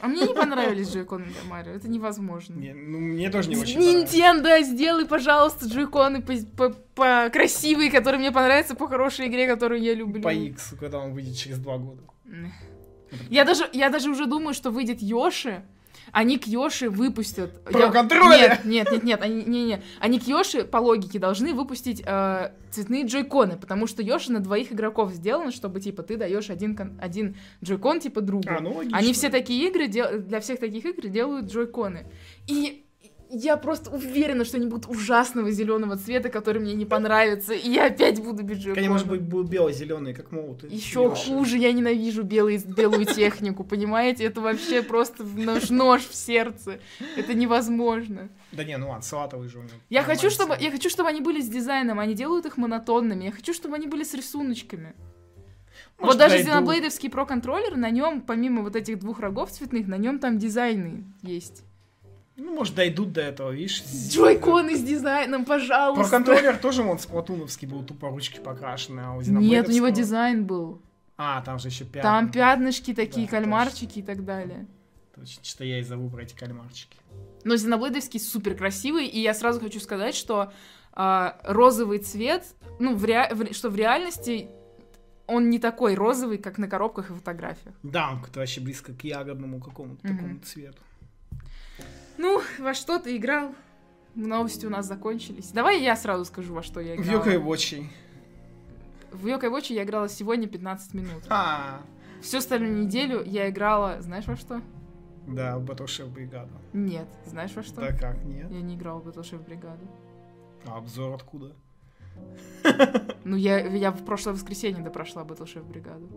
А 0.00 0.06
мне 0.08 0.22
не 0.26 0.34
понравились 0.34 0.92
джойконы 0.92 1.24
для 1.26 1.42
Марио, 1.50 1.72
это 1.72 1.88
невозможно. 1.88 2.54
Не, 2.54 2.72
ну, 2.72 2.98
мне 2.98 3.30
тоже 3.30 3.48
не 3.50 3.56
очень. 3.56 3.80
Nintendo, 3.80 4.62
сделай, 4.62 5.06
пожалуйста, 5.06 5.66
джойконы 5.66 6.22
по, 6.22 6.34
по- 6.56 6.74
по 6.94 7.30
красивые, 7.32 7.90
которые 7.90 8.20
мне 8.20 8.30
понравятся, 8.32 8.74
по 8.74 8.86
хорошей 8.86 9.26
игре, 9.26 9.46
которую 9.48 9.80
я 9.82 9.94
люблю. 9.94 10.22
По 10.22 10.32
X, 10.32 10.74
когда 10.78 10.98
он 10.98 11.12
выйдет 11.14 11.36
через 11.36 11.58
два 11.58 11.78
года. 11.78 12.02
Я 13.30 13.44
даже, 13.44 13.68
я 13.72 13.88
даже 13.90 14.10
уже 14.10 14.26
думаю, 14.26 14.54
что 14.54 14.70
выйдет 14.70 15.00
Йоши, 15.02 15.62
они 16.12 16.38
к 16.38 16.46
Йоши 16.46 16.90
выпустят... 16.90 17.62
Про 17.64 17.80
Я- 17.86 17.90
контроллер? 17.90 18.50
Нет, 18.50 18.64
нет, 18.64 18.90
нет, 18.92 19.04
нет, 19.04 19.22
они, 19.22 19.44
не, 19.44 19.64
не. 19.64 19.82
они 20.00 20.18
к 20.18 20.26
Йоши, 20.26 20.64
по 20.64 20.78
логике, 20.78 21.18
должны 21.18 21.54
выпустить 21.54 22.02
э, 22.04 22.50
цветные 22.70 23.04
джойконы, 23.06 23.56
потому 23.56 23.86
что 23.86 24.02
Йоши 24.02 24.32
на 24.32 24.40
двоих 24.40 24.72
игроков 24.72 25.12
сделан, 25.12 25.52
чтобы, 25.52 25.80
типа, 25.80 26.02
ты 26.02 26.16
даешь 26.16 26.50
один, 26.50 26.76
кон- 26.76 26.98
один 27.00 27.36
джойкон, 27.64 28.00
типа, 28.00 28.20
другу. 28.20 28.48
А, 28.48 28.60
ну 28.60 28.72
логично. 28.74 28.98
Они 28.98 29.12
все 29.12 29.28
такие 29.28 29.68
игры, 29.68 29.86
дел- 29.88 30.18
для 30.20 30.40
всех 30.40 30.60
таких 30.60 30.84
игр 30.84 31.08
делают 31.08 31.46
джойконы. 31.46 32.06
И 32.46 32.84
я 33.30 33.56
просто 33.56 33.90
уверена, 33.90 34.44
что 34.44 34.56
они 34.56 34.66
будут 34.66 34.88
ужасного 34.88 35.50
зеленого 35.50 35.96
цвета, 35.96 36.28
который 36.28 36.60
мне 36.60 36.74
не 36.74 36.86
понравится, 36.86 37.52
и 37.52 37.70
я 37.70 37.86
опять 37.86 38.22
буду 38.22 38.42
без 38.42 38.58
джойконов. 38.58 38.78
Они, 38.78 38.88
может 38.88 39.08
быть, 39.08 39.20
будут 39.20 39.50
бело-зеленые, 39.50 40.14
как 40.14 40.32
молот. 40.32 40.64
Еще 40.70 41.14
хуже, 41.14 41.58
я 41.58 41.72
ненавижу 41.72 42.22
белый, 42.22 42.58
белую 42.58 43.04
технику, 43.04 43.64
понимаете? 43.64 44.24
Это 44.24 44.40
вообще 44.40 44.82
просто 44.82 45.24
нож, 45.24 45.70
нож 45.70 46.06
в 46.06 46.14
сердце. 46.14 46.78
Это 47.16 47.34
невозможно. 47.34 48.28
Да 48.52 48.64
не, 48.64 48.76
ну 48.78 48.88
ладно, 48.88 49.02
салатовый 49.02 49.48
же 49.48 49.58
у 49.58 49.62
него. 49.62 49.74
Я 49.90 50.02
хочу, 50.02 50.30
чтобы, 50.30 50.56
я 50.58 50.70
хочу, 50.70 50.88
чтобы 50.88 51.08
они 51.08 51.20
были 51.20 51.40
с 51.40 51.48
дизайном, 51.48 51.98
они 52.00 52.14
делают 52.14 52.46
их 52.46 52.56
монотонными. 52.56 53.24
Я 53.24 53.32
хочу, 53.32 53.52
чтобы 53.52 53.76
они 53.76 53.86
были 53.86 54.04
с 54.04 54.14
рисуночками. 54.14 54.94
Может, 55.98 56.14
вот 56.14 56.18
даже 56.18 56.44
дойдут. 56.44 56.74
Xenoblade 56.74 57.10
Pro 57.10 57.26
контроллер, 57.26 57.76
на 57.76 57.90
нем, 57.90 58.20
помимо 58.20 58.62
вот 58.62 58.76
этих 58.76 58.98
двух 58.98 59.20
рогов 59.20 59.50
цветных, 59.50 59.86
на 59.86 59.96
нем 59.96 60.18
там 60.18 60.38
дизайны 60.38 61.04
есть. 61.22 61.64
Ну, 62.38 62.54
может, 62.54 62.76
дойдут 62.76 63.12
до 63.12 63.20
этого, 63.20 63.50
видишь. 63.50 63.82
Джойконы 64.10 64.76
с 64.76 64.82
дизайном, 64.82 65.44
пожалуйста. 65.44 66.02
Про 66.02 66.10
контроллер 66.10 66.56
тоже 66.56 66.82
он 66.82 66.98
сплатуновский 67.00 67.66
был, 67.66 67.82
тупо 67.82 68.08
ручки 68.10 68.38
покрашены, 68.38 69.00
а 69.00 69.12
у 69.14 69.20
Нет, 69.22 69.68
у 69.68 69.72
него 69.72 69.88
дизайн 69.88 70.46
был. 70.46 70.80
А, 71.16 71.42
там 71.42 71.58
же 71.58 71.66
еще 71.68 71.84
пятна. 71.84 72.02
Там 72.02 72.30
пятнышки 72.30 72.94
такие, 72.94 73.26
Да, 73.26 73.32
кальмарчики 73.32 73.98
и 73.98 74.02
так 74.02 74.24
далее. 74.24 74.66
Точно, 75.16 75.44
что 75.44 75.64
я 75.64 75.80
и 75.80 75.82
зову 75.82 76.08
про 76.08 76.22
эти 76.22 76.34
кальмарчики. 76.34 76.96
Но 77.42 77.54
Xenoblade 77.54 78.18
супер 78.20 78.54
красивый, 78.54 79.06
и 79.06 79.20
я 79.20 79.34
сразу 79.34 79.58
хочу 79.58 79.80
сказать, 79.80 80.14
что 80.14 80.52
а, 80.92 81.38
розовый 81.42 81.98
цвет, 81.98 82.44
ну, 82.78 82.94
в 82.94 83.04
ре- 83.04 83.28
в 83.34 83.52
что 83.52 83.68
в 83.68 83.74
реальности 83.74 84.48
он 85.26 85.50
не 85.50 85.58
такой 85.58 85.94
розовый, 85.94 86.38
как 86.38 86.56
на 86.58 86.68
коробках 86.68 87.10
и 87.10 87.14
фотографиях. 87.14 87.74
Да, 87.82 88.10
он 88.12 88.20
как-то 88.20 88.38
вообще 88.40 88.60
близко 88.60 88.92
к 88.94 89.02
ягодному 89.02 89.60
какому-то 89.60 90.06
Мгм. 90.06 90.16
такому 90.16 90.38
цвету. 90.40 90.78
Ну, 92.18 92.42
во 92.58 92.74
что 92.74 92.98
ты 92.98 93.16
играл? 93.16 93.54
Новости 94.14 94.66
у 94.66 94.70
нас 94.70 94.86
закончились. 94.86 95.50
Давай 95.52 95.80
я 95.80 95.94
сразу 95.96 96.24
скажу, 96.24 96.52
во 96.54 96.62
что 96.62 96.80
я 96.80 96.96
В 96.96 97.00
играла. 97.00 97.18
Йока 97.18 97.30
и 97.30 97.36
Вотчи. 97.36 97.88
В 99.12 99.26
Йокой 99.26 99.48
Вотчи 99.48 99.74
я 99.74 99.84
играла 99.84 100.08
сегодня 100.08 100.48
15 100.48 100.94
минут. 100.94 101.22
А, 101.28 101.80
Всю 102.20 102.38
остальную 102.38 102.74
неделю 102.84 103.22
я 103.24 103.48
играла, 103.48 104.00
знаешь 104.00 104.26
во 104.26 104.36
что? 104.36 104.60
да, 105.28 105.58
в 105.58 105.64
Battleship 105.64 106.08
бригаду. 106.08 106.52
Нет. 106.72 107.06
Знаешь 107.26 107.54
во 107.54 107.62
что? 107.62 107.80
Да 107.82 107.92
как, 107.96 108.24
нет? 108.24 108.50
Я 108.50 108.60
не 108.62 108.74
играла 108.76 108.98
в 109.00 109.06
Battleship 109.06 109.44
бригаду. 109.44 109.86
А 110.66 110.78
обзор 110.78 111.14
откуда? 111.14 111.54
Ну, 113.24 113.36
я, 113.36 113.58
я 113.60 113.92
в 113.92 114.04
прошлое 114.04 114.34
воскресенье 114.34 114.82
допрошла 114.82 115.22
Battleship 115.22 115.62
бригаду. 115.62 116.08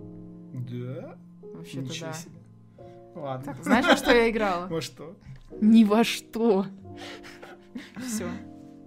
Да? 0.53 1.17
Вообще-то 1.41 1.87
да. 1.99 2.13
себе. 2.13 2.35
Ладно. 3.15 3.53
Так, 3.53 3.63
знаешь, 3.63 3.85
во 3.85 3.97
что 3.97 4.15
я 4.15 4.29
играла? 4.29 4.67
Во 4.67 4.81
что? 4.81 5.15
Ни 5.59 5.83
во 5.83 6.03
что. 6.03 6.65
Все. 7.97 8.27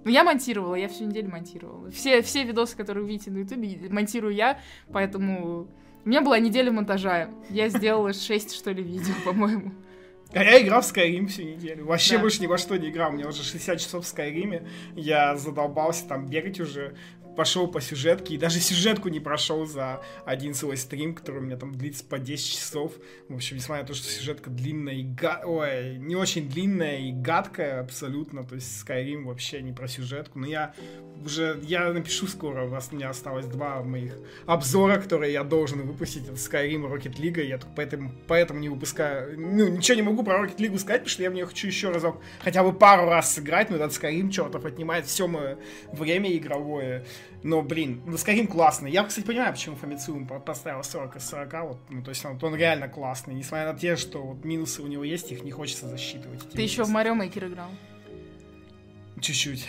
Ну, 0.04 0.10
я 0.10 0.22
монтировала, 0.24 0.74
я 0.74 0.88
всю 0.88 1.04
неделю 1.04 1.30
монтировала. 1.30 1.90
Все, 1.90 2.20
все 2.22 2.44
видосы, 2.44 2.76
которые 2.76 3.04
вы 3.04 3.10
видите 3.10 3.30
на 3.30 3.38
ютубе, 3.38 3.78
монтирую 3.90 4.34
я, 4.34 4.58
поэтому... 4.92 5.68
У 6.04 6.08
меня 6.08 6.20
была 6.20 6.38
неделя 6.38 6.70
монтажа. 6.70 7.30
Я 7.48 7.70
сделала 7.70 8.12
6, 8.12 8.54
что 8.54 8.70
ли, 8.72 8.82
видео, 8.82 9.14
по-моему. 9.24 9.72
А 10.34 10.44
я 10.44 10.60
играл 10.60 10.82
в 10.82 10.84
Skyrim 10.84 11.28
всю 11.28 11.44
неделю. 11.44 11.86
Вообще 11.86 12.16
Да. 12.16 12.20
больше 12.22 12.42
ни 12.42 12.46
во 12.46 12.58
что 12.58 12.76
не 12.76 12.90
играл. 12.90 13.10
У 13.10 13.14
меня 13.14 13.26
уже 13.28 13.42
60 13.42 13.78
часов 13.80 14.04
в 14.04 14.14
Skyrim. 14.14 14.66
Я 14.96 15.36
задолбался 15.36 16.06
там 16.06 16.26
бегать 16.26 16.60
уже. 16.60 16.94
Пошел 17.36 17.68
по 17.68 17.80
сюжетке. 17.80 18.34
И 18.34 18.38
даже 18.38 18.60
сюжетку 18.60 19.08
не 19.08 19.20
прошел 19.20 19.66
за 19.66 20.02
один 20.24 20.54
свой 20.54 20.76
стрим, 20.76 21.14
который 21.14 21.38
у 21.38 21.42
меня 21.42 21.56
там 21.56 21.74
длится 21.74 22.04
по 22.04 22.18
10 22.18 22.46
часов. 22.46 22.92
В 23.28 23.34
общем, 23.34 23.56
несмотря 23.56 23.82
на 23.82 23.88
то, 23.88 23.94
что 23.94 24.08
сюжетка 24.08 24.50
длинная 24.50 24.94
и 24.94 25.02
га... 25.02 25.42
Ой, 25.44 25.98
не 25.98 26.16
очень 26.16 26.48
длинная 26.48 26.98
и 26.98 27.12
гадкая 27.12 27.80
абсолютно. 27.80 28.44
То 28.44 28.54
есть 28.54 28.84
Skyrim 28.84 29.24
вообще 29.24 29.62
не 29.62 29.72
про 29.72 29.88
сюжетку. 29.88 30.38
Но 30.38 30.46
я 30.46 30.74
уже 31.24 31.58
я 31.62 31.92
напишу 31.92 32.26
скоро, 32.26 32.64
у 32.64 32.68
вас 32.68 32.88
у 32.92 32.96
меня 32.96 33.10
осталось 33.10 33.46
два 33.46 33.82
моих 33.82 34.14
обзора, 34.46 34.98
которые 35.00 35.32
я 35.32 35.44
должен 35.44 35.82
выпустить. 35.82 36.24
Это 36.24 36.34
Skyrim 36.34 36.86
и 36.86 36.92
Rocket 36.92 37.16
League. 37.16 37.42
Я 37.42 37.58
только 37.58 37.74
поэтому, 37.74 38.12
поэтому 38.26 38.60
не 38.60 38.68
выпускаю. 38.68 39.38
Ну, 39.38 39.68
ничего 39.68 39.96
не 39.96 40.02
могу 40.02 40.22
про 40.22 40.44
Rocket 40.44 40.56
League 40.56 40.78
сказать, 40.78 41.02
потому 41.02 41.08
что 41.08 41.22
я 41.22 41.30
в 41.30 41.34
нее 41.34 41.46
хочу 41.46 41.66
еще 41.66 41.90
разок, 41.90 42.20
хотя 42.40 42.62
бы 42.62 42.72
пару 42.72 43.06
раз 43.06 43.34
сыграть, 43.34 43.70
но 43.70 43.76
этот 43.76 43.92
Skyrim 43.92 44.30
чертов 44.30 44.64
отнимает 44.64 45.06
все 45.06 45.26
мое 45.26 45.58
время 45.92 46.32
игровое. 46.36 47.04
Но, 47.42 47.62
блин, 47.62 48.02
ну, 48.06 48.14
Skyrim 48.14 48.46
классный. 48.46 48.90
Я, 48.90 49.04
кстати, 49.04 49.26
понимаю, 49.26 49.52
почему 49.52 49.76
Фомицу 49.76 50.26
поставил 50.44 50.82
40 50.82 51.16
из 51.16 51.26
40. 51.26 51.52
Вот, 51.64 51.78
ну, 51.90 52.02
то 52.02 52.08
есть 52.08 52.24
он, 52.24 52.38
он 52.40 52.54
реально 52.54 52.88
классный. 52.88 53.34
Несмотря 53.34 53.72
на 53.72 53.78
те, 53.78 53.96
что 53.96 54.22
вот, 54.22 54.44
минусы 54.44 54.80
у 54.82 54.86
него 54.86 55.04
есть, 55.04 55.30
их 55.30 55.44
не 55.44 55.50
хочется 55.50 55.86
засчитывать. 55.86 56.40
Ты 56.40 56.46
минусы. 56.46 56.62
еще 56.62 56.84
в 56.84 56.88
Марио 56.88 57.14
Мейкер 57.14 57.46
играл? 57.46 57.68
Чуть-чуть. 59.20 59.66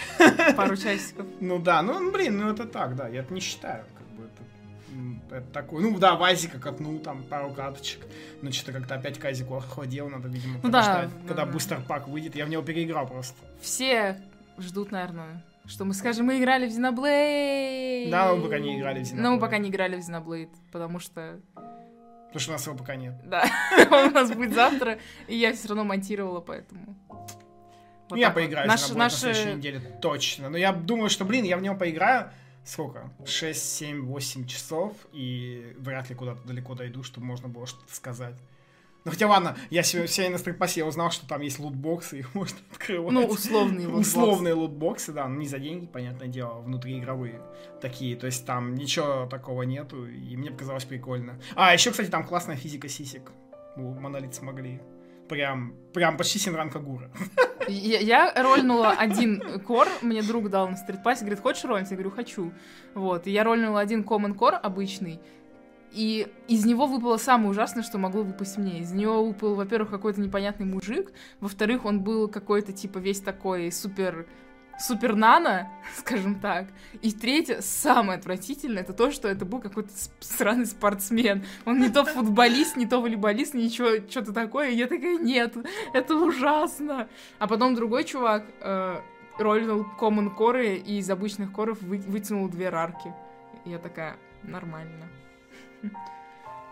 Пару 0.55 0.75
часиков. 0.77 1.25
Ну 1.39 1.59
да, 1.59 1.81
ну 1.81 2.11
блин, 2.11 2.37
ну 2.37 2.51
это 2.51 2.65
так, 2.65 2.95
да, 2.95 3.07
я 3.07 3.21
это 3.21 3.33
не 3.33 3.39
считаю, 3.39 3.85
как 3.97 4.07
бы 4.09 4.23
это, 4.23 5.35
это 5.37 5.51
такой, 5.51 5.81
ну 5.83 5.97
да, 5.97 6.15
Вазика 6.15 6.59
катнул 6.59 6.99
там 6.99 7.23
пару 7.23 7.51
карточек, 7.51 8.05
но 8.41 8.51
что-то 8.51 8.73
как-то 8.73 8.95
опять 8.95 9.19
Казику 9.19 9.55
охладел, 9.55 10.09
надо, 10.09 10.27
видимо, 10.27 10.59
ну, 10.61 10.69
да, 10.69 11.09
когда 11.27 11.45
да. 11.45 11.51
бустер 11.51 11.81
пак 11.87 12.07
выйдет, 12.07 12.35
я 12.35 12.45
в 12.45 12.49
него 12.49 12.63
переиграл 12.63 13.07
просто. 13.07 13.35
Все 13.61 14.21
ждут, 14.57 14.91
наверное, 14.91 15.43
что 15.67 15.85
мы 15.85 15.93
скажем, 15.93 16.27
мы 16.27 16.39
играли 16.39 16.67
в 16.67 16.71
Xenoblade. 16.71 18.09
Да, 18.09 18.33
мы 18.33 18.41
пока 18.41 18.59
не 18.59 18.77
играли 18.77 19.03
в 19.03 19.07
Xenoblade. 19.07 19.21
Но 19.21 19.31
мы 19.33 19.39
пока 19.39 19.57
не 19.57 19.69
играли 19.69 19.95
в 19.95 19.99
Xenoblade, 19.99 20.55
потому 20.71 20.99
что... 20.99 21.39
Потому 21.53 22.39
что 22.39 22.51
у 22.51 22.53
нас 22.53 22.67
его 22.67 22.75
пока 22.75 22.95
нет. 22.95 23.13
Да, 23.23 23.45
он 23.91 24.09
у 24.09 24.11
нас 24.11 24.31
будет 24.31 24.53
завтра, 24.53 24.99
и 25.27 25.35
я 25.35 25.53
все 25.53 25.69
равно 25.69 25.83
монтировала, 25.83 26.41
поэтому... 26.41 26.95
Вот 28.09 28.19
я 28.19 28.29
поиграю 28.29 28.67
наши, 28.67 28.93
на, 28.93 28.99
наши... 28.99 29.27
на 29.27 29.33
следующей 29.33 29.57
неделе, 29.57 29.79
точно. 30.01 30.49
Но 30.49 30.57
я 30.57 30.71
думаю, 30.71 31.09
что, 31.09 31.25
блин, 31.25 31.43
я 31.43 31.57
в 31.57 31.61
него 31.61 31.75
поиграю 31.75 32.29
сколько? 32.65 33.09
6, 33.25 33.75
7, 33.75 34.01
8 34.05 34.47
часов, 34.47 34.93
и 35.13 35.73
вряд 35.77 36.09
ли 36.09 36.15
куда-то 36.15 36.45
далеко 36.45 36.73
дойду, 36.73 37.03
чтобы 37.03 37.27
можно 37.27 37.47
было 37.47 37.65
что-то 37.67 37.93
сказать. 37.93 38.35
Ну 39.05 39.11
хотя 39.11 39.27
ладно, 39.27 39.55
я 39.69 39.83
сегодня 39.83 40.31
на 40.31 40.37
стрипасе 40.39 40.81
я 40.81 40.85
узнал, 40.87 41.11
что 41.11 41.27
там 41.27 41.41
есть 41.41 41.59
лутбоксы, 41.59 42.19
их 42.19 42.33
можно 42.33 42.57
открывать. 42.71 43.13
Ну, 43.13 43.25
условные 43.25 43.87
лутбоксы. 43.87 44.09
Условные 44.09 44.53
лутбоксы, 44.55 45.11
да, 45.13 45.27
ну 45.27 45.39
не 45.39 45.47
за 45.47 45.59
деньги, 45.59 45.85
понятное 45.85 46.27
дело, 46.27 46.61
внутриигровые 46.61 47.41
такие. 47.81 48.15
То 48.15 48.25
есть 48.25 48.45
там 48.45 48.75
ничего 48.75 49.27
такого 49.27 49.61
нету, 49.61 50.07
и 50.07 50.35
мне 50.35 50.51
показалось 50.51 50.85
прикольно. 50.85 51.39
А, 51.55 51.73
еще, 51.73 51.91
кстати, 51.91 52.09
там 52.09 52.25
классная 52.25 52.55
физика 52.55 52.89
сисек. 52.89 53.31
Монолит 53.75 54.33
смогли 54.33 54.81
прям, 55.27 55.75
прям 55.93 56.17
почти 56.17 56.39
Синран 56.39 56.69
Кагура. 56.69 57.09
Я, 57.67 57.99
я 57.99 58.43
рольнула 58.43 58.91
один 58.91 59.59
кор, 59.61 59.87
мне 60.03 60.21
друг 60.21 60.51
дал 60.51 60.69
на 60.69 60.77
стритпассе, 60.77 61.21
говорит, 61.21 61.39
хочешь 61.39 61.63
ролить? 61.65 61.89
Я 61.89 61.95
говорю, 61.95 62.11
хочу. 62.11 62.53
Вот, 62.93 63.25
и 63.25 63.31
я 63.31 63.43
рольнула 63.43 63.79
один 63.79 64.03
common 64.03 64.37
core 64.37 64.53
обычный, 64.53 65.19
и 65.95 66.27
из 66.49 66.65
него 66.65 66.87
выпало 66.87 67.17
самое 67.17 67.49
ужасное, 67.49 67.81
что 67.81 67.97
могло 67.97 68.23
выпасть 68.23 68.57
мне. 68.57 68.79
Из 68.79 68.91
него 68.91 69.25
выпал, 69.25 69.55
во-первых, 69.55 69.89
какой-то 69.89 70.19
непонятный 70.19 70.65
мужик, 70.65 71.11
во-вторых, 71.39 71.85
он 71.85 72.01
был 72.01 72.27
какой-то, 72.27 72.73
типа, 72.73 72.97
весь 72.97 73.21
такой 73.21 73.71
супер 73.71 74.27
супер 74.77 75.15
нано, 75.15 75.71
скажем 75.95 76.39
так. 76.39 76.67
И 77.01 77.13
третье, 77.13 77.61
самое 77.61 78.19
отвратительное, 78.19 78.83
это 78.83 78.91
то, 78.91 79.09
что 79.11 79.29
это 79.29 79.45
был 79.45 79.59
какой-то 79.61 79.89
сраный 80.19 80.65
спортсмен. 80.65 81.45
Он 81.65 81.79
не 81.79 81.89
то 81.89 82.03
футболист, 82.05 82.75
не 82.75 82.85
то 82.85 82.99
волейболист, 82.99 83.53
ничего, 83.53 84.05
что-то 84.09 84.33
такое. 84.33 84.71
И 84.71 84.75
я 84.75 84.87
такая, 84.87 85.17
нет, 85.17 85.55
это 85.93 86.15
ужасно. 86.15 87.07
А 87.39 87.47
потом 87.47 87.75
другой 87.75 88.03
чувак 88.03 88.45
э, 88.59 88.99
роллинул 89.37 89.85
common 89.99 90.29
коры 90.29 90.75
и 90.75 90.97
из 90.97 91.09
обычных 91.09 91.53
коров 91.53 91.81
вы, 91.81 91.99
вытянул 91.99 92.49
две 92.49 92.69
рарки. 92.69 93.13
И 93.63 93.69
я 93.69 93.79
такая, 93.79 94.17
нормально. 94.43 95.07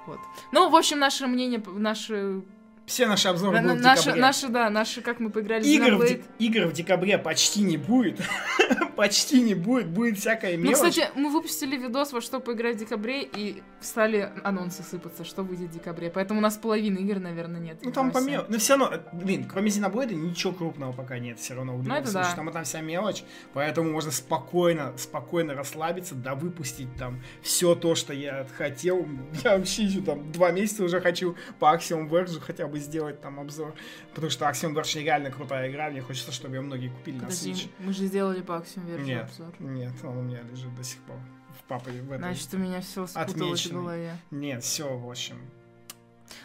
Вот. 0.06 0.20
Ну, 0.52 0.70
в 0.70 0.76
общем, 0.76 1.00
наше 1.00 1.28
мнение, 1.28 1.64
наши 1.66 2.42
все 2.86 3.08
наши 3.08 3.28
обзоры 3.30 3.62
будут 3.62 3.82
наши, 3.82 4.02
в 4.02 4.04
декабре. 4.04 4.22
Наши, 4.22 4.48
да, 4.50 4.70
наши, 4.70 5.02
как 5.02 5.20
мы 5.20 5.30
поиграли 5.30 5.66
игр 5.66 5.96
в, 5.96 6.08
де- 6.08 6.22
игр 6.40 6.68
в 6.68 6.74
декабре 6.74 7.18
почти 7.18 7.62
не 7.62 7.78
будет. 7.78 8.20
почти 8.96 9.42
не 9.42 9.56
будет, 9.56 9.88
будет 9.88 10.18
всякая 10.18 10.58
ну, 10.58 10.64
мелочь. 10.64 10.80
Ну, 10.80 10.90
кстати, 10.90 11.12
мы 11.16 11.30
выпустили 11.30 11.78
видос, 11.78 12.14
во 12.14 12.22
что 12.22 12.40
поиграть 12.40 12.76
в 12.76 12.80
декабре, 12.80 13.24
и 13.24 13.64
стали 13.82 14.32
анонсы 14.44 14.84
сыпаться, 14.84 15.24
что 15.24 15.44
выйдет 15.44 15.70
в 15.70 15.74
декабре. 15.74 16.10
Поэтому 16.10 16.40
у 16.40 16.44
нас 16.44 16.58
половины 16.58 17.00
игр, 17.00 17.20
наверное, 17.20 17.60
нет. 17.60 17.80
Ну, 17.84 17.92
там 17.92 18.12
помел... 18.12 18.46
Ну, 18.50 18.58
все 18.58 18.78
равно, 18.78 19.00
блин, 19.14 19.48
кроме 19.52 19.70
Xenoblade 19.70 20.14
ничего 20.14 20.54
крупного 20.54 20.92
пока 20.92 21.20
нет, 21.20 21.40
все 21.40 21.56
равно. 21.56 21.78
Ну, 21.78 21.94
это 21.94 22.12
да. 22.12 22.34
Там, 22.36 22.52
там 22.52 22.64
вся 22.64 22.82
мелочь, 22.82 23.24
поэтому 23.54 23.92
можно 23.92 24.12
спокойно, 24.12 24.94
спокойно 24.98 25.54
расслабиться, 25.54 26.16
да, 26.16 26.36
выпустить 26.36 26.94
там 26.98 27.22
все 27.42 27.76
то, 27.76 27.96
что 27.96 28.14
я 28.14 28.46
хотел. 28.58 29.08
Я 29.44 29.58
вообще 29.58 29.84
еще 29.84 30.02
там 30.02 30.32
два 30.32 30.52
месяца 30.52 30.84
уже 30.84 31.02
хочу 31.02 31.36
по 31.60 31.74
Axiom 31.76 32.10
Verge 32.10 32.40
хотя 32.40 32.68
бы 32.68 32.73
сделать 32.80 33.22
там 33.22 33.40
обзор, 33.40 33.74
потому 34.14 34.30
что 34.30 34.46
Axiom 34.46 34.74
Verge 34.74 35.02
реально 35.04 35.32
крутая 35.32 35.70
игра, 35.70 35.90
мне 35.90 36.02
хочется, 36.02 36.32
чтобы 36.32 36.56
ее 36.56 36.62
многие 36.62 36.90
купили 36.90 37.20
Подожди, 37.20 37.52
на 37.52 37.56
Switch. 37.56 37.70
мы 37.80 37.94
же 37.94 38.06
сделали 38.06 38.42
по 38.42 38.54
Axiom 38.54 38.86
Verge 38.88 39.04
нет, 39.04 39.24
обзор. 39.24 39.56
Нет, 39.60 39.94
он 40.04 40.18
у 40.18 40.22
меня 40.22 40.42
лежит 40.42 40.76
до 40.76 40.84
сих 40.84 41.00
пор 41.02 41.18
в 41.60 41.64
папе 41.68 41.92
в 41.92 42.12
этой 42.12 42.18
Значит, 42.18 42.54
у 42.54 42.58
меня 42.58 42.82
все 42.82 43.08
спуталось 43.08 43.66
в 43.66 43.74
голове. 43.74 44.18
Нет, 44.32 44.64
все, 44.64 44.98
в 44.98 45.10
общем. 45.10 45.38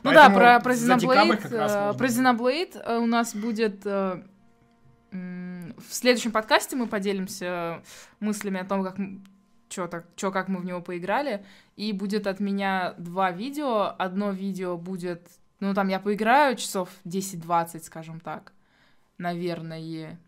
Ну 0.03 0.11
Поэтому 0.11 0.39
да, 0.39 0.59
про, 0.59 0.61
про 0.61 0.75
Xenoblade, 0.75 1.47
э, 1.47 1.97
про 1.97 2.07
Xenoblade 2.07 2.83
э, 2.83 2.99
у 2.99 3.07
нас 3.07 3.35
будет 3.35 3.87
э, 3.87 4.23
в 5.11 5.95
следующем 5.95 6.33
подкасте 6.33 6.77
мы 6.77 6.87
поделимся 6.87 7.83
мыслями 8.21 8.61
о 8.61 8.65
том, 8.65 8.85
как 8.85 8.97
чё, 9.69 9.87
так, 9.87 10.07
чё, 10.17 10.31
как 10.31 10.49
мы 10.49 10.61
в 10.61 10.65
него 10.65 10.81
поиграли. 10.81 11.45
И 11.77 11.93
будет 11.93 12.27
от 12.27 12.41
меня 12.41 12.95
два 12.99 13.31
видео. 13.31 13.95
Одно 13.99 14.31
видео 14.31 14.77
будет... 14.77 15.29
Ну, 15.61 15.75
там 15.75 15.89
я 15.89 15.99
поиграю 15.99 16.57
часов 16.57 16.89
10-20, 17.05 17.81
скажем 17.81 18.21
так. 18.21 18.53
Наверное. 19.19 20.19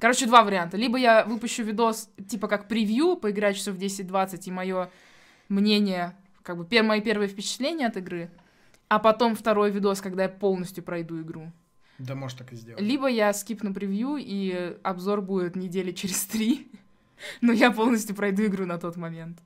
Короче, 0.00 0.26
два 0.26 0.42
варианта. 0.42 0.76
Либо 0.76 0.98
я 0.98 1.24
выпущу 1.24 1.62
видос, 1.62 2.10
типа, 2.28 2.48
как 2.48 2.68
превью, 2.68 3.16
поиграть 3.16 3.56
часов 3.56 3.76
10-20, 3.76 4.42
и 4.44 4.50
мое 4.50 4.90
мнение, 5.48 6.16
как 6.42 6.56
бы, 6.56 6.82
мои 6.82 7.00
первые 7.00 7.28
впечатления 7.28 7.86
от 7.86 7.96
игры. 7.96 8.30
А 8.88 8.98
потом 8.98 9.34
второй 9.34 9.70
видос, 9.70 10.00
когда 10.00 10.24
я 10.24 10.28
полностью 10.28 10.84
пройду 10.84 11.20
игру. 11.22 11.52
Да, 11.98 12.14
может 12.14 12.38
так 12.38 12.52
и 12.52 12.56
сделать. 12.56 12.82
Либо 12.82 13.06
я 13.06 13.32
скипну 13.32 13.72
превью, 13.72 14.16
и 14.18 14.76
обзор 14.82 15.22
будет 15.22 15.56
недели 15.56 15.92
через 15.92 16.24
три. 16.24 16.68
Но 17.40 17.52
я 17.52 17.70
полностью 17.70 18.16
пройду 18.16 18.44
игру 18.46 18.66
на 18.66 18.78
тот 18.78 18.96
момент. 18.96 19.38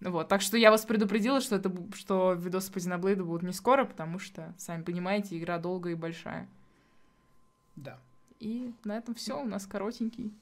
Вот, 0.00 0.28
так 0.28 0.42
что 0.42 0.56
я 0.56 0.70
вас 0.70 0.86
предупредила, 0.86 1.40
что 1.40 1.56
это, 1.56 1.72
что 1.94 2.34
видосы 2.34 2.72
по 2.72 2.78
Xenoblade 2.78 3.24
будут 3.24 3.42
не 3.42 3.52
скоро, 3.52 3.84
потому 3.84 4.18
что, 4.18 4.54
сами 4.56 4.82
понимаете, 4.82 5.36
игра 5.36 5.58
долгая 5.58 5.94
и 5.94 5.96
большая. 5.96 6.48
Да. 7.74 7.98
И 8.38 8.72
на 8.84 8.96
этом 8.96 9.14
все, 9.14 9.40
у 9.40 9.44
нас 9.44 9.66
коротенький 9.66 10.32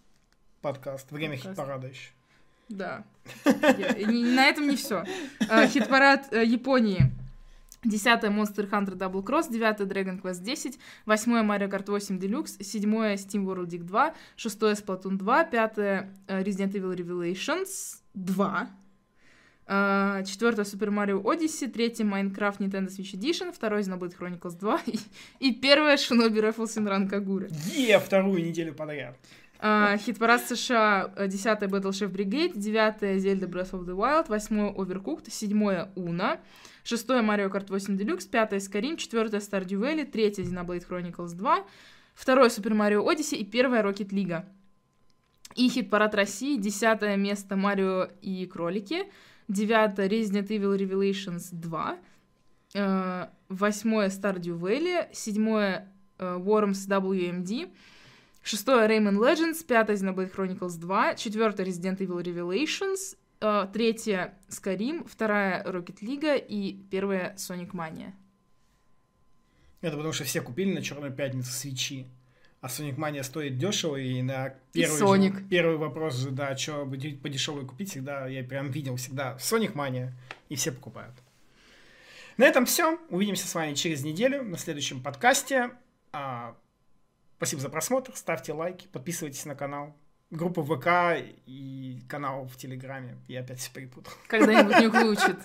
подкаст. 0.61 1.11
Время 1.11 1.37
хит-парада 1.37 1.87
еще. 1.87 2.11
Да. 2.69 3.05
На 3.45 4.47
этом 4.49 4.69
не 4.69 4.77
все. 4.77 5.05
А, 5.49 5.67
хит-парад 5.67 6.33
э, 6.33 6.45
Японии. 6.45 7.13
10 7.85 8.25
Monster 8.25 8.69
Hunter 8.69 8.97
Double 8.97 9.23
Cross, 9.23 9.49
9 9.49 9.81
Dragon 9.83 10.21
Quest 10.21 10.43
10, 10.43 10.79
8 11.07 11.33
Mario 11.45 11.69
Kart 11.69 11.89
8 11.89 12.19
Deluxe, 12.19 12.61
7 12.61 13.15
Steam 13.15 13.45
World 13.45 13.69
Dig 13.69 13.85
2, 13.85 14.15
6 14.37 14.63
Splatoon 14.75 15.17
2, 15.17 15.45
5 15.45 15.79
Resident 16.27 16.75
Evil 16.75 16.97
Revelations 16.97 18.03
2, 18.15 18.37
Uh, 18.47 18.86
четвертое 19.67 20.65
Super 20.65 20.91
Mario 20.91 21.23
Odyssey, 21.23 21.69
третье 21.69 22.05
Minecraft 22.05 22.59
Nintendo 22.59 22.89
Switch 22.89 23.15
Edition, 23.15 23.53
второй 23.53 23.81
Xenoblade 23.81 24.17
Chronicles 24.17 24.57
2 24.59 24.81
и, 24.87 24.99
и 25.41 25.53
первое 25.53 25.97
Shinobi 25.97 26.41
Raffles 26.41 26.77
in 26.77 26.87
Run 26.87 27.11
Kagura. 27.11 27.49
Е, 27.75 27.99
вторую 27.99 28.45
неделю 28.45 28.75
подряд. 28.75 29.17
Uh, 29.59 29.97
хит-парад 29.97 30.47
США, 30.47 31.13
10 31.17 31.63
Battle 31.63 31.91
Chef 31.91 32.11
Brigade, 32.13 32.53
9 32.55 33.19
Zelda 33.19 33.47
Breath 33.49 33.73
of 33.73 33.87
the 33.87 33.95
Wild, 33.95 34.29
8 34.29 34.77
Overcooked, 34.77 35.31
7 35.31 35.89
Uno, 35.97 36.39
6 36.85 37.23
Mario 37.23 37.49
Kart 37.49 37.71
8 37.71 37.97
Deluxe, 37.97 38.27
5 38.27 38.61
Skyrim, 38.61 38.99
4 38.99 39.41
Stardew 39.41 39.79
Valley, 39.79 40.05
3 40.05 40.45
Xenoblade 40.45 40.87
Chronicles 40.87 41.33
2, 41.33 41.65
2 42.15 42.51
Super 42.51 42.75
Mario 42.75 43.03
Odyssey 43.03 43.39
и 43.39 43.45
1 43.45 43.83
Rocket 43.83 44.13
League. 44.13 44.45
И 45.55 45.69
хит-парад 45.71 46.15
России, 46.15 46.59
10 46.59 47.17
место 47.17 47.57
Марио 47.57 48.11
и 48.21 48.45
кролики, 48.47 49.05
9 49.49 50.09
Resident 50.09 50.51
Evil 50.51 50.77
Revelations 50.77 51.51
2, 51.53 51.99
8 53.49 54.11
Stardew 54.11 54.57
Valley, 54.59 55.09
7 55.13 55.83
Worms 56.19 56.87
WMD, 56.87 57.71
6 58.43 58.65
Rayman 58.87 59.19
Legends, 59.19 59.63
5 59.63 59.91
Xenoblade 59.91 60.31
Chronicles 60.31 60.77
2, 60.77 61.15
4 61.17 61.65
Resident 61.65 62.01
Evil 62.01 62.23
Revelations, 62.23 63.17
3 63.39 64.31
Skyrim, 64.49 65.05
2 65.05 65.63
Rocket 65.67 66.03
League 66.03 66.45
и 66.49 66.77
1 66.91 67.37
Sonic 67.37 67.73
Mania. 67.73 68.13
Это 69.83 69.97
потому 69.97 70.13
что 70.13 70.25
все 70.25 70.41
купили 70.41 70.73
на 70.73 70.83
Черную 70.83 71.13
пятницу 71.13 71.53
свечи. 71.53 72.07
А 72.61 72.67
Sonic 72.69 72.97
Mania 72.97 73.23
стоит 73.23 73.59
дешево, 73.59 73.97
и 73.97 74.23
на 74.23 74.55
первый, 74.73 75.01
Sonic. 75.01 75.39
же- 75.39 75.45
первый 75.49 75.77
вопрос 75.77 76.17
же, 76.17 76.31
да, 76.31 76.57
что 76.57 76.85
по 76.87 77.29
дешевой 77.29 77.67
купить, 77.67 77.91
всегда, 77.91 78.27
я 78.27 78.43
прям 78.43 78.71
видел 78.71 78.97
всегда 78.97 79.37
Sonic 79.39 79.75
Mania, 79.75 80.11
и 80.49 80.57
все 80.57 80.73
покупают. 80.73 81.15
На 82.37 82.45
этом 82.45 82.67
все. 82.67 82.99
Увидимся 83.09 83.47
с 83.47 83.55
вами 83.55 83.75
через 83.75 84.05
неделю 84.05 84.43
на 84.43 84.59
следующем 84.59 85.03
подкасте. 85.03 85.71
А, 86.13 86.57
спасибо 87.39 87.63
за 87.63 87.69
просмотр, 87.71 88.15
ставьте 88.15 88.53
лайки, 88.53 88.87
подписывайтесь 88.89 89.45
на 89.47 89.55
канал, 89.55 89.97
группу 90.31 90.63
ВК 90.63 90.89
и 91.47 92.01
канал 92.09 92.47
в 92.47 92.57
Телеграме. 92.57 93.17
Я 93.29 93.41
опять 93.41 93.59
все 93.59 93.71
перепутал. 93.73 94.13
Когда-нибудь 94.29 94.79
не 94.81 94.89
включит. 94.89 95.37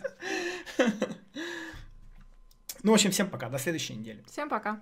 Ну, 2.84 2.92
в 2.92 2.96
общем, 2.96 3.12
всем 3.12 3.30
пока, 3.30 3.48
до 3.48 3.60
следующей 3.60 3.94
недели. 3.94 4.24
Всем 4.28 4.50
пока. 4.50 4.82